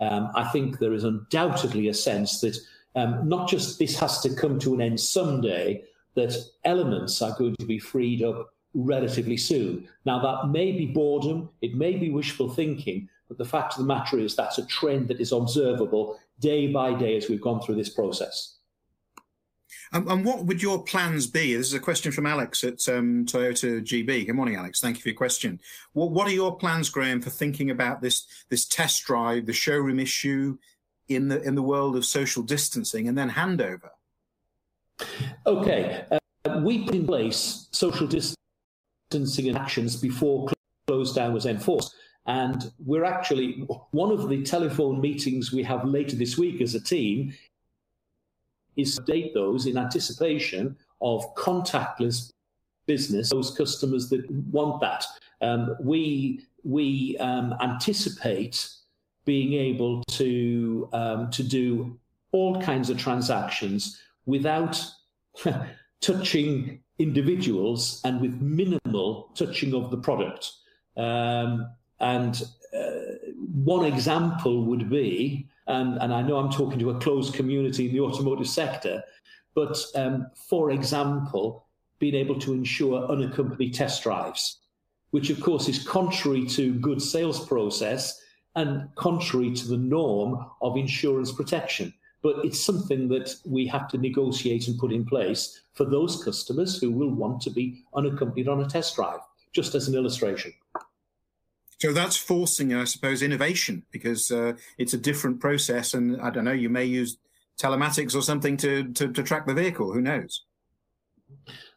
Um, 0.00 0.30
I 0.34 0.44
think 0.44 0.78
there 0.78 0.92
is 0.92 1.04
undoubtedly 1.04 1.88
a 1.88 1.94
sense 1.94 2.40
that 2.40 2.58
um, 2.94 3.28
not 3.28 3.48
just 3.48 3.78
this 3.78 3.98
has 3.98 4.20
to 4.20 4.34
come 4.34 4.58
to 4.58 4.74
an 4.74 4.80
end 4.80 5.00
someday, 5.00 5.84
that 6.14 6.34
elements 6.64 7.22
are 7.22 7.36
going 7.38 7.54
to 7.56 7.66
be 7.66 7.78
freed 7.78 8.22
up 8.22 8.52
relatively 8.76 9.36
soon. 9.36 9.88
Now, 10.04 10.20
that 10.20 10.50
may 10.50 10.72
be 10.72 10.86
boredom, 10.86 11.48
it 11.62 11.74
may 11.74 11.96
be 11.96 12.10
wishful 12.10 12.50
thinking, 12.50 13.08
but 13.28 13.38
the 13.38 13.44
fact 13.44 13.74
of 13.74 13.78
the 13.78 13.86
matter 13.86 14.18
is 14.18 14.36
that's 14.36 14.58
a 14.58 14.66
trend 14.66 15.08
that 15.08 15.20
is 15.20 15.32
observable 15.32 16.20
day 16.38 16.70
by 16.72 16.92
day 16.92 17.16
as 17.16 17.28
we've 17.28 17.40
gone 17.40 17.60
through 17.60 17.76
this 17.76 17.88
process. 17.88 18.56
Um, 19.92 20.08
and 20.08 20.24
what 20.24 20.44
would 20.44 20.62
your 20.62 20.82
plans 20.82 21.26
be? 21.26 21.54
This 21.54 21.68
is 21.68 21.74
a 21.74 21.80
question 21.80 22.12
from 22.12 22.26
Alex 22.26 22.64
at 22.64 22.88
um, 22.88 23.24
Toyota 23.24 23.80
GB. 23.80 24.26
Good 24.26 24.34
morning, 24.34 24.56
Alex. 24.56 24.80
Thank 24.80 24.96
you 24.96 25.02
for 25.02 25.08
your 25.08 25.16
question. 25.16 25.60
What, 25.92 26.10
what 26.10 26.26
are 26.26 26.32
your 26.32 26.56
plans, 26.56 26.90
Graham, 26.90 27.20
for 27.20 27.30
thinking 27.30 27.70
about 27.70 28.02
this 28.02 28.26
this 28.48 28.66
test 28.66 29.04
drive, 29.04 29.46
the 29.46 29.52
showroom 29.52 30.00
issue 30.00 30.58
in 31.08 31.28
the 31.28 31.40
in 31.42 31.54
the 31.54 31.62
world 31.62 31.96
of 31.96 32.04
social 32.04 32.42
distancing, 32.42 33.06
and 33.06 33.16
then 33.16 33.30
handover? 33.30 33.90
Okay, 35.46 36.04
uh, 36.10 36.60
we 36.64 36.84
put 36.84 36.94
in 36.94 37.06
place 37.06 37.68
social 37.70 38.06
distancing 38.06 38.36
actions 39.56 39.96
before 39.96 40.48
close 40.86 41.12
down 41.12 41.32
was 41.32 41.46
enforced. 41.46 41.94
And 42.26 42.72
we're 42.84 43.04
actually, 43.04 43.64
one 43.92 44.10
of 44.10 44.28
the 44.28 44.42
telephone 44.42 45.00
meetings 45.00 45.52
we 45.52 45.62
have 45.62 45.84
later 45.84 46.16
this 46.16 46.36
week 46.36 46.60
as 46.60 46.74
a 46.74 46.80
team 46.80 47.32
is 48.76 48.96
to 48.96 49.02
date 49.02 49.32
those 49.32 49.66
in 49.66 49.78
anticipation 49.78 50.76
of 51.00 51.34
contactless 51.36 52.30
business, 52.86 53.30
those 53.30 53.56
customers 53.56 54.08
that 54.10 54.28
want 54.30 54.80
that. 54.80 55.04
Um, 55.40 55.76
we 55.80 56.46
we 56.64 57.16
um, 57.18 57.54
anticipate 57.60 58.68
being 59.24 59.52
able 59.52 60.02
to 60.12 60.88
um, 60.92 61.30
to 61.30 61.42
do 61.42 61.98
all 62.32 62.60
kinds 62.60 62.90
of 62.90 62.98
transactions 62.98 64.00
without 64.24 64.82
touching 66.00 66.80
individuals 66.98 68.00
and 68.04 68.20
with 68.20 68.40
minimal 68.40 69.30
touching 69.34 69.74
of 69.74 69.90
the 69.90 69.96
product. 69.96 70.52
Um, 70.96 71.68
and 72.00 72.42
uh, 72.76 73.30
one 73.52 73.84
example 73.84 74.64
would 74.64 74.88
be 74.88 75.48
and, 75.66 75.98
and 76.00 76.12
I 76.12 76.22
know 76.22 76.36
I'm 76.36 76.50
talking 76.50 76.78
to 76.78 76.90
a 76.90 77.00
closed 77.00 77.34
community 77.34 77.86
in 77.86 77.92
the 77.92 78.00
automotive 78.00 78.48
sector, 78.48 79.02
but 79.54 79.76
um, 79.94 80.28
for 80.48 80.70
example, 80.70 81.66
being 81.98 82.14
able 82.14 82.38
to 82.40 82.52
ensure 82.52 83.10
unaccompanied 83.10 83.74
test 83.74 84.02
drives, 84.02 84.58
which 85.10 85.30
of 85.30 85.40
course 85.40 85.68
is 85.68 85.82
contrary 85.82 86.46
to 86.46 86.74
good 86.74 87.02
sales 87.02 87.44
process 87.46 88.20
and 88.54 88.88
contrary 88.94 89.52
to 89.54 89.66
the 89.66 89.76
norm 89.76 90.46
of 90.62 90.76
insurance 90.76 91.32
protection. 91.32 91.92
But 92.22 92.44
it's 92.44 92.60
something 92.60 93.08
that 93.08 93.34
we 93.44 93.66
have 93.66 93.88
to 93.88 93.98
negotiate 93.98 94.68
and 94.68 94.78
put 94.78 94.92
in 94.92 95.04
place 95.04 95.62
for 95.74 95.84
those 95.84 96.22
customers 96.24 96.80
who 96.80 96.90
will 96.90 97.14
want 97.14 97.40
to 97.42 97.50
be 97.50 97.84
unaccompanied 97.94 98.48
on 98.48 98.62
a 98.62 98.66
test 98.66 98.96
drive, 98.96 99.20
just 99.52 99.74
as 99.74 99.88
an 99.88 99.94
illustration. 99.94 100.52
So 101.78 101.92
that's 101.92 102.16
forcing, 102.16 102.74
I 102.74 102.84
suppose, 102.84 103.22
innovation 103.22 103.84
because 103.90 104.30
uh, 104.30 104.54
it's 104.78 104.94
a 104.94 104.98
different 104.98 105.40
process. 105.40 105.94
And 105.94 106.20
I 106.20 106.30
don't 106.30 106.44
know, 106.44 106.52
you 106.52 106.70
may 106.70 106.84
use 106.84 107.18
telematics 107.60 108.14
or 108.14 108.22
something 108.22 108.56
to, 108.58 108.92
to, 108.94 109.12
to 109.12 109.22
track 109.22 109.46
the 109.46 109.54
vehicle. 109.54 109.92
Who 109.92 110.00
knows? 110.00 110.44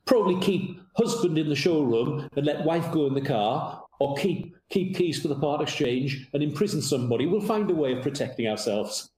Probably 0.06 0.40
keep 0.40 0.80
husband 0.96 1.38
in 1.38 1.50
the 1.50 1.56
showroom 1.56 2.30
and 2.36 2.46
let 2.46 2.64
wife 2.64 2.92
go 2.92 3.08
in 3.08 3.14
the 3.14 3.22
car, 3.22 3.84
or 4.00 4.16
keep 4.16 4.56
keep 4.70 4.96
keys 4.96 5.22
for 5.22 5.28
the 5.28 5.36
part 5.36 5.62
exchange 5.62 6.28
and 6.34 6.42
imprison 6.42 6.82
somebody. 6.82 7.26
We'll 7.26 7.42
find 7.42 7.70
a 7.70 7.76
way 7.76 7.94
of 7.94 8.02
protecting 8.02 8.48
ourselves. 8.48 9.12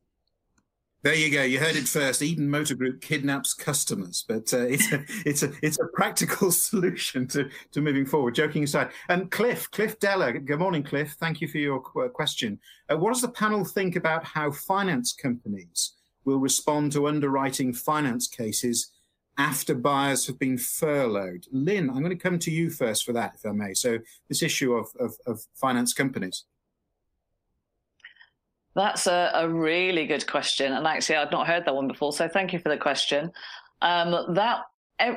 There 1.03 1.15
you 1.15 1.31
go. 1.31 1.41
You 1.41 1.59
heard 1.59 1.75
it 1.75 1.87
first. 1.87 2.21
Eden 2.21 2.47
Motor 2.47 2.75
Group 2.75 3.01
kidnaps 3.01 3.55
customers, 3.55 4.23
but 4.27 4.53
uh, 4.53 4.67
it's 4.67 4.91
a 4.91 5.03
it's 5.25 5.41
a 5.41 5.51
it's 5.63 5.79
a 5.79 5.87
practical 5.93 6.51
solution 6.51 7.27
to 7.29 7.49
to 7.71 7.81
moving 7.81 8.05
forward. 8.05 8.35
Joking 8.35 8.63
aside, 8.63 8.91
and 9.09 9.31
Cliff 9.31 9.69
Cliff 9.71 9.97
Della. 9.99 10.31
Good 10.33 10.59
morning, 10.59 10.83
Cliff. 10.83 11.15
Thank 11.19 11.41
you 11.41 11.47
for 11.47 11.57
your 11.57 11.79
question. 11.79 12.59
Uh, 12.87 12.97
what 12.97 13.13
does 13.13 13.21
the 13.21 13.29
panel 13.29 13.65
think 13.65 13.95
about 13.95 14.23
how 14.23 14.51
finance 14.51 15.11
companies 15.11 15.93
will 16.23 16.37
respond 16.37 16.91
to 16.91 17.07
underwriting 17.07 17.73
finance 17.73 18.27
cases 18.27 18.91
after 19.39 19.73
buyers 19.73 20.27
have 20.27 20.37
been 20.37 20.57
furloughed? 20.59 21.47
Lynn, 21.51 21.89
I'm 21.89 22.03
going 22.03 22.15
to 22.15 22.15
come 22.15 22.37
to 22.37 22.51
you 22.51 22.69
first 22.69 23.05
for 23.05 23.13
that, 23.13 23.33
if 23.33 23.43
I 23.43 23.53
may. 23.53 23.73
So 23.73 23.97
this 24.29 24.43
issue 24.43 24.73
of 24.73 24.87
of, 24.99 25.15
of 25.25 25.41
finance 25.55 25.95
companies. 25.95 26.43
That's 28.75 29.07
a, 29.07 29.31
a, 29.33 29.49
really 29.49 30.05
good 30.07 30.25
question. 30.27 30.71
And 30.71 30.87
actually, 30.87 31.17
I'd 31.17 31.31
not 31.31 31.47
heard 31.47 31.65
that 31.65 31.75
one 31.75 31.87
before. 31.87 32.13
So 32.13 32.27
thank 32.27 32.53
you 32.53 32.59
for 32.59 32.69
the 32.69 32.77
question. 32.77 33.31
Um, 33.81 34.33
that 34.35 34.61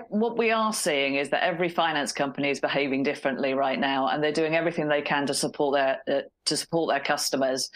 what 0.09 0.39
we 0.39 0.51
are 0.51 0.73
seeing 0.73 1.17
is 1.17 1.29
that 1.31 1.43
every 1.43 1.69
finance 1.69 2.13
company 2.13 2.51
is 2.51 2.61
behaving 2.61 3.03
differently 3.03 3.55
right 3.55 3.79
now, 3.79 4.09
and 4.09 4.23
they're 4.23 4.33
doing 4.33 4.57
everything 4.57 4.89
they 4.89 5.03
can 5.03 5.27
to 5.27 5.35
support 5.35 5.75
their 5.75 6.19
uh, 6.19 6.23
to 6.47 6.57
support 6.57 6.91
their 6.91 7.01
customers, 7.01 7.71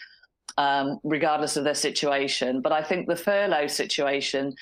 um, 0.56 0.98
regardless 1.04 1.56
of 1.56 1.64
their 1.64 1.74
situation. 1.74 2.60
But 2.60 2.72
I 2.72 2.82
think 2.82 3.06
the 3.06 3.16
furlough 3.16 3.66
situation, 3.66 4.54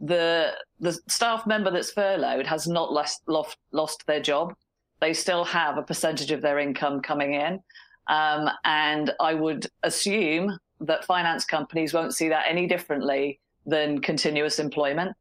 the 0.00 0.52
the 0.80 0.98
staff 1.08 1.46
member 1.46 1.70
that's 1.70 1.92
furloughed 1.92 2.46
has 2.46 2.66
not 2.66 2.92
lost 2.92 3.22
lost, 3.26 3.56
lost 3.72 4.06
their 4.06 4.20
job. 4.20 4.54
They 5.00 5.14
still 5.14 5.44
have 5.44 5.78
a 5.78 5.82
percentage 5.82 6.30
of 6.30 6.42
their 6.42 6.58
income 6.58 7.00
coming 7.00 7.34
in. 7.34 7.60
Um, 8.08 8.50
and 8.64 9.12
I 9.20 9.34
would 9.34 9.66
assume 9.82 10.58
that 10.80 11.04
finance 11.04 11.44
companies 11.44 11.94
won't 11.94 12.14
see 12.14 12.28
that 12.28 12.46
any 12.48 12.66
differently 12.66 13.40
than 13.66 14.00
continuous 14.00 14.58
employment. 14.58 15.16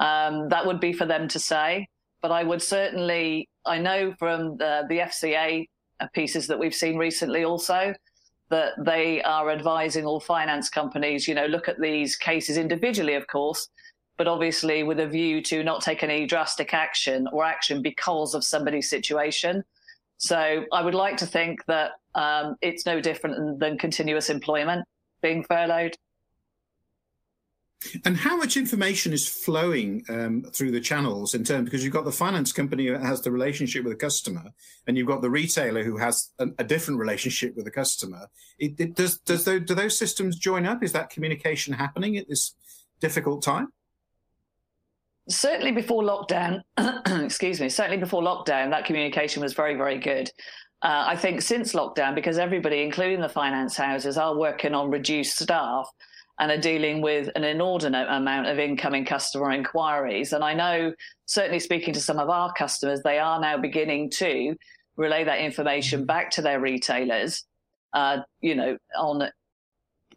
Um, 0.00 0.48
that 0.48 0.66
would 0.66 0.80
be 0.80 0.92
for 0.92 1.06
them 1.06 1.28
to 1.28 1.38
say. 1.38 1.88
But 2.20 2.32
I 2.32 2.44
would 2.44 2.62
certainly, 2.62 3.48
I 3.66 3.78
know 3.78 4.14
from 4.18 4.56
the, 4.56 4.84
the 4.88 4.98
FCA 4.98 5.68
pieces 6.12 6.46
that 6.48 6.58
we've 6.58 6.74
seen 6.74 6.96
recently 6.96 7.44
also, 7.44 7.94
that 8.48 8.72
they 8.84 9.22
are 9.22 9.50
advising 9.50 10.04
all 10.04 10.20
finance 10.20 10.68
companies, 10.68 11.26
you 11.26 11.34
know, 11.34 11.46
look 11.46 11.68
at 11.68 11.80
these 11.80 12.16
cases 12.16 12.58
individually, 12.58 13.14
of 13.14 13.26
course, 13.26 13.68
but 14.18 14.28
obviously 14.28 14.82
with 14.82 15.00
a 15.00 15.06
view 15.06 15.42
to 15.42 15.64
not 15.64 15.80
take 15.80 16.02
any 16.02 16.26
drastic 16.26 16.74
action 16.74 17.26
or 17.32 17.44
action 17.44 17.80
because 17.80 18.34
of 18.34 18.44
somebody's 18.44 18.90
situation. 18.90 19.64
So 20.22 20.64
I 20.72 20.82
would 20.82 20.94
like 20.94 21.16
to 21.16 21.26
think 21.26 21.64
that 21.66 21.92
um, 22.14 22.54
it's 22.62 22.86
no 22.86 23.00
different 23.00 23.58
than 23.58 23.76
continuous 23.76 24.30
employment 24.30 24.86
being 25.20 25.42
furloughed. 25.42 25.96
And 28.04 28.16
how 28.16 28.36
much 28.36 28.56
information 28.56 29.12
is 29.12 29.26
flowing 29.26 30.04
um, 30.08 30.44
through 30.52 30.70
the 30.70 30.80
channels 30.80 31.34
in 31.34 31.42
terms 31.42 31.64
because 31.64 31.82
you've 31.82 31.92
got 31.92 32.04
the 32.04 32.12
finance 32.12 32.52
company 32.52 32.88
that 32.88 33.02
has 33.02 33.20
the 33.22 33.32
relationship 33.32 33.82
with 33.82 33.94
the 33.94 33.98
customer, 33.98 34.44
and 34.86 34.96
you've 34.96 35.08
got 35.08 35.22
the 35.22 35.30
retailer 35.30 35.82
who 35.82 35.96
has 35.96 36.30
a, 36.38 36.46
a 36.56 36.62
different 36.62 37.00
relationship 37.00 37.56
with 37.56 37.64
the 37.64 37.72
customer. 37.72 38.28
It, 38.60 38.78
it, 38.78 38.94
does 38.94 39.18
does 39.18 39.44
those, 39.44 39.62
do 39.62 39.74
those 39.74 39.98
systems 39.98 40.36
join 40.38 40.66
up? 40.66 40.84
Is 40.84 40.92
that 40.92 41.10
communication 41.10 41.74
happening 41.74 42.16
at 42.16 42.28
this 42.28 42.54
difficult 43.00 43.42
time? 43.42 43.72
Certainly 45.28 45.72
before 45.72 46.02
lockdown, 46.02 46.62
excuse 47.24 47.60
me, 47.60 47.68
certainly 47.68 47.98
before 47.98 48.22
lockdown, 48.22 48.70
that 48.70 48.84
communication 48.84 49.42
was 49.42 49.52
very, 49.52 49.74
very 49.74 49.98
good. 49.98 50.30
Uh, 50.82 51.04
I 51.06 51.16
think 51.16 51.42
since 51.42 51.74
lockdown, 51.74 52.14
because 52.14 52.38
everybody, 52.38 52.82
including 52.82 53.20
the 53.20 53.28
finance 53.28 53.76
houses, 53.76 54.18
are 54.18 54.36
working 54.36 54.74
on 54.74 54.90
reduced 54.90 55.38
staff 55.38 55.88
and 56.40 56.50
are 56.50 56.58
dealing 56.58 57.00
with 57.00 57.28
an 57.36 57.44
inordinate 57.44 58.08
amount 58.08 58.48
of 58.48 58.58
incoming 58.58 59.04
customer 59.04 59.52
inquiries. 59.52 60.32
And 60.32 60.42
I 60.42 60.54
know, 60.54 60.92
certainly 61.26 61.60
speaking 61.60 61.94
to 61.94 62.00
some 62.00 62.18
of 62.18 62.28
our 62.30 62.52
customers, 62.54 63.00
they 63.02 63.18
are 63.18 63.40
now 63.40 63.56
beginning 63.58 64.10
to 64.10 64.56
relay 64.96 65.22
that 65.24 65.38
information 65.38 66.00
mm-hmm. 66.00 66.06
back 66.06 66.30
to 66.32 66.42
their 66.42 66.58
retailers, 66.58 67.44
uh, 67.92 68.18
you 68.40 68.56
know, 68.56 68.76
on 68.98 69.30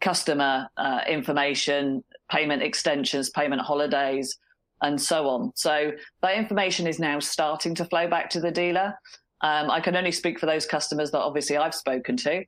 customer 0.00 0.68
uh, 0.76 1.00
information, 1.08 2.02
payment 2.30 2.62
extensions, 2.62 3.30
payment 3.30 3.62
holidays, 3.62 4.36
and 4.82 5.00
so 5.00 5.28
on. 5.28 5.52
So 5.54 5.92
that 6.22 6.36
information 6.36 6.86
is 6.86 6.98
now 6.98 7.18
starting 7.18 7.74
to 7.76 7.84
flow 7.84 8.08
back 8.08 8.30
to 8.30 8.40
the 8.40 8.50
dealer. 8.50 8.94
Um, 9.40 9.70
I 9.70 9.80
can 9.80 9.96
only 9.96 10.12
speak 10.12 10.38
for 10.38 10.46
those 10.46 10.66
customers 10.66 11.10
that 11.10 11.20
obviously 11.20 11.56
I've 11.56 11.74
spoken 11.74 12.16
to, 12.18 12.44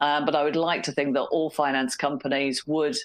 um, 0.00 0.24
but 0.24 0.34
I 0.34 0.42
would 0.42 0.56
like 0.56 0.82
to 0.84 0.92
think 0.92 1.14
that 1.14 1.22
all 1.22 1.50
finance 1.50 1.96
companies 1.96 2.66
would 2.66 2.96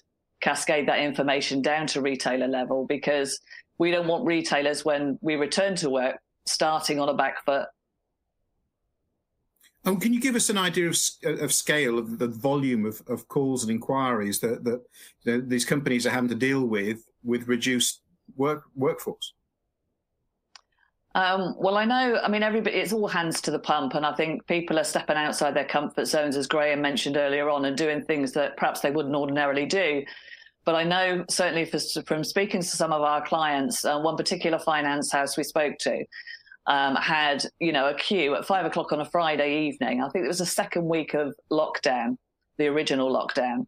cascade 0.42 0.88
that 0.88 1.00
information 1.00 1.62
down 1.62 1.88
to 1.88 2.02
retailer 2.02 2.48
level 2.48 2.86
because 2.86 3.40
we 3.78 3.92
don't 3.92 4.08
want 4.08 4.26
retailers 4.26 4.86
when 4.86 5.18
we 5.22 5.36
return 5.36 5.76
to 5.78 5.90
work 5.90 6.20
starting 6.46 7.00
on 7.00 7.10
a 7.10 7.14
back 7.14 7.44
foot. 7.44 7.68
Oh, 9.86 9.96
can 9.96 10.14
you 10.14 10.20
give 10.20 10.36
us 10.36 10.50
an 10.50 10.58
idea 10.58 10.90
of, 10.90 10.98
of 11.24 11.54
scale 11.54 11.98
of 11.98 12.20
the 12.20 12.28
volume 12.28 12.86
of, 12.86 13.02
of 13.08 13.28
calls 13.28 13.64
and 13.64 13.72
inquiries 13.72 14.40
that, 14.40 14.64
that, 14.66 14.82
that 15.24 15.50
these 15.50 15.64
companies 15.64 16.06
are 16.06 16.10
having 16.10 16.30
to 16.30 16.36
deal 16.36 16.66
with 16.66 17.04
with 17.24 17.48
reduced 17.48 18.02
work 18.36 18.64
workforce? 18.76 19.34
Um, 21.16 21.56
well, 21.58 21.78
I 21.78 21.86
know. 21.86 22.20
I 22.22 22.28
mean, 22.28 22.44
everybody. 22.44 22.76
It's 22.76 22.94
all 22.94 23.08
hands 23.08 23.42
to 23.42 23.52
the 23.52 23.60
pump, 23.60 23.96
and 23.96 24.06
I 24.06 24.14
think 24.14 24.46
people 24.46 24.78
are 24.78 24.84
stepping 24.84 25.18
outside 25.18 25.56
their 25.56 25.66
comfort 25.66 26.06
zones, 26.06 26.38
as 26.38 26.46
Graham 26.46 26.82
mentioned 26.82 27.18
earlier 27.18 27.50
on, 27.50 27.66
and 27.66 27.76
doing 27.76 28.04
things 28.04 28.34
that 28.34 28.56
perhaps 28.58 28.82
they 28.82 28.92
wouldn't 28.92 29.16
ordinarily 29.16 29.66
do. 29.66 30.04
But 30.64 30.76
I 30.76 30.84
know 30.84 31.26
certainly 31.30 31.66
for, 31.66 31.80
from 32.06 32.24
speaking 32.24 32.62
to 32.62 32.68
some 32.68 32.92
of 32.92 33.02
our 33.02 33.26
clients, 33.26 33.86
uh, 33.86 34.00
one 34.00 34.18
particular 34.18 34.60
finance 34.60 35.12
house 35.12 35.38
we 35.38 35.44
spoke 35.44 35.78
to 35.80 36.04
um, 36.68 36.96
had, 36.98 37.46
you 37.60 37.72
know, 37.72 37.88
a 37.88 37.96
queue 37.96 38.36
at 38.36 38.46
five 38.46 38.66
o'clock 38.66 38.92
on 38.92 39.00
a 39.00 39.06
Friday 39.06 39.62
evening. 39.68 40.04
I 40.04 40.10
think 40.10 40.26
it 40.26 40.28
was 40.28 40.40
the 40.40 40.46
second 40.46 40.86
week 40.86 41.14
of 41.14 41.34
lockdown, 41.50 42.18
the 42.58 42.68
original 42.68 43.12
lockdown. 43.12 43.66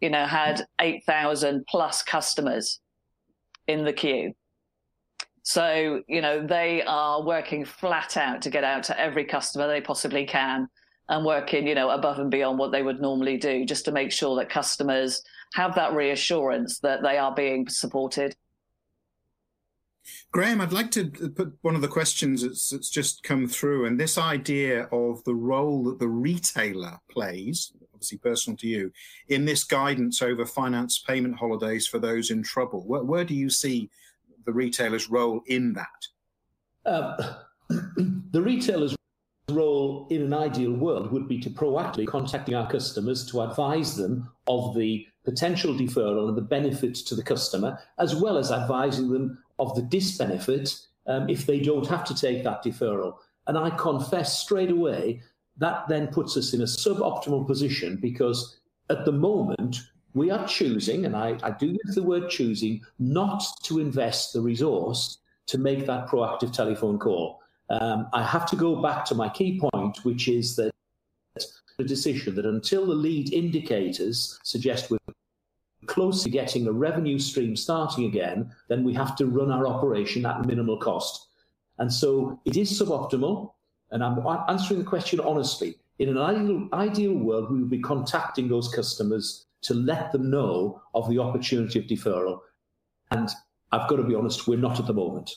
You 0.00 0.10
know, 0.10 0.26
had 0.26 0.66
eight 0.80 1.02
thousand 1.04 1.64
plus 1.68 2.02
customers 2.02 2.80
in 3.66 3.84
the 3.84 3.92
queue. 3.92 4.34
So, 5.42 6.02
you 6.06 6.20
know, 6.20 6.46
they 6.46 6.82
are 6.82 7.24
working 7.24 7.64
flat 7.64 8.16
out 8.16 8.42
to 8.42 8.50
get 8.50 8.64
out 8.64 8.84
to 8.84 9.00
every 9.00 9.24
customer 9.24 9.66
they 9.66 9.80
possibly 9.80 10.24
can 10.24 10.68
and 11.08 11.26
working, 11.26 11.66
you 11.66 11.74
know, 11.74 11.90
above 11.90 12.18
and 12.20 12.30
beyond 12.30 12.58
what 12.58 12.70
they 12.70 12.82
would 12.82 13.00
normally 13.00 13.36
do 13.36 13.64
just 13.64 13.84
to 13.86 13.92
make 13.92 14.12
sure 14.12 14.36
that 14.36 14.48
customers 14.48 15.22
have 15.54 15.74
that 15.74 15.94
reassurance 15.94 16.78
that 16.78 17.02
they 17.02 17.18
are 17.18 17.34
being 17.34 17.68
supported. 17.68 18.34
Graham, 20.30 20.60
I'd 20.60 20.72
like 20.72 20.90
to 20.92 21.10
put 21.10 21.54
one 21.62 21.74
of 21.74 21.82
the 21.82 21.88
questions 21.88 22.42
that's, 22.42 22.70
that's, 22.70 22.90
just 22.90 23.22
come 23.22 23.46
through, 23.46 23.86
and 23.86 24.00
this 24.00 24.18
idea 24.18 24.84
of 24.84 25.22
the 25.24 25.34
role 25.34 25.84
that 25.84 25.98
the 25.98 26.08
retailer 26.08 26.98
plays, 27.10 27.72
obviously 28.02 28.18
personal 28.18 28.56
to 28.56 28.66
you, 28.66 28.92
in 29.28 29.44
this 29.44 29.62
guidance 29.62 30.22
over 30.22 30.44
finance 30.44 30.98
payment 30.98 31.36
holidays 31.36 31.86
for 31.86 32.00
those 32.00 32.32
in 32.32 32.42
trouble. 32.42 32.82
Where, 32.84 33.04
where 33.04 33.24
do 33.24 33.32
you 33.32 33.48
see 33.48 33.90
the 34.44 34.52
retailer's 34.52 35.08
role 35.08 35.40
in 35.46 35.72
that? 35.74 36.08
Uh, 36.84 37.34
the 37.68 38.42
retailer's 38.42 38.96
role 39.48 40.08
in 40.10 40.22
an 40.22 40.34
ideal 40.34 40.72
world 40.72 41.12
would 41.12 41.28
be 41.28 41.38
to 41.38 41.50
proactively 41.50 42.08
contacting 42.08 42.56
our 42.56 42.68
customers 42.68 43.24
to 43.30 43.40
advise 43.40 43.94
them 43.94 44.28
of 44.48 44.74
the 44.74 45.06
potential 45.24 45.72
deferral 45.72 46.28
and 46.28 46.36
the 46.36 46.42
benefits 46.42 47.02
to 47.02 47.14
the 47.14 47.22
customer, 47.22 47.78
as 48.00 48.16
well 48.16 48.36
as 48.36 48.50
advising 48.50 49.12
them 49.12 49.38
of 49.60 49.76
the 49.76 49.82
disbenefit 49.82 50.86
um, 51.06 51.28
if 51.28 51.46
they 51.46 51.60
don't 51.60 51.86
have 51.86 52.02
to 52.02 52.16
take 52.16 52.42
that 52.42 52.64
deferral. 52.64 53.14
And 53.46 53.56
I 53.56 53.70
confess 53.70 54.40
straight 54.40 54.72
away 54.72 55.22
that 55.58 55.86
then 55.88 56.08
puts 56.08 56.36
us 56.36 56.54
in 56.54 56.62
a 56.62 56.64
suboptimal 56.64 57.46
position 57.46 57.98
because 58.00 58.58
at 58.90 59.04
the 59.04 59.12
moment 59.12 59.76
we 60.14 60.30
are 60.30 60.46
choosing, 60.46 61.06
and 61.06 61.16
I, 61.16 61.38
I 61.42 61.50
do 61.50 61.66
use 61.66 61.94
the 61.94 62.02
word 62.02 62.28
choosing, 62.28 62.82
not 62.98 63.42
to 63.62 63.78
invest 63.78 64.32
the 64.32 64.40
resource 64.40 65.18
to 65.46 65.58
make 65.58 65.86
that 65.86 66.08
proactive 66.08 66.52
telephone 66.52 66.98
call. 66.98 67.40
Um, 67.70 68.08
I 68.12 68.22
have 68.22 68.46
to 68.46 68.56
go 68.56 68.82
back 68.82 69.04
to 69.06 69.14
my 69.14 69.28
key 69.28 69.60
point, 69.60 70.04
which 70.04 70.28
is 70.28 70.56
that 70.56 70.72
the 71.78 71.84
decision 71.84 72.34
that 72.34 72.44
until 72.44 72.86
the 72.86 72.94
lead 72.94 73.32
indicators 73.32 74.38
suggest 74.42 74.90
we're 74.90 74.98
close 75.86 76.22
to 76.22 76.30
getting 76.30 76.66
a 76.66 76.72
revenue 76.72 77.18
stream 77.18 77.56
starting 77.56 78.04
again, 78.04 78.50
then 78.68 78.84
we 78.84 78.94
have 78.94 79.16
to 79.16 79.26
run 79.26 79.50
our 79.50 79.66
operation 79.66 80.24
at 80.26 80.44
minimal 80.46 80.76
cost. 80.76 81.28
And 81.78 81.92
so 81.92 82.40
it 82.44 82.56
is 82.56 82.70
suboptimal. 82.70 83.52
And 83.92 84.02
I'm 84.02 84.18
answering 84.48 84.80
the 84.80 84.86
question 84.86 85.20
honestly. 85.20 85.76
In 85.98 86.08
an 86.08 86.18
ideal, 86.18 86.68
ideal 86.72 87.14
world, 87.14 87.52
we 87.52 87.60
would 87.60 87.70
be 87.70 87.80
contacting 87.80 88.48
those 88.48 88.68
customers 88.68 89.46
to 89.60 89.74
let 89.74 90.10
them 90.10 90.30
know 90.30 90.82
of 90.94 91.08
the 91.08 91.18
opportunity 91.18 91.78
of 91.78 91.84
deferral. 91.84 92.40
And 93.12 93.28
I've 93.70 93.88
got 93.88 93.96
to 93.96 94.02
be 94.02 94.14
honest, 94.14 94.48
we're 94.48 94.58
not 94.58 94.80
at 94.80 94.86
the 94.86 94.94
moment. 94.94 95.30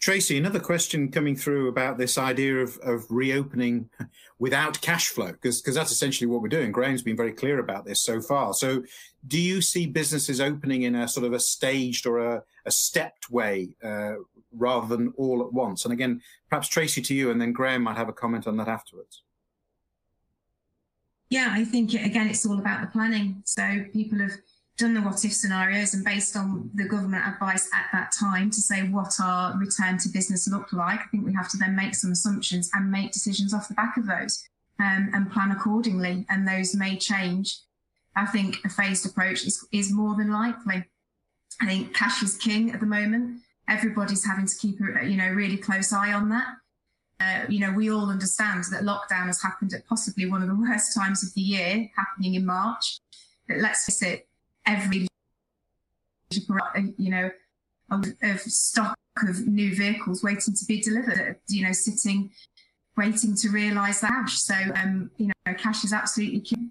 Tracy, 0.00 0.38
another 0.38 0.60
question 0.60 1.10
coming 1.10 1.36
through 1.36 1.68
about 1.68 1.98
this 1.98 2.16
idea 2.16 2.56
of, 2.56 2.78
of 2.78 3.04
reopening 3.10 3.90
without 4.38 4.80
cash 4.80 5.08
flow, 5.08 5.32
because 5.32 5.62
that's 5.62 5.92
essentially 5.92 6.26
what 6.26 6.40
we're 6.40 6.48
doing. 6.48 6.72
Graham's 6.72 7.02
been 7.02 7.18
very 7.18 7.32
clear 7.32 7.58
about 7.58 7.84
this 7.84 8.00
so 8.00 8.22
far. 8.22 8.54
So, 8.54 8.82
do 9.26 9.38
you 9.38 9.60
see 9.60 9.86
businesses 9.86 10.40
opening 10.40 10.82
in 10.82 10.94
a 10.94 11.06
sort 11.06 11.26
of 11.26 11.34
a 11.34 11.40
staged 11.40 12.06
or 12.06 12.18
a, 12.18 12.42
a 12.64 12.70
stepped 12.70 13.30
way 13.30 13.76
uh, 13.84 14.14
rather 14.56 14.86
than 14.86 15.12
all 15.16 15.42
at 15.42 15.52
once? 15.52 15.84
And 15.84 15.92
again, 15.92 16.20
perhaps 16.48 16.68
Tracy 16.68 17.02
to 17.02 17.14
you, 17.14 17.30
and 17.30 17.40
then 17.40 17.52
Graham 17.52 17.82
might 17.82 17.96
have 17.96 18.08
a 18.08 18.12
comment 18.12 18.46
on 18.46 18.56
that 18.58 18.68
afterwards. 18.68 19.22
Yeah, 21.28 21.50
I 21.52 21.64
think 21.64 21.94
again, 21.94 22.28
it's 22.28 22.44
all 22.44 22.58
about 22.58 22.80
the 22.80 22.88
planning. 22.88 23.42
So 23.44 23.84
people 23.92 24.18
have 24.18 24.32
done 24.76 24.94
the 24.94 25.00
what 25.02 25.24
if 25.24 25.32
scenarios 25.32 25.94
and 25.94 26.04
based 26.04 26.36
on 26.36 26.70
the 26.74 26.88
government 26.88 27.26
advice 27.26 27.68
at 27.72 27.86
that 27.92 28.12
time 28.18 28.50
to 28.50 28.60
say 28.60 28.88
what 28.88 29.12
our 29.22 29.56
return 29.58 29.98
to 29.98 30.08
business 30.08 30.48
looked 30.48 30.72
like, 30.72 31.00
I 31.00 31.04
think 31.10 31.24
we 31.24 31.34
have 31.34 31.50
to 31.50 31.56
then 31.56 31.76
make 31.76 31.94
some 31.94 32.10
assumptions 32.10 32.70
and 32.72 32.90
make 32.90 33.12
decisions 33.12 33.54
off 33.54 33.68
the 33.68 33.74
back 33.74 33.96
of 33.96 34.06
those 34.06 34.42
um, 34.80 35.10
and 35.12 35.30
plan 35.30 35.52
accordingly. 35.52 36.26
And 36.30 36.48
those 36.48 36.74
may 36.74 36.96
change. 36.96 37.58
I 38.16 38.26
think 38.26 38.56
a 38.64 38.68
phased 38.68 39.06
approach 39.06 39.44
is, 39.44 39.64
is 39.70 39.92
more 39.92 40.16
than 40.16 40.32
likely. 40.32 40.84
I 41.60 41.66
think 41.66 41.94
cash 41.94 42.22
is 42.22 42.36
king 42.36 42.70
at 42.72 42.80
the 42.80 42.86
moment. 42.86 43.42
Everybody's 43.70 44.24
having 44.24 44.46
to 44.46 44.56
keep 44.56 44.78
a 44.80 45.06
you 45.06 45.16
know 45.16 45.28
really 45.30 45.56
close 45.56 45.92
eye 45.92 46.12
on 46.12 46.28
that. 46.28 46.48
Uh, 47.20 47.44
you 47.48 47.60
know, 47.60 47.72
we 47.72 47.90
all 47.90 48.10
understand 48.10 48.64
that 48.70 48.82
lockdown 48.82 49.26
has 49.26 49.42
happened 49.42 49.74
at 49.74 49.86
possibly 49.86 50.28
one 50.28 50.42
of 50.42 50.48
the 50.48 50.54
worst 50.68 50.94
times 50.94 51.22
of 51.22 51.32
the 51.34 51.40
year, 51.40 51.90
happening 51.96 52.34
in 52.34 52.46
March. 52.46 52.98
But 53.46 53.58
let's 53.58 53.84
face 53.84 54.02
it, 54.02 54.28
every 54.66 55.06
you 56.96 57.10
know 57.10 57.30
of, 57.90 58.40
stock 58.40 58.96
of 59.28 59.46
new 59.46 59.74
vehicles 59.74 60.22
waiting 60.22 60.54
to 60.54 60.64
be 60.66 60.80
delivered 60.80 61.36
you 61.48 61.64
know 61.64 61.72
sitting 61.72 62.30
waiting 62.96 63.34
to 63.34 63.48
realize 63.48 64.00
that 64.00 64.10
cash. 64.10 64.38
so 64.38 64.54
um 64.76 65.10
you 65.16 65.26
know 65.26 65.54
cash 65.54 65.84
is 65.84 65.92
absolutely 65.92 66.40
key 66.40 66.70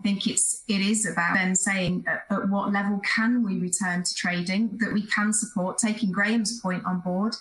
i 0.00 0.02
think 0.02 0.26
it's 0.26 0.62
it 0.68 0.80
is 0.80 1.06
about 1.06 1.34
then 1.34 1.54
saying 1.54 2.04
at, 2.06 2.24
at 2.30 2.48
what 2.48 2.72
level 2.72 3.00
can 3.00 3.44
we 3.44 3.58
return 3.58 4.02
to 4.02 4.14
trading 4.14 4.76
that 4.78 4.92
we 4.92 5.02
can 5.02 5.32
support 5.32 5.78
taking 5.78 6.12
graham's 6.12 6.60
point 6.60 6.84
on 6.84 7.00
board 7.00 7.34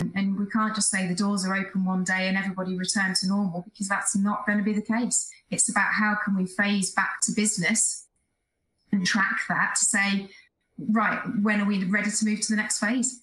and 0.00 0.38
we 0.38 0.46
can't 0.46 0.74
just 0.74 0.90
say 0.90 1.06
the 1.06 1.14
doors 1.14 1.44
are 1.44 1.54
open 1.54 1.84
one 1.84 2.04
day 2.04 2.28
and 2.28 2.36
everybody 2.36 2.76
return 2.76 3.14
to 3.14 3.26
normal 3.26 3.62
because 3.62 3.88
that's 3.88 4.16
not 4.16 4.46
going 4.46 4.58
to 4.58 4.64
be 4.64 4.72
the 4.72 4.82
case. 4.82 5.30
It's 5.50 5.68
about 5.68 5.92
how 5.92 6.16
can 6.24 6.36
we 6.36 6.46
phase 6.46 6.92
back 6.92 7.20
to 7.22 7.32
business 7.32 8.06
and 8.90 9.06
track 9.06 9.40
that 9.48 9.74
to 9.76 9.84
say, 9.84 10.28
right, 10.78 11.20
when 11.40 11.60
are 11.60 11.66
we 11.66 11.84
ready 11.84 12.10
to 12.10 12.24
move 12.24 12.40
to 12.42 12.52
the 12.52 12.56
next 12.56 12.78
phase? 12.78 13.22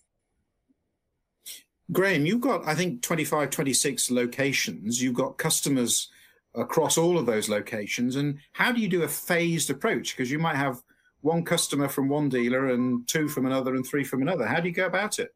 Graham, 1.92 2.26
you've 2.26 2.42
got, 2.42 2.68
I 2.68 2.76
think, 2.76 3.02
25, 3.02 3.50
26 3.50 4.12
locations. 4.12 5.02
You've 5.02 5.16
got 5.16 5.38
customers 5.38 6.10
across 6.56 6.98
all 6.98 7.18
of 7.18 7.26
those 7.26 7.50
locations. 7.50 8.16
And 8.16 8.40
how 8.54 8.72
do 8.72 8.82
you 8.82 8.88
do 8.88 9.04
a 9.04 9.08
phased 9.08 9.70
approach? 9.70 10.16
Because 10.16 10.32
you 10.32 10.40
might 10.40 10.56
have 10.56 10.82
one 11.22 11.44
customer 11.44 11.88
from 11.88 12.10
one 12.10 12.30
dealer 12.30 12.68
and 12.68 13.08
two 13.08 13.28
from 13.28 13.46
another 13.46 13.76
and 13.76 13.86
three 13.86 14.04
from 14.04 14.22
another. 14.22 14.46
How 14.46 14.60
do 14.60 14.68
you 14.68 14.74
go 14.74 14.86
about 14.86 15.20
it? 15.20 15.34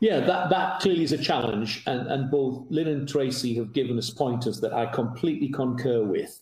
Yeah, 0.00 0.20
that, 0.20 0.48
that 0.48 0.80
clearly 0.80 1.04
is 1.04 1.12
a 1.12 1.18
challenge. 1.18 1.82
And, 1.86 2.06
and 2.08 2.30
both 2.30 2.64
Lynn 2.70 2.88
and 2.88 3.08
Tracy 3.08 3.54
have 3.56 3.72
given 3.72 3.98
us 3.98 4.10
pointers 4.10 4.60
that 4.60 4.72
I 4.72 4.86
completely 4.86 5.48
concur 5.48 6.02
with. 6.02 6.40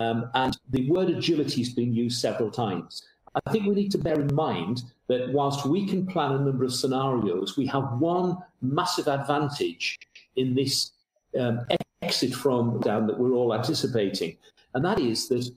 Um, 0.00 0.30
and 0.34 0.56
the 0.70 0.88
word 0.90 1.10
agility 1.10 1.60
has 1.60 1.70
been 1.70 1.92
used 1.92 2.20
several 2.20 2.50
times. 2.50 3.02
I 3.44 3.50
think 3.50 3.66
we 3.66 3.74
need 3.74 3.90
to 3.92 3.98
bear 3.98 4.20
in 4.20 4.34
mind 4.34 4.82
that 5.08 5.32
whilst 5.32 5.66
we 5.66 5.86
can 5.86 6.06
plan 6.06 6.32
a 6.32 6.38
number 6.38 6.64
of 6.64 6.72
scenarios, 6.72 7.56
we 7.56 7.66
have 7.66 7.92
one 7.98 8.38
massive 8.62 9.08
advantage 9.08 9.98
in 10.36 10.54
this 10.54 10.92
um, 11.38 11.66
exit 12.02 12.34
from 12.34 12.80
down 12.80 13.06
that 13.06 13.18
we're 13.18 13.32
all 13.32 13.54
anticipating. 13.54 14.36
And 14.74 14.84
that 14.84 14.98
is 14.98 15.28
that 15.28 15.50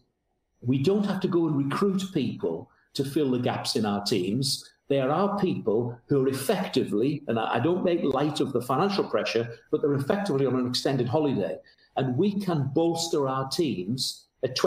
we 0.62 0.82
don't 0.82 1.06
have 1.06 1.20
to 1.22 1.28
go 1.28 1.48
and 1.48 1.58
recruit 1.58 2.04
people 2.13 2.70
to 2.94 3.04
fill 3.04 3.32
the 3.32 3.39
gaps 3.39 3.76
in 3.76 3.86
our 3.86 4.04
teams. 4.04 4.70
There 4.89 5.10
are 5.10 5.39
people 5.39 5.98
who 6.08 6.24
are 6.24 6.28
effectively, 6.28 7.24
and 7.28 7.39
I 7.39 7.60
don't 7.60 7.84
make 7.84 8.04
light 8.04 8.41
of 8.41 8.52
the 8.52 8.62
financial 8.62 9.06
pressure, 9.06 9.58
but 9.72 9.82
they're 9.82 9.94
effectively 9.94 10.46
on 10.46 10.56
an 10.56 10.67
extended 10.67 11.08
holiday. 11.08 11.58
And 11.96 12.17
we 12.17 12.39
can 12.39 12.70
bolster 12.74 13.28
our 13.28 13.50
teams 13.50 14.26
at 14.44 14.58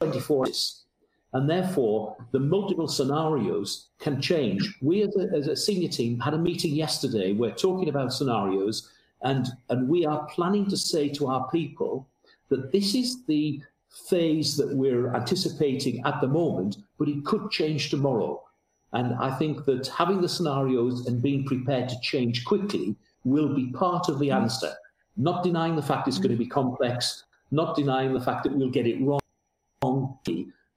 24 0.00 0.46
hours. 0.46 0.82
And 1.32 1.50
therefore, 1.50 2.16
the 2.32 2.38
multiple 2.38 2.88
scenarios 2.88 3.88
can 3.98 4.22
change. 4.22 4.78
We, 4.80 5.02
as 5.02 5.16
a, 5.16 5.28
as 5.36 5.48
a 5.48 5.56
senior 5.56 5.88
team, 5.88 6.18
had 6.18 6.34
a 6.34 6.38
meeting 6.38 6.74
yesterday. 6.74 7.32
We're 7.32 7.50
talking 7.50 7.88
about 7.88 8.12
scenarios, 8.12 8.90
and, 9.22 9.46
and 9.68 9.88
we 9.88 10.04
are 10.06 10.26
planning 10.26 10.68
to 10.68 10.76
say 10.76 11.08
to 11.10 11.28
our 11.28 11.48
people 11.50 12.06
that 12.48 12.72
this 12.72 12.94
is 12.94 13.24
the 13.26 13.60
phase 14.08 14.56
that 14.56 14.74
we're 14.74 15.14
anticipating 15.14 16.04
at 16.04 16.20
the 16.20 16.28
moment, 16.28 16.76
but 16.98 17.08
it 17.08 17.24
could 17.24 17.50
change 17.50 17.90
tomorrow. 17.90 18.42
And 18.92 19.14
I 19.14 19.36
think 19.36 19.64
that 19.64 19.88
having 19.88 20.20
the 20.20 20.28
scenarios 20.28 21.06
and 21.06 21.22
being 21.22 21.44
prepared 21.44 21.88
to 21.88 22.00
change 22.00 22.44
quickly 22.44 22.94
will 23.24 23.54
be 23.54 23.72
part 23.72 24.08
of 24.08 24.18
the 24.18 24.30
answer. 24.30 24.72
Not 25.16 25.42
denying 25.42 25.76
the 25.76 25.82
fact 25.82 26.08
it's 26.08 26.18
going 26.18 26.30
to 26.30 26.36
be 26.36 26.46
complex, 26.46 27.24
not 27.50 27.74
denying 27.74 28.12
the 28.12 28.20
fact 28.20 28.44
that 28.44 28.54
we'll 28.54 28.70
get 28.70 28.86
it 28.86 29.00
wrong, 29.02 29.20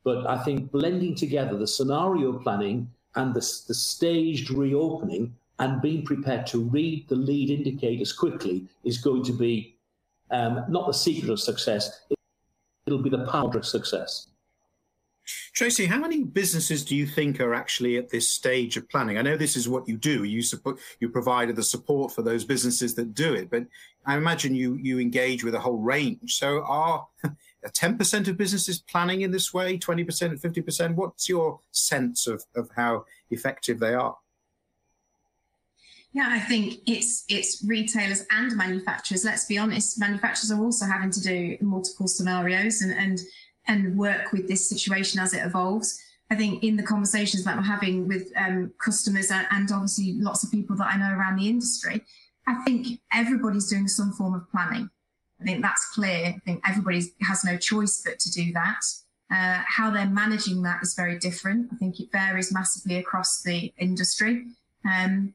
but 0.03 0.27
I 0.27 0.37
think 0.43 0.71
blending 0.71 1.15
together 1.15 1.57
the 1.57 1.67
scenario 1.67 2.33
planning 2.39 2.89
and 3.15 3.33
the, 3.33 3.41
the 3.67 3.73
staged 3.73 4.49
reopening 4.49 5.35
and 5.59 5.81
being 5.81 6.03
prepared 6.05 6.47
to 6.47 6.59
read 6.59 7.07
the 7.09 7.15
lead 7.15 7.49
indicators 7.49 8.13
quickly 8.13 8.65
is 8.83 8.97
going 8.97 9.23
to 9.23 9.33
be 9.33 9.75
um, 10.31 10.65
not 10.69 10.87
the 10.87 10.93
secret 10.93 11.29
of 11.29 11.39
success, 11.39 12.05
it'll 12.85 13.01
be 13.01 13.09
the 13.09 13.25
power 13.25 13.55
of 13.55 13.65
success. 13.65 14.27
Tracy, 15.53 15.85
how 15.85 15.99
many 15.99 16.23
businesses 16.23 16.83
do 16.85 16.95
you 16.95 17.05
think 17.05 17.39
are 17.39 17.53
actually 17.53 17.97
at 17.97 18.09
this 18.09 18.27
stage 18.27 18.77
of 18.77 18.89
planning? 18.89 19.17
I 19.17 19.21
know 19.21 19.37
this 19.37 19.57
is 19.57 19.69
what 19.69 19.87
you 19.87 19.97
do. 19.97 20.23
You 20.23 20.41
support, 20.41 20.79
you 20.99 21.09
provided 21.09 21.55
the 21.55 21.63
support 21.63 22.11
for 22.11 22.21
those 22.21 22.43
businesses 22.43 22.95
that 22.95 23.13
do 23.13 23.33
it, 23.33 23.49
but 23.49 23.65
I 24.05 24.17
imagine 24.17 24.55
you 24.55 24.75
you 24.75 24.99
engage 24.99 25.43
with 25.43 25.53
a 25.53 25.59
whole 25.59 25.77
range. 25.77 26.35
So 26.35 26.63
are 26.63 27.07
ten 27.73 27.97
percent 27.97 28.27
of 28.27 28.37
businesses 28.37 28.79
planning 28.79 29.21
in 29.21 29.31
this 29.31 29.53
way, 29.53 29.77
twenty 29.77 30.03
percent, 30.03 30.39
fifty 30.39 30.61
percent? 30.61 30.95
What's 30.95 31.29
your 31.29 31.59
sense 31.71 32.25
of 32.25 32.43
of 32.55 32.69
how 32.75 33.05
effective 33.29 33.79
they 33.79 33.93
are? 33.93 34.17
Yeah, 36.11 36.27
I 36.29 36.39
think 36.39 36.79
it's 36.87 37.23
it's 37.29 37.63
retailers 37.63 38.25
and 38.31 38.55
manufacturers. 38.57 39.23
Let's 39.23 39.45
be 39.45 39.59
honest, 39.59 39.99
manufacturers 39.99 40.51
are 40.51 40.59
also 40.59 40.85
having 40.85 41.11
to 41.11 41.21
do 41.21 41.57
multiple 41.61 42.07
scenarios 42.07 42.81
and 42.81 42.91
and 42.91 43.19
and 43.67 43.97
work 43.97 44.31
with 44.31 44.47
this 44.47 44.67
situation 44.67 45.19
as 45.19 45.33
it 45.33 45.45
evolves. 45.45 46.01
I 46.31 46.35
think 46.35 46.63
in 46.63 46.75
the 46.75 46.83
conversations 46.83 47.43
that 47.43 47.57
I'm 47.57 47.63
having 47.63 48.07
with 48.07 48.31
um, 48.35 48.71
customers 48.83 49.31
and, 49.31 49.47
and 49.51 49.71
obviously 49.71 50.13
lots 50.13 50.43
of 50.43 50.51
people 50.51 50.75
that 50.77 50.91
I 50.93 50.97
know 50.97 51.15
around 51.15 51.37
the 51.37 51.47
industry, 51.47 52.03
I 52.47 52.55
think 52.63 52.99
everybody's 53.13 53.69
doing 53.69 53.87
some 53.87 54.11
form 54.11 54.35
of 54.35 54.49
planning. 54.51 54.89
I 55.41 55.43
think 55.43 55.61
that's 55.61 55.89
clear. 55.93 56.35
I 56.35 56.39
think 56.45 56.61
everybody 56.67 57.01
has 57.21 57.43
no 57.43 57.57
choice 57.57 58.01
but 58.05 58.19
to 58.19 58.31
do 58.31 58.51
that. 58.53 58.81
Uh, 59.31 59.61
how 59.67 59.91
they're 59.91 60.07
managing 60.07 60.63
that 60.63 60.81
is 60.81 60.95
very 60.95 61.17
different. 61.17 61.69
I 61.71 61.75
think 61.77 61.99
it 61.99 62.11
varies 62.11 62.51
massively 62.51 62.97
across 62.97 63.41
the 63.41 63.71
industry. 63.77 64.45
Um, 64.85 65.33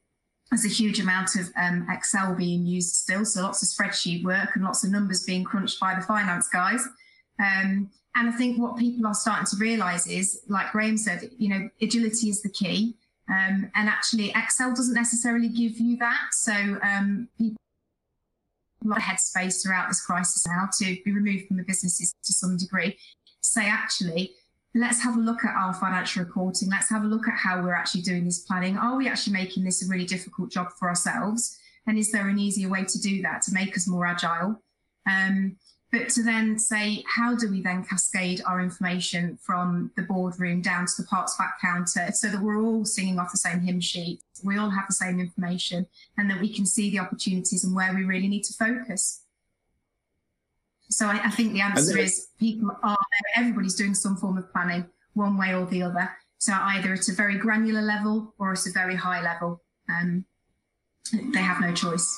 there's 0.55 0.65
a 0.65 0.75
huge 0.75 1.01
amount 1.01 1.35
of 1.35 1.51
um, 1.57 1.85
Excel 1.91 2.35
being 2.35 2.65
used 2.65 2.95
still, 2.95 3.25
so 3.25 3.43
lots 3.43 3.63
of 3.63 3.69
spreadsheet 3.69 4.23
work 4.23 4.51
and 4.55 4.65
lots 4.65 4.85
of 4.85 4.91
numbers 4.91 5.25
being 5.25 5.43
crunched 5.43 5.81
by 5.81 5.95
the 5.95 6.01
finance 6.01 6.49
guys. 6.49 6.81
Um, 7.41 7.91
and 8.15 8.29
I 8.29 8.33
think 8.33 8.59
what 8.59 8.77
people 8.77 9.05
are 9.07 9.15
starting 9.15 9.47
to 9.47 9.57
realize 9.57 10.07
is, 10.07 10.43
like 10.49 10.71
Graham 10.71 10.97
said, 10.97 11.29
you 11.39 11.49
know, 11.49 11.69
agility 11.83 12.29
is 12.29 12.43
the 12.43 12.49
key. 12.51 12.95
Um, 13.29 13.71
and 13.75 13.89
actually, 13.89 14.31
Excel 14.37 14.71
doesn't 14.71 14.95
necessarily 14.95 15.49
give 15.49 15.81
you 15.81 15.97
that. 15.97 16.29
So 16.31 16.53
um, 16.53 17.29
people 17.37 17.57
have 18.93 19.03
headspace 19.03 19.61
throughout 19.61 19.89
this 19.89 20.05
crisis 20.05 20.47
now 20.47 20.69
to 20.79 20.97
be 21.05 21.13
removed 21.13 21.49
from 21.49 21.57
the 21.57 21.65
businesses 21.65 22.15
to 22.23 22.33
some 22.33 22.57
degree. 22.57 22.97
Say, 23.41 23.67
actually, 23.67 24.33
let's 24.75 25.01
have 25.03 25.17
a 25.17 25.21
look 25.21 25.45
at 25.45 25.55
our 25.55 25.73
financial 25.73 26.25
reporting. 26.25 26.69
Let's 26.69 26.91
have 26.91 27.05
a 27.05 27.07
look 27.07 27.29
at 27.29 27.39
how 27.39 27.63
we're 27.63 27.75
actually 27.75 28.03
doing 28.03 28.25
this 28.25 28.41
planning. 28.41 28.77
Are 28.77 28.97
we 28.97 29.09
actually 29.09 29.35
making 29.35 29.65
this 29.65 29.85
a 29.85 29.89
really 29.89 30.05
difficult 30.05 30.51
job 30.51 30.69
for 30.79 30.89
ourselves? 30.89 31.59
And 31.87 31.97
is 31.97 32.11
there 32.11 32.29
an 32.29 32.39
easier 32.39 32.69
way 32.69 32.85
to 32.85 33.01
do 33.01 33.23
that 33.23 33.43
to 33.43 33.53
make 33.53 33.77
us 33.77 33.87
more 33.87 34.07
agile? 34.07 34.61
Um, 35.07 35.57
but 35.93 36.09
to 36.09 36.25
then 36.25 36.59
say, 36.59 37.05
how 37.07 37.37
do 37.37 37.49
we 37.49 37.63
then 37.63 37.85
cascade 37.85 38.43
our 38.47 38.61
information 38.61 39.39
from 39.41 39.93
the 39.97 40.03
boardroom 40.03 40.61
down 40.61 40.87
to 40.87 40.93
the 40.99 41.07
parts 41.07 41.37
back 41.37 41.61
counter 41.61 42.11
so 42.13 42.29
that 42.29 42.43
we're 42.43 42.61
all 42.61 42.85
singing 42.85 43.21
off 43.21 43.31
the 43.31 43.39
same 43.39 43.61
hymn 43.61 43.81
sheet, 43.81 44.21
we 44.43 44.59
all 44.59 44.71
have 44.71 44.87
the 44.89 44.95
same 44.95 45.21
information, 45.21 45.87
and 46.19 46.29
that 46.29 46.41
we 46.41 46.53
can 46.53 46.67
see 46.67 46.91
the 46.91 46.99
opportunities 46.99 47.63
and 47.63 47.77
where 47.77 47.95
we 47.95 48.03
really 48.03 48.27
need 48.27 48.43
to 48.43 48.55
focus. 48.55 49.24
So 50.95 51.07
I, 51.09 51.21
I 51.25 51.31
think 51.31 51.53
the 51.53 51.61
answer 51.61 51.99
is 51.99 52.29
people 52.39 52.71
are, 52.85 52.97
everybody's 53.35 53.75
doing 53.75 53.95
some 53.95 54.17
form 54.17 54.39
of 54.39 54.51
planning 54.53 54.87
one 55.15 55.37
way 55.37 55.53
or 55.53 55.67
the 55.67 55.83
other. 55.83 56.09
So 56.39 56.53
either 56.53 56.93
at 56.93 57.09
a 57.09 57.13
very 57.13 57.37
granular 57.37 57.83
level 57.83 58.33
or 58.39 58.53
at 58.53 58.65
a 58.65 58.71
very 58.71 58.95
high 58.95 59.21
level. 59.21 59.61
Um, 59.89 60.25
they 61.13 61.41
have 61.41 61.61
no 61.61 61.75
choice. 61.75 62.17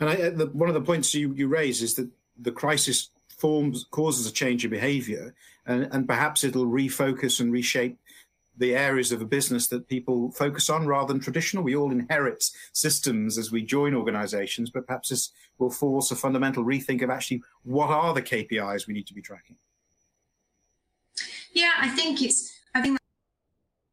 And 0.00 0.08
I, 0.08 0.14
uh, 0.14 0.30
the, 0.30 0.46
one 0.46 0.70
of 0.70 0.74
the 0.74 0.80
points 0.80 1.14
you, 1.14 1.34
you 1.34 1.48
raise 1.48 1.82
is 1.82 1.94
that 1.94 2.08
the 2.38 2.52
crisis 2.52 3.10
forms 3.28 3.84
causes 3.90 4.26
a 4.26 4.32
change 4.32 4.64
in 4.64 4.70
behaviour, 4.70 5.34
and, 5.66 5.88
and 5.92 6.08
perhaps 6.08 6.44
it'll 6.44 6.66
refocus 6.66 7.40
and 7.40 7.52
reshape 7.52 7.98
the 8.58 8.74
areas 8.74 9.12
of 9.12 9.22
a 9.22 9.24
business 9.24 9.68
that 9.68 9.88
people 9.88 10.30
focus 10.32 10.68
on 10.68 10.86
rather 10.86 11.12
than 11.12 11.22
traditional. 11.22 11.62
We 11.62 11.76
all 11.76 11.92
inherit 11.92 12.44
systems 12.72 13.38
as 13.38 13.52
we 13.52 13.62
join 13.62 13.94
organisations, 13.94 14.70
but 14.70 14.86
perhaps 14.86 15.08
this 15.08 15.30
will 15.58 15.70
force 15.70 16.10
a 16.10 16.16
fundamental 16.16 16.64
rethink 16.64 17.02
of 17.02 17.10
actually 17.10 17.42
what 17.62 17.90
are 17.90 18.12
the 18.12 18.22
KPIs 18.22 18.86
we 18.86 18.94
need 18.94 19.06
to 19.06 19.14
be 19.14 19.22
tracking. 19.22 19.56
Yeah, 21.52 21.72
I 21.78 21.88
think 21.88 22.22
it's. 22.22 22.52
I 22.74 22.82
think 22.82 22.98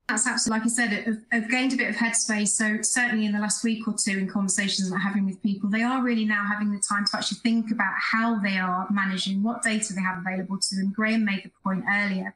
that's 0.08 0.28
absolutely, 0.28 0.60
like 0.60 0.66
I 0.68 0.70
said, 0.70 1.24
I've, 1.32 1.50
gained 1.50 1.74
a 1.74 1.78
bit 1.78 1.90
of 1.90 1.96
headspace. 1.96 2.50
So 2.50 2.82
certainly 2.82 3.26
in 3.26 3.32
the 3.32 3.40
last 3.40 3.64
week 3.64 3.88
or 3.88 3.96
two 3.98 4.18
in 4.20 4.28
conversations 4.28 4.90
that 4.90 4.96
I'm 4.96 5.02
having 5.02 5.26
with 5.26 5.42
people, 5.42 5.70
they 5.70 5.82
are 5.82 6.04
really 6.04 6.26
now 6.26 6.46
having 6.48 6.72
the 6.72 6.80
time 6.80 7.06
to 7.06 7.18
actually 7.18 7.40
think 7.40 7.72
about 7.72 7.94
how 7.98 8.40
they 8.40 8.58
are 8.58 8.88
managing, 8.92 9.42
what 9.42 9.64
data 9.64 9.94
they 9.94 10.02
have 10.02 10.20
available 10.20 10.60
to 10.60 10.76
them. 10.76 10.94
Graham 10.96 11.26
made 11.26 11.44
the 11.44 11.52
point 11.64 11.86
earlier 11.90 12.36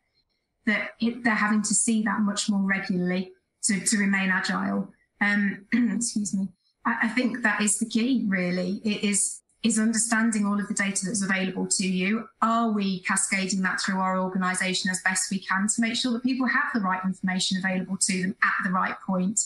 that 0.70 0.92
it, 1.00 1.24
they're 1.24 1.34
having 1.34 1.62
to 1.64 1.74
see 1.74 2.04
that 2.04 2.22
much 2.22 2.50
more 2.50 2.62
regularly 2.62 3.32
to, 3.64 3.80
to 3.80 3.98
remain 3.98 4.30
agile. 4.30 4.94
Um, 5.20 5.66
excuse 5.74 6.34
me. 6.34 6.48
I, 6.86 6.98
I 7.04 7.08
think 7.10 7.42
that 7.42 7.62
is 7.62 7.80
the 7.80 7.86
key, 7.86 8.26
really. 8.28 8.82
It 8.84 9.04
is 9.04 9.42
is 9.62 9.78
understanding 9.78 10.46
all 10.46 10.58
of 10.58 10.68
the 10.70 10.74
data 10.74 11.06
that's 11.06 11.22
available 11.22 11.68
to 11.68 11.86
you. 11.86 12.30
Are 12.42 12.72
we 12.72 13.02
cascading 13.02 13.62
that 13.64 13.82
through 13.82 14.00
our 14.00 14.18
organisation 14.18 14.90
as 14.90 15.02
best 15.04 15.30
we 15.30 15.40
can 15.40 15.68
to 15.68 15.82
make 15.82 15.98
sure 15.98 16.14
that 16.14 16.24
people 16.24 16.48
have 16.48 16.72
the 16.74 16.80
right 16.80 17.02
information 17.04 17.58
available 17.58 17.98
to 17.98 18.22
them 18.22 18.36
at 18.42 18.64
the 18.64 18.72
right 18.72 18.96
point 19.06 19.42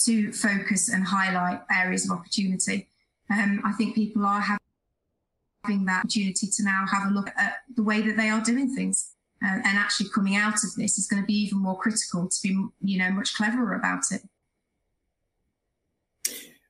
to 0.00 0.32
focus 0.32 0.90
and 0.90 1.02
highlight 1.02 1.62
areas 1.74 2.04
of 2.04 2.18
opportunity? 2.18 2.88
Um, 3.30 3.62
I 3.64 3.72
think 3.72 3.94
people 3.94 4.26
are 4.26 4.58
having 5.64 5.86
that 5.86 6.00
opportunity 6.00 6.46
to 6.46 6.62
now 6.62 6.84
have 6.92 7.10
a 7.10 7.14
look 7.14 7.30
at 7.38 7.60
the 7.74 7.82
way 7.82 8.02
that 8.02 8.18
they 8.18 8.28
are 8.28 8.42
doing 8.42 8.74
things. 8.74 9.14
Uh, 9.44 9.60
and 9.64 9.78
actually 9.78 10.08
coming 10.08 10.36
out 10.36 10.54
of 10.64 10.74
this 10.76 10.96
is 10.96 11.06
going 11.06 11.22
to 11.22 11.26
be 11.26 11.34
even 11.34 11.58
more 11.58 11.78
critical 11.78 12.26
to 12.28 12.36
be, 12.42 12.48
you 12.82 12.98
know, 12.98 13.10
much 13.10 13.34
cleverer 13.34 13.74
about 13.74 14.04
it. 14.10 14.22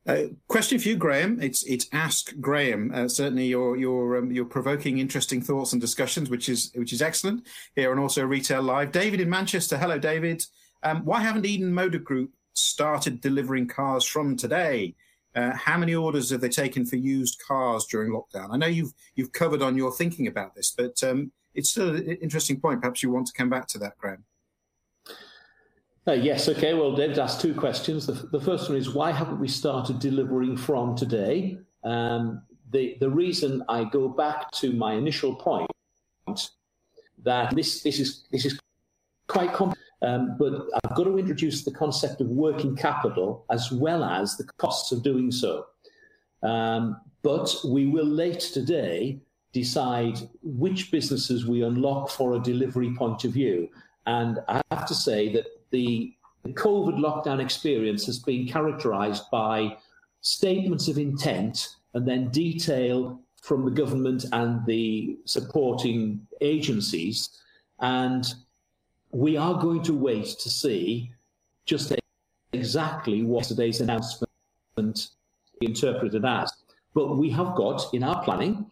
Uh, 0.06 0.34
question 0.48 0.78
for 0.78 0.88
you, 0.88 0.96
Graham. 0.96 1.40
It's 1.40 1.62
it's 1.62 1.86
Ask 1.92 2.38
Graham. 2.40 2.90
Uh, 2.92 3.08
certainly, 3.08 3.46
your 3.46 3.76
your 3.76 4.18
um, 4.18 4.30
your 4.30 4.44
provoking, 4.44 4.98
interesting 4.98 5.40
thoughts 5.40 5.72
and 5.72 5.80
discussions, 5.80 6.28
which 6.28 6.48
is 6.48 6.72
which 6.74 6.92
is 6.92 7.00
excellent 7.00 7.46
here, 7.74 7.90
and 7.90 8.00
also 8.00 8.24
Retail 8.24 8.62
Live. 8.62 8.92
David 8.92 9.20
in 9.20 9.30
Manchester. 9.30 9.78
Hello, 9.78 9.98
David. 9.98 10.44
Um, 10.82 11.04
why 11.04 11.20
haven't 11.20 11.46
Eden 11.46 11.72
Motor 11.72 12.00
Group 12.00 12.32
started 12.52 13.20
delivering 13.20 13.66
cars 13.66 14.04
from 14.04 14.36
today? 14.36 14.94
Uh, 15.34 15.52
how 15.56 15.78
many 15.78 15.94
orders 15.94 16.30
have 16.30 16.40
they 16.40 16.48
taken 16.48 16.84
for 16.84 16.96
used 16.96 17.40
cars 17.46 17.86
during 17.86 18.12
lockdown? 18.12 18.48
I 18.50 18.58
know 18.58 18.66
you've 18.66 18.92
you've 19.14 19.32
covered 19.32 19.62
on 19.62 19.76
your 19.76 19.90
thinking 19.90 20.26
about 20.26 20.54
this, 20.54 20.74
but 20.76 21.02
um, 21.02 21.32
it's 21.54 21.70
still 21.70 21.94
an 21.94 22.04
interesting 22.20 22.60
point. 22.60 22.80
Perhaps 22.80 23.02
you 23.02 23.10
want 23.10 23.26
to 23.26 23.32
come 23.32 23.48
back 23.48 23.66
to 23.68 23.78
that, 23.78 23.96
Graham. 23.98 24.24
Uh, 26.06 26.12
yes, 26.12 26.48
okay. 26.48 26.74
Well, 26.74 26.94
David 26.94 27.18
asked 27.18 27.40
two 27.40 27.54
questions. 27.54 28.06
The, 28.06 28.12
the, 28.12 28.40
first 28.40 28.68
one 28.68 28.76
is 28.76 28.90
why 28.90 29.10
haven't 29.10 29.40
we 29.40 29.48
started 29.48 29.98
delivering 30.00 30.56
from 30.56 30.94
today? 30.94 31.56
Um, 31.82 32.42
the, 32.72 32.96
the 33.00 33.08
reason 33.08 33.64
I 33.68 33.84
go 33.84 34.08
back 34.08 34.50
to 34.52 34.72
my 34.72 34.94
initial 34.94 35.34
point 35.36 35.70
that 37.22 37.54
this, 37.54 37.82
this, 37.82 37.98
is, 38.00 38.24
this 38.30 38.44
is 38.44 38.58
quite 39.28 39.54
complex, 39.54 39.80
um, 40.02 40.36
but 40.38 40.66
I've 40.84 40.94
got 40.94 41.04
to 41.04 41.18
introduce 41.18 41.64
the 41.64 41.70
concept 41.70 42.20
of 42.20 42.26
working 42.26 42.76
capital 42.76 43.46
as 43.50 43.72
well 43.72 44.04
as 44.04 44.36
the 44.36 44.44
costs 44.58 44.92
of 44.92 45.02
doing 45.02 45.30
so. 45.30 45.66
Um, 46.42 47.00
but 47.22 47.54
we 47.66 47.86
will 47.86 48.04
later 48.04 48.52
today 48.52 49.20
decide 49.54 50.18
which 50.42 50.90
businesses 50.90 51.46
we 51.46 51.62
unlock 51.62 52.10
for 52.10 52.34
a 52.34 52.40
delivery 52.40 52.92
point 52.94 53.24
of 53.24 53.32
view. 53.32 53.70
And 54.04 54.40
I 54.48 54.60
have 54.70 54.84
to 54.86 54.94
say 54.94 55.32
that 55.32 55.46
the 55.70 56.12
COVID 56.46 56.98
lockdown 56.98 57.40
experience 57.40 58.04
has 58.04 58.18
been 58.18 58.46
characterized 58.46 59.22
by 59.30 59.78
statements 60.20 60.88
of 60.88 60.98
intent 60.98 61.76
and 61.94 62.06
then 62.06 62.28
detail 62.28 63.20
from 63.40 63.64
the 63.64 63.70
government 63.70 64.24
and 64.32 64.66
the 64.66 65.16
supporting 65.24 66.26
agencies. 66.40 67.30
And 67.80 68.26
we 69.12 69.36
are 69.36 69.54
going 69.60 69.82
to 69.84 69.94
wait 69.94 70.26
to 70.40 70.50
see 70.50 71.12
just 71.64 71.94
exactly 72.52 73.22
what 73.22 73.44
today's 73.44 73.80
announcement 73.80 75.10
interpreted 75.60 76.24
as. 76.24 76.52
But 76.94 77.16
we 77.16 77.30
have 77.30 77.54
got 77.54 77.94
in 77.94 78.02
our 78.02 78.22
planning 78.24 78.70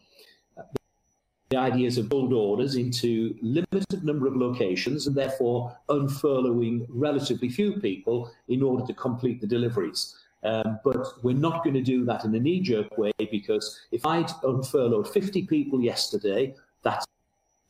the 1.53 1.59
ideas 1.59 1.99
of 1.99 2.09
build 2.09 2.33
orders 2.33 2.75
into 2.75 3.35
limited 3.43 4.03
number 4.03 4.25
of 4.25 4.35
locations 4.35 5.05
and 5.05 5.15
therefore 5.15 5.77
unfurloughing 5.89 6.83
relatively 6.89 7.47
few 7.47 7.73
people 7.79 8.31
in 8.47 8.63
order 8.63 8.83
to 8.87 8.93
complete 8.93 9.39
the 9.39 9.45
deliveries. 9.45 10.15
Um, 10.43 10.79
but 10.83 11.05
we're 11.23 11.35
not 11.35 11.63
going 11.63 11.75
to 11.75 11.83
do 11.83 12.05
that 12.05 12.25
in 12.25 12.33
a 12.33 12.39
knee 12.39 12.59
jerk 12.59 12.97
way 12.97 13.11
because 13.29 13.79
if 13.91 14.03
I'd 14.03 14.29
unfurloughed 14.43 15.07
50 15.07 15.45
people 15.45 15.79
yesterday, 15.79 16.55
that's 16.81 17.05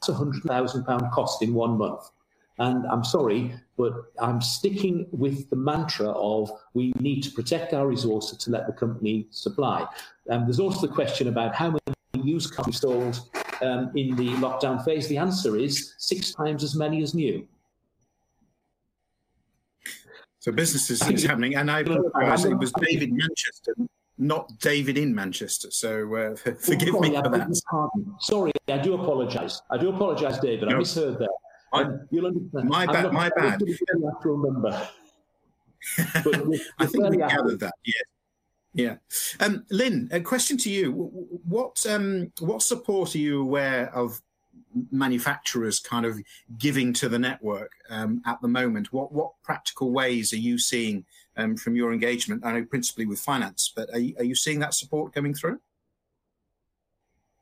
a 0.07 0.13
£100,000 0.13 1.11
cost 1.11 1.41
in 1.41 1.53
one 1.53 1.77
month. 1.77 2.09
And 2.59 2.85
I'm 2.85 3.03
sorry, 3.03 3.53
but 3.77 3.93
I'm 4.21 4.39
sticking 4.39 5.07
with 5.11 5.49
the 5.49 5.57
mantra 5.57 6.07
of 6.07 6.49
we 6.73 6.93
need 7.01 7.21
to 7.23 7.31
protect 7.31 7.73
our 7.73 7.85
resources 7.85 8.37
to 8.45 8.51
let 8.51 8.65
the 8.65 8.73
company 8.73 9.27
supply. 9.31 9.85
Um, 10.29 10.45
there's 10.45 10.59
also 10.59 10.87
the 10.87 10.93
question 10.93 11.27
about 11.27 11.53
how 11.53 11.71
many 11.71 12.23
used 12.23 12.53
cars 12.55 12.79
sold 12.79 13.19
um, 13.63 13.91
in 13.95 14.15
the 14.15 14.29
lockdown 14.35 14.83
phase? 14.83 15.07
The 15.07 15.17
answer 15.17 15.57
is 15.57 15.93
six 15.97 16.31
times 16.31 16.63
as 16.63 16.75
many 16.75 17.01
as 17.01 17.13
new. 17.13 17.47
So 20.39 20.51
business 20.51 20.89
is, 20.89 21.23
happening, 21.23 21.55
and 21.55 21.71
I 21.71 21.79
apologise. 21.79 22.43
It 22.43 22.55
was 22.55 22.73
David 22.73 23.13
Manchester, 23.13 23.75
not 24.17 24.51
David 24.59 24.97
in 24.97 25.15
Manchester. 25.15 25.71
So 25.71 26.13
uh, 26.15 26.35
forgive 26.59 26.95
oh, 26.95 26.99
me 26.99 27.15
for 27.15 27.29
that. 27.29 27.61
Sorry, 28.19 28.51
I 28.67 28.77
do 28.77 28.95
apologise. 28.95 29.61
I 29.71 29.77
do 29.77 29.87
apologise, 29.89 30.39
David. 30.39 30.67
No. 30.67 30.75
I 30.75 30.79
misheard 30.79 31.17
that. 31.19 31.29
I, 31.71 31.85
you'll 32.11 32.27
understand. 32.27 32.67
My 32.67 32.85
bad. 32.85 33.13
My 33.13 33.29
bad. 33.37 33.63
I 33.63 34.27
remember. 34.27 34.87
I 35.97 36.85
think 36.87 37.09
we 37.09 37.17
gathered 37.17 37.59
that. 37.61 37.73
Yes. 37.85 38.03
Yeah, 38.73 38.95
um, 39.39 39.65
Lynn. 39.69 40.09
A 40.11 40.19
question 40.19 40.57
to 40.57 40.69
you: 40.69 40.91
What 41.47 41.85
um, 41.87 42.31
what 42.39 42.63
support 42.63 43.13
are 43.13 43.19
you 43.19 43.41
aware 43.41 43.93
of 43.93 44.19
manufacturers 44.91 45.79
kind 45.79 46.05
of 46.05 46.17
giving 46.57 46.93
to 46.93 47.07
the 47.07 47.19
network 47.19 47.71
um, 47.89 48.21
at 48.25 48.41
the 48.41 48.47
moment? 48.47 48.91
What 48.91 49.11
what 49.11 49.33
practical 49.43 49.91
ways 49.91 50.33
are 50.33 50.37
you 50.37 50.57
seeing 50.57 51.05
um, 51.37 51.55
from 51.55 51.75
your 51.75 51.93
engagement? 51.93 52.43
I 52.45 52.53
know 52.53 52.65
principally 52.65 53.05
with 53.05 53.19
finance, 53.19 53.71
but 53.75 53.89
are 53.93 53.99
you, 53.99 54.15
are 54.17 54.23
you 54.23 54.35
seeing 54.35 54.59
that 54.59 54.73
support 54.73 55.13
coming 55.13 55.35
through? 55.35 55.59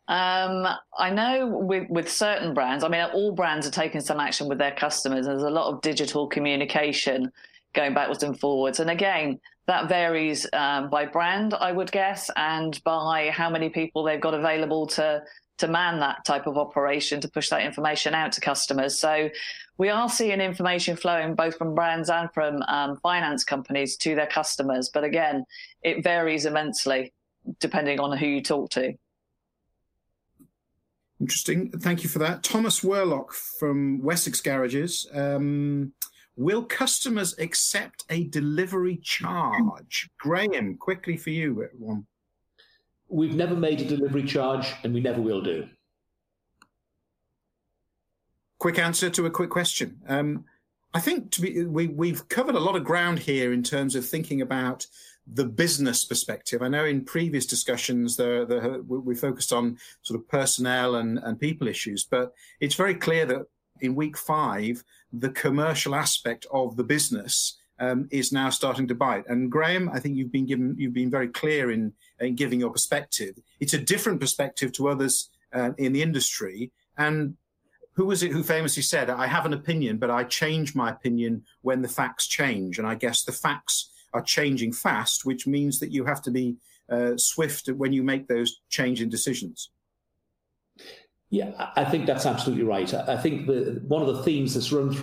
Um, 0.07 0.67
I 0.97 1.09
know 1.09 1.47
with, 1.47 1.89
with 1.89 2.11
certain 2.11 2.53
brands, 2.53 2.83
I 2.83 2.89
mean, 2.89 3.01
all 3.13 3.31
brands 3.31 3.65
are 3.65 3.71
taking 3.71 4.01
some 4.01 4.19
action 4.19 4.49
with 4.49 4.57
their 4.57 4.73
customers. 4.73 5.25
There's 5.25 5.43
a 5.43 5.49
lot 5.49 5.73
of 5.73 5.79
digital 5.81 6.27
communication 6.27 7.31
going 7.73 7.93
backwards 7.93 8.23
and 8.23 8.37
forwards. 8.37 8.81
And 8.81 8.89
again, 8.89 9.39
that 9.67 9.87
varies 9.87 10.47
um, 10.53 10.89
by 10.89 11.05
brand, 11.05 11.53
I 11.53 11.71
would 11.71 11.91
guess, 11.91 12.29
and 12.35 12.81
by 12.83 13.29
how 13.29 13.49
many 13.49 13.69
people 13.69 14.03
they've 14.03 14.21
got 14.21 14.33
available 14.33 14.87
to 14.87 15.23
to 15.57 15.67
man 15.67 15.99
that 15.99 16.25
type 16.25 16.47
of 16.47 16.57
operation 16.57 17.21
to 17.21 17.27
push 17.29 17.49
that 17.49 17.61
information 17.61 18.15
out 18.15 18.31
to 18.31 18.41
customers. 18.41 18.97
So 18.97 19.29
we 19.77 19.89
are 19.89 20.09
seeing 20.09 20.41
information 20.41 20.95
flowing 20.95 21.35
both 21.35 21.55
from 21.55 21.75
brands 21.75 22.09
and 22.09 22.29
from 22.33 22.63
um, 22.63 22.97
finance 23.03 23.43
companies 23.43 23.95
to 23.97 24.15
their 24.15 24.27
customers. 24.27 24.89
But 24.91 25.03
again, 25.03 25.45
it 25.83 26.03
varies 26.03 26.45
immensely 26.45 27.13
depending 27.59 27.99
on 27.99 28.17
who 28.17 28.25
you 28.25 28.41
talk 28.41 28.71
to. 28.71 28.93
Interesting. 31.19 31.69
Thank 31.69 32.03
you 32.03 32.09
for 32.09 32.19
that. 32.19 32.41
Thomas 32.41 32.81
Worlock 32.81 33.31
from 33.31 34.01
Wessex 34.01 34.41
Garages. 34.41 35.07
Um, 35.13 35.93
Will 36.41 36.63
customers 36.63 37.37
accept 37.37 38.03
a 38.09 38.23
delivery 38.23 38.97
charge? 39.03 40.09
Graham, 40.17 40.75
quickly 40.75 41.15
for 41.15 41.29
you, 41.29 41.69
one. 41.77 42.07
we've 43.09 43.35
never 43.35 43.55
made 43.55 43.79
a 43.79 43.85
delivery 43.85 44.23
charge 44.23 44.73
and 44.83 44.91
we 44.91 45.01
never 45.01 45.21
will 45.21 45.43
do. 45.43 45.67
Quick 48.57 48.79
answer 48.79 49.11
to 49.11 49.27
a 49.27 49.29
quick 49.29 49.51
question. 49.51 50.01
Um, 50.07 50.45
I 50.95 50.99
think 50.99 51.39
be, 51.39 51.63
we, 51.65 51.85
we've 51.85 52.27
covered 52.27 52.55
a 52.55 52.59
lot 52.59 52.75
of 52.75 52.83
ground 52.83 53.19
here 53.19 53.53
in 53.53 53.61
terms 53.61 53.93
of 53.93 54.03
thinking 54.03 54.41
about 54.41 54.87
the 55.31 55.45
business 55.45 56.03
perspective. 56.03 56.63
I 56.63 56.69
know 56.69 56.85
in 56.85 57.05
previous 57.05 57.45
discussions 57.45 58.17
the, 58.17 58.47
the, 58.49 58.81
we 58.81 59.13
focused 59.13 59.53
on 59.53 59.77
sort 60.01 60.19
of 60.19 60.27
personnel 60.27 60.95
and, 60.95 61.19
and 61.19 61.39
people 61.39 61.67
issues, 61.67 62.03
but 62.03 62.33
it's 62.59 62.73
very 62.73 62.95
clear 62.95 63.27
that 63.27 63.45
in 63.81 63.95
week 63.95 64.17
five, 64.17 64.83
the 65.13 65.29
commercial 65.29 65.95
aspect 65.95 66.45
of 66.51 66.75
the 66.75 66.83
business 66.83 67.57
um, 67.79 68.07
is 68.11 68.31
now 68.31 68.49
starting 68.49 68.87
to 68.87 68.95
bite. 68.95 69.25
And 69.27 69.51
Graham, 69.51 69.89
I 69.89 69.99
think 69.99 70.15
you've 70.15 70.31
been 70.31 70.45
given, 70.45 70.75
you've 70.77 70.93
been 70.93 71.09
very 71.09 71.27
clear 71.27 71.71
in, 71.71 71.93
in 72.19 72.35
giving 72.35 72.59
your 72.59 72.69
perspective. 72.69 73.35
It's 73.59 73.73
a 73.73 73.79
different 73.79 74.19
perspective 74.19 74.71
to 74.73 74.87
others 74.87 75.29
uh, 75.51 75.71
in 75.77 75.91
the 75.91 76.01
industry. 76.01 76.71
And 76.97 77.35
who 77.93 78.05
was 78.05 78.23
it 78.23 78.31
who 78.31 78.43
famously 78.43 78.83
said, 78.83 79.09
I 79.09 79.27
have 79.27 79.45
an 79.45 79.53
opinion, 79.53 79.97
but 79.97 80.11
I 80.11 80.23
change 80.23 80.75
my 80.75 80.91
opinion 80.91 81.43
when 81.61 81.81
the 81.81 81.87
facts 81.87 82.27
change. 82.27 82.77
And 82.77 82.87
I 82.87 82.95
guess 82.95 83.23
the 83.23 83.31
facts 83.31 83.89
are 84.13 84.21
changing 84.21 84.73
fast, 84.73 85.25
which 85.25 85.47
means 85.47 85.79
that 85.79 85.91
you 85.91 86.05
have 86.05 86.21
to 86.21 86.31
be 86.31 86.57
uh, 86.89 87.17
swift 87.17 87.67
when 87.67 87.93
you 87.93 88.03
make 88.03 88.27
those 88.27 88.61
changing 88.69 89.09
decisions. 89.09 89.71
Yeah, 91.31 91.69
I 91.77 91.85
think 91.85 92.05
that's 92.05 92.25
absolutely 92.25 92.65
right. 92.65 92.93
I 92.93 93.15
think 93.15 93.47
the, 93.47 93.81
one 93.87 94.01
of 94.01 94.15
the 94.15 94.21
themes 94.23 94.53
that's 94.53 94.71
run 94.71 95.01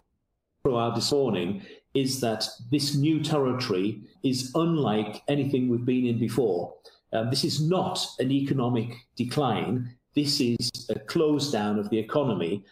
through 0.62 0.76
our 0.76 0.94
this 0.94 1.10
morning 1.10 1.62
is 1.94 2.20
that 2.20 2.46
this 2.70 2.94
new 2.94 3.22
territory 3.22 4.02
is 4.22 4.52
unlike 4.54 5.22
anything 5.28 5.68
we've 5.68 5.86
been 5.86 6.04
in 6.04 6.18
before. 6.18 6.74
Um, 7.14 7.30
this 7.30 7.44
is 7.44 7.66
not 7.66 8.06
an 8.18 8.30
economic 8.30 8.94
decline. 9.16 9.96
This 10.14 10.38
is 10.38 10.58
a 10.90 10.98
close 10.98 11.50
down 11.50 11.78
of 11.78 11.88
the 11.88 11.98
economy 11.98 12.62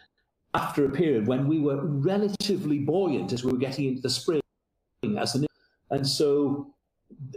after 0.53 0.85
a 0.85 0.91
period 0.91 1.25
when 1.25 1.47
we 1.47 1.59
were 1.59 1.83
relatively 1.83 2.77
buoyant 2.77 3.33
as 3.33 3.43
we 3.43 3.51
were 3.51 3.57
getting 3.57 3.85
into 3.85 4.01
the 4.01 4.09
spring 4.09 4.41
as 5.17 5.35
an 5.35 5.45
and 5.89 6.05
so 6.05 6.73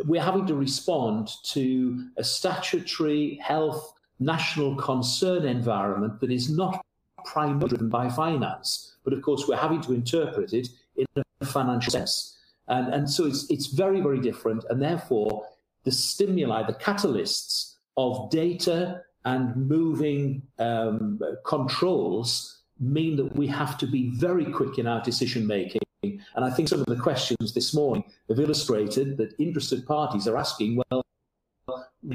we're 0.05 0.23
having 0.23 0.47
to 0.47 0.55
respond 0.55 1.29
to 1.45 2.09
a 2.17 2.25
statutory 2.25 3.39
health 3.43 3.93
national 4.21 4.77
concern 4.77 5.45
environment 5.45 6.21
that 6.21 6.31
is 6.31 6.51
not 6.51 6.85
primarily 7.25 7.69
driven 7.69 7.89
by 7.89 8.09
finance. 8.09 8.97
But 9.05 9.13
of 9.13 9.23
course, 9.23 9.47
we're 9.49 9.57
having 9.57 9.81
to 9.83 9.93
interpret 9.93 10.53
it 10.53 10.69
in 10.97 11.07
a 11.41 11.47
financial 11.47 11.91
sense. 11.91 12.39
And, 12.69 12.93
and 12.95 13.11
so 13.11 13.27
it's, 13.27 13.51
it's 13.51 13.67
very, 13.67 14.01
very 14.01 14.21
different. 14.21 14.65
And 14.71 14.81
therefore, 14.81 15.47
the 15.85 15.93
stimuli, 15.93 16.63
the 16.67 16.75
catalysts 16.75 17.75
of 17.97 18.31
data 18.31 19.03
and 19.25 19.57
moving 19.57 20.43
um, 20.59 21.21
controls 21.45 22.63
mean 22.79 23.17
that 23.17 23.37
we 23.37 23.47
have 23.47 23.77
to 23.79 23.87
be 23.87 24.11
very 24.11 24.47
quick 24.47 24.79
in 24.79 24.87
our 24.87 25.03
decision 25.03 25.47
making 25.47 25.81
and 26.03 26.45
I 26.45 26.51
think 26.51 26.69
some 26.69 26.81
of 26.81 26.87
the 26.87 26.97
questions 26.97 27.53
this 27.53 27.75
morning 27.75 28.05
have 28.29 28.41
illustrated 28.41 29.19
that 29.19 29.35
interested 29.39 29.87
parties 29.87 30.27
are 30.27 30.37
asking, 30.37 30.83
well, 30.91 31.05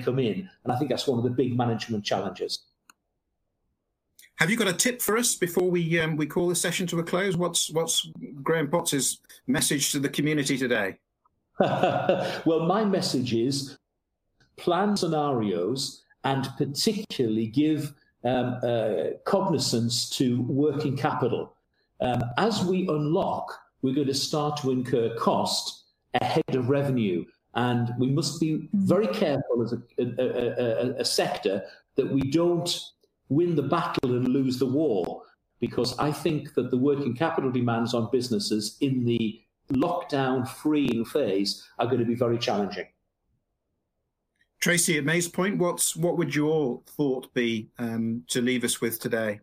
come 0.04 0.20
in. 0.20 0.50
And 0.64 0.74
I 0.74 0.78
think 0.78 0.90
that's 0.90 1.08
one 1.08 1.18
of 1.18 1.24
the 1.24 1.30
big 1.30 1.58
management 1.58 2.04
challenges. 2.04 2.60
Have 4.38 4.50
you 4.50 4.58
got 4.58 4.68
a 4.68 4.74
tip 4.74 5.02
for 5.02 5.18
us 5.18 5.36
before 5.36 5.70
we 5.70 6.00
um, 6.00 6.18
we 6.18 6.26
call 6.26 6.50
the 6.50 6.56
session 6.56 6.88
to 6.88 7.00
a 7.00 7.04
close? 7.04 7.38
What's 7.38 7.72
what's 7.72 8.10
Graham 8.44 8.70
Potts's 8.70 9.20
message 9.48 9.92
to 9.94 10.00
the 10.00 10.10
community 10.10 10.58
today? 10.58 10.98
well, 11.60 12.66
my 12.68 12.84
message 12.84 13.34
is 13.34 13.78
plan 14.58 14.98
scenarios 14.98 16.04
and 16.26 16.50
particularly 16.58 17.48
give 17.48 17.94
um, 18.26 18.60
uh, 18.62 18.96
cognizance 19.24 20.10
to 20.10 20.42
working 20.42 20.98
capital. 20.98 21.56
Um, 22.02 22.22
as 22.38 22.66
we 22.66 22.88
unlock 22.90 23.58
we're 23.86 23.94
going 23.94 24.08
to 24.08 24.14
start 24.16 24.58
to 24.58 24.72
incur 24.72 25.16
cost 25.16 25.84
ahead 26.20 26.44
of 26.56 26.70
revenue. 26.70 27.24
And 27.56 27.94
we 27.98 28.12
must 28.12 28.40
be 28.40 28.70
very 28.74 29.08
careful 29.08 29.64
as 29.64 29.74
a, 29.74 29.82
a, 29.98 30.88
a, 30.88 31.02
a 31.02 31.06
sector 31.06 31.64
that 31.96 32.12
we 32.12 32.22
don't 32.22 32.78
win 33.30 33.56
the 33.56 33.64
battle 33.64 34.16
and 34.16 34.28
lose 34.28 34.60
the 34.60 34.66
war, 34.66 35.24
because 35.60 35.98
I 35.98 36.12
think 36.12 36.54
that 36.56 36.70
the 36.70 36.78
working 36.78 37.16
capital 37.16 37.50
demands 37.52 37.94
on 37.94 38.10
businesses 38.12 38.78
in 38.82 39.06
the 39.06 39.42
lockdown 39.72 40.48
freeing 40.48 41.06
phase 41.06 41.66
are 41.80 41.88
going 41.88 42.00
to 42.00 42.06
be 42.06 42.14
very 42.14 42.38
challenging. 42.38 42.86
Tracy, 44.60 44.98
at 44.98 45.06
May's 45.06 45.28
Point, 45.28 45.58
what's 45.58 45.96
what 45.96 46.18
would 46.18 46.36
your 46.36 46.82
thought 46.88 47.34
be 47.34 47.70
um, 47.78 48.24
to 48.28 48.42
leave 48.42 48.64
us 48.64 48.82
with 48.82 49.00
today? 49.00 49.40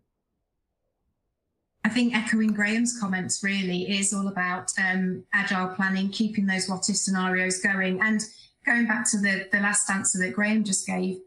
I 1.85 1.89
think 1.89 2.15
echoing 2.15 2.53
Graham's 2.53 2.99
comments 2.99 3.43
really 3.43 3.91
is 3.91 4.13
all 4.13 4.29
about 4.29 4.71
um, 4.79 5.25
agile 5.33 5.75
planning, 5.75 6.11
keeping 6.11 6.47
those 6.47 6.69
what 6.69 6.89
if 6.89 6.97
scenarios 6.97 7.59
going, 7.59 8.01
and 8.01 8.21
going 8.65 8.87
back 8.87 9.11
to 9.11 9.19
the, 9.19 9.49
the 9.51 9.61
last 9.61 9.91
answer 9.91 10.19
that 10.21 10.35
Graham 10.35 10.63
just 10.63 10.87
gave 10.87 11.19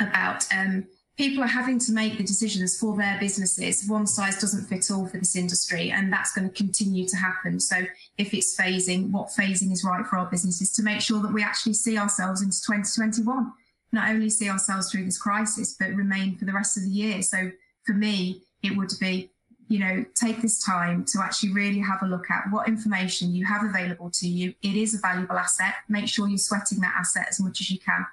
about 0.00 0.44
um, 0.52 0.86
people 1.18 1.42
are 1.42 1.48
having 1.48 1.78
to 1.80 1.92
make 1.92 2.16
the 2.16 2.24
decisions 2.24 2.78
for 2.78 2.96
their 2.96 3.18
businesses. 3.20 3.88
One 3.88 4.06
size 4.06 4.40
doesn't 4.40 4.66
fit 4.66 4.90
all 4.90 5.06
for 5.06 5.18
this 5.18 5.36
industry, 5.36 5.90
and 5.90 6.12
that's 6.12 6.32
going 6.32 6.48
to 6.48 6.54
continue 6.54 7.06
to 7.08 7.16
happen. 7.16 7.60
So, 7.60 7.76
if 8.16 8.32
it's 8.32 8.56
phasing, 8.58 9.10
what 9.10 9.28
phasing 9.28 9.72
is 9.72 9.84
right 9.84 10.06
for 10.06 10.18
our 10.18 10.30
businesses 10.30 10.72
to 10.72 10.82
make 10.82 11.00
sure 11.00 11.20
that 11.20 11.32
we 11.32 11.42
actually 11.42 11.74
see 11.74 11.98
ourselves 11.98 12.40
into 12.40 12.58
2021, 12.66 13.52
not 13.92 14.08
only 14.08 14.30
see 14.30 14.48
ourselves 14.48 14.90
through 14.90 15.04
this 15.04 15.18
crisis, 15.18 15.76
but 15.78 15.90
remain 15.90 16.36
for 16.36 16.44
the 16.46 16.52
rest 16.52 16.76
of 16.76 16.84
the 16.84 16.90
year. 16.90 17.20
So, 17.22 17.50
for 17.84 17.92
me, 17.92 18.42
it 18.62 18.76
would 18.76 18.92
be 19.00 19.30
you 19.68 19.78
know, 19.78 20.04
take 20.14 20.40
this 20.40 20.62
time 20.64 21.04
to 21.04 21.20
actually 21.22 21.52
really 21.52 21.78
have 21.78 22.02
a 22.02 22.06
look 22.06 22.30
at 22.30 22.44
what 22.50 22.68
information 22.68 23.34
you 23.34 23.44
have 23.44 23.64
available 23.64 24.10
to 24.10 24.26
you. 24.26 24.54
It 24.62 24.74
is 24.74 24.94
a 24.94 24.98
valuable 24.98 25.36
asset. 25.36 25.74
Make 25.88 26.08
sure 26.08 26.26
you're 26.26 26.38
sweating 26.38 26.80
that 26.80 26.94
asset 26.98 27.26
as 27.28 27.38
much 27.38 27.60
as 27.60 27.70
you 27.70 27.78
can. 27.78 28.06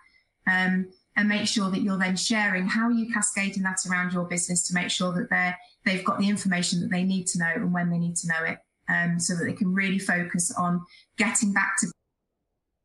Um, 0.47 0.87
and 1.15 1.29
make 1.29 1.47
sure 1.47 1.71
that 1.71 1.81
you're 1.81 1.97
then 1.97 2.15
sharing 2.15 2.67
how 2.67 2.89
you 2.89 3.11
cascading 3.11 3.63
that 3.63 3.79
around 3.89 4.13
your 4.13 4.25
business 4.25 4.67
to 4.67 4.73
make 4.73 4.89
sure 4.89 5.13
that 5.13 5.29
they're 5.29 5.57
they've 5.85 6.03
got 6.03 6.19
the 6.19 6.27
information 6.27 6.81
that 6.81 6.91
they 6.91 7.03
need 7.03 7.25
to 7.27 7.39
know 7.39 7.51
and 7.55 7.73
when 7.73 7.89
they 7.89 7.97
need 7.97 8.15
to 8.17 8.27
know 8.27 8.43
it 8.43 8.59
um, 8.89 9.19
so 9.19 9.35
that 9.35 9.45
they 9.45 9.53
can 9.53 9.73
really 9.73 9.99
focus 9.99 10.53
on 10.57 10.83
getting 11.17 11.53
back 11.53 11.77
to 11.79 11.87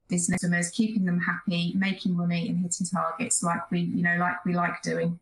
business 0.08 0.40
customers 0.40 0.70
keeping 0.70 1.04
them 1.04 1.20
happy 1.20 1.72
making 1.76 2.16
money 2.16 2.48
and 2.48 2.58
hitting 2.58 2.86
targets 2.86 3.42
like 3.42 3.70
we 3.70 3.80
you 3.80 4.02
know 4.02 4.16
like 4.18 4.44
we 4.44 4.54
like 4.54 4.80
doing 4.82 5.18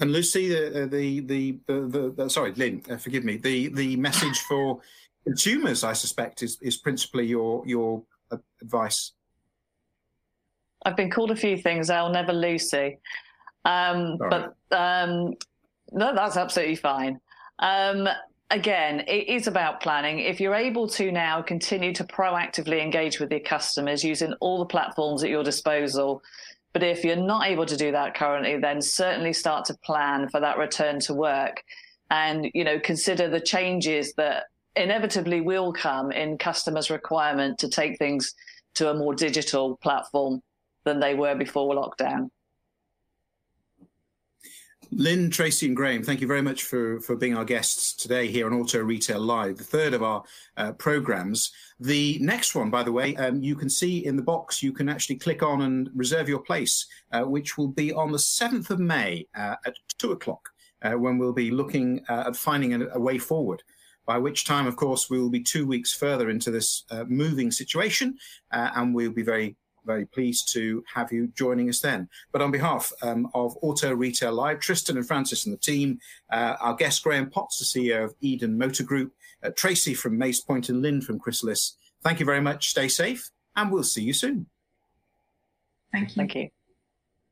and 0.00 0.12
Lucy, 0.12 0.48
the 0.48 0.86
the 0.90 1.20
the, 1.20 1.58
the, 1.66 2.14
the 2.16 2.30
sorry, 2.30 2.52
Lynn, 2.52 2.82
uh, 2.90 2.96
forgive 2.96 3.24
me. 3.24 3.36
The 3.36 3.68
the 3.68 3.96
message 3.96 4.40
for 4.40 4.80
consumers, 5.24 5.84
I 5.84 5.92
suspect, 5.92 6.42
is 6.42 6.58
is 6.62 6.76
principally 6.76 7.26
your 7.26 7.62
your 7.66 8.02
advice. 8.62 9.12
I've 10.84 10.96
been 10.96 11.10
called 11.10 11.30
a 11.30 11.36
few 11.36 11.58
things. 11.58 11.90
I'll 11.90 12.10
never 12.10 12.32
Lucy, 12.32 12.98
um, 13.64 14.16
but 14.18 14.54
um, 14.70 15.34
no, 15.92 16.14
that's 16.14 16.38
absolutely 16.38 16.76
fine. 16.76 17.20
Um, 17.58 18.08
again, 18.50 19.00
it 19.00 19.28
is 19.28 19.46
about 19.46 19.82
planning. 19.82 20.20
If 20.20 20.40
you're 20.40 20.54
able 20.54 20.88
to 20.88 21.12
now 21.12 21.42
continue 21.42 21.92
to 21.94 22.04
proactively 22.04 22.82
engage 22.82 23.20
with 23.20 23.30
your 23.30 23.40
customers 23.40 24.02
using 24.02 24.32
all 24.40 24.58
the 24.58 24.64
platforms 24.64 25.22
at 25.22 25.30
your 25.30 25.44
disposal 25.44 26.22
but 26.72 26.82
if 26.82 27.04
you're 27.04 27.16
not 27.16 27.46
able 27.46 27.66
to 27.66 27.76
do 27.76 27.92
that 27.92 28.14
currently, 28.14 28.56
then 28.58 28.80
certainly 28.80 29.32
start 29.32 29.64
to 29.66 29.74
plan 29.84 30.28
for 30.28 30.40
that 30.40 30.58
return 30.58 31.00
to 31.00 31.14
work 31.14 31.62
and, 32.10 32.50
you 32.54 32.64
know, 32.64 32.78
consider 32.78 33.28
the 33.28 33.40
changes 33.40 34.14
that 34.14 34.44
inevitably 34.76 35.40
will 35.40 35.72
come 35.72 36.12
in 36.12 36.38
customers' 36.38 36.90
requirement 36.90 37.58
to 37.58 37.68
take 37.68 37.98
things 37.98 38.34
to 38.74 38.90
a 38.90 38.94
more 38.94 39.14
digital 39.14 39.76
platform 39.78 40.40
than 40.84 41.00
they 41.00 41.14
were 41.14 41.34
before 41.34 41.74
lockdown. 41.74 42.30
Lynn, 44.92 45.30
Tracy, 45.30 45.66
and 45.68 45.76
Graham, 45.76 46.02
thank 46.02 46.20
you 46.20 46.26
very 46.26 46.42
much 46.42 46.64
for, 46.64 46.98
for 47.00 47.14
being 47.14 47.36
our 47.36 47.44
guests 47.44 47.92
today 47.94 48.26
here 48.26 48.46
on 48.46 48.52
Auto 48.52 48.82
Retail 48.82 49.20
Live, 49.20 49.56
the 49.56 49.64
third 49.64 49.94
of 49.94 50.02
our 50.02 50.24
uh, 50.56 50.72
programs. 50.72 51.52
The 51.78 52.18
next 52.20 52.56
one, 52.56 52.70
by 52.70 52.82
the 52.82 52.90
way, 52.90 53.14
um, 53.14 53.40
you 53.40 53.54
can 53.54 53.70
see 53.70 54.04
in 54.04 54.16
the 54.16 54.22
box, 54.22 54.64
you 54.64 54.72
can 54.72 54.88
actually 54.88 55.16
click 55.16 55.44
on 55.44 55.62
and 55.62 55.88
reserve 55.94 56.28
your 56.28 56.40
place, 56.40 56.86
uh, 57.12 57.22
which 57.22 57.56
will 57.56 57.68
be 57.68 57.92
on 57.92 58.10
the 58.10 58.18
7th 58.18 58.70
of 58.70 58.80
May 58.80 59.28
uh, 59.36 59.54
at 59.64 59.76
2 59.98 60.10
o'clock, 60.10 60.48
uh, 60.82 60.94
when 60.94 61.18
we'll 61.18 61.32
be 61.32 61.52
looking 61.52 62.04
uh, 62.08 62.24
at 62.26 62.34
finding 62.34 62.74
a, 62.74 62.88
a, 62.88 62.98
way 62.98 63.16
forward. 63.16 63.62
By 64.06 64.18
which 64.18 64.44
time, 64.44 64.66
of 64.66 64.74
course, 64.74 65.08
we 65.08 65.20
will 65.20 65.30
be 65.30 65.42
two 65.42 65.68
weeks 65.68 65.94
further 65.94 66.30
into 66.30 66.50
this 66.50 66.82
uh, 66.90 67.04
moving 67.06 67.52
situation, 67.52 68.18
and 68.50 68.92
we'll 68.92 69.12
be 69.12 69.22
very 69.22 69.54
very 69.84 70.06
pleased 70.06 70.52
to 70.52 70.84
have 70.94 71.12
you 71.12 71.28
joining 71.28 71.68
us 71.68 71.80
then. 71.80 72.08
But 72.32 72.42
on 72.42 72.50
behalf 72.50 72.92
um, 73.02 73.28
of 73.34 73.56
Auto 73.62 73.94
Retail 73.94 74.32
Live, 74.32 74.60
Tristan 74.60 74.96
and 74.96 75.06
Francis 75.06 75.46
and 75.46 75.52
the 75.52 75.60
team, 75.60 75.98
uh, 76.32 76.56
our 76.60 76.74
guest 76.74 77.02
Graham 77.02 77.30
Potts, 77.30 77.58
the 77.58 77.64
CEO 77.64 78.04
of 78.04 78.14
Eden 78.20 78.58
Motor 78.58 78.84
Group, 78.84 79.12
uh, 79.42 79.50
Tracy 79.56 79.94
from 79.94 80.18
Mace 80.18 80.40
Point 80.40 80.68
and 80.68 80.82
Lynn 80.82 81.00
from 81.00 81.18
Chrysalis, 81.18 81.76
thank 82.02 82.20
you 82.20 82.26
very 82.26 82.40
much. 82.40 82.68
Stay 82.68 82.88
safe, 82.88 83.30
and 83.56 83.70
we'll 83.70 83.82
see 83.84 84.02
you 84.02 84.12
soon. 84.12 84.46
Thank 85.92 86.10
you. 86.10 86.14
Thank 86.16 86.34
you. 86.34 86.50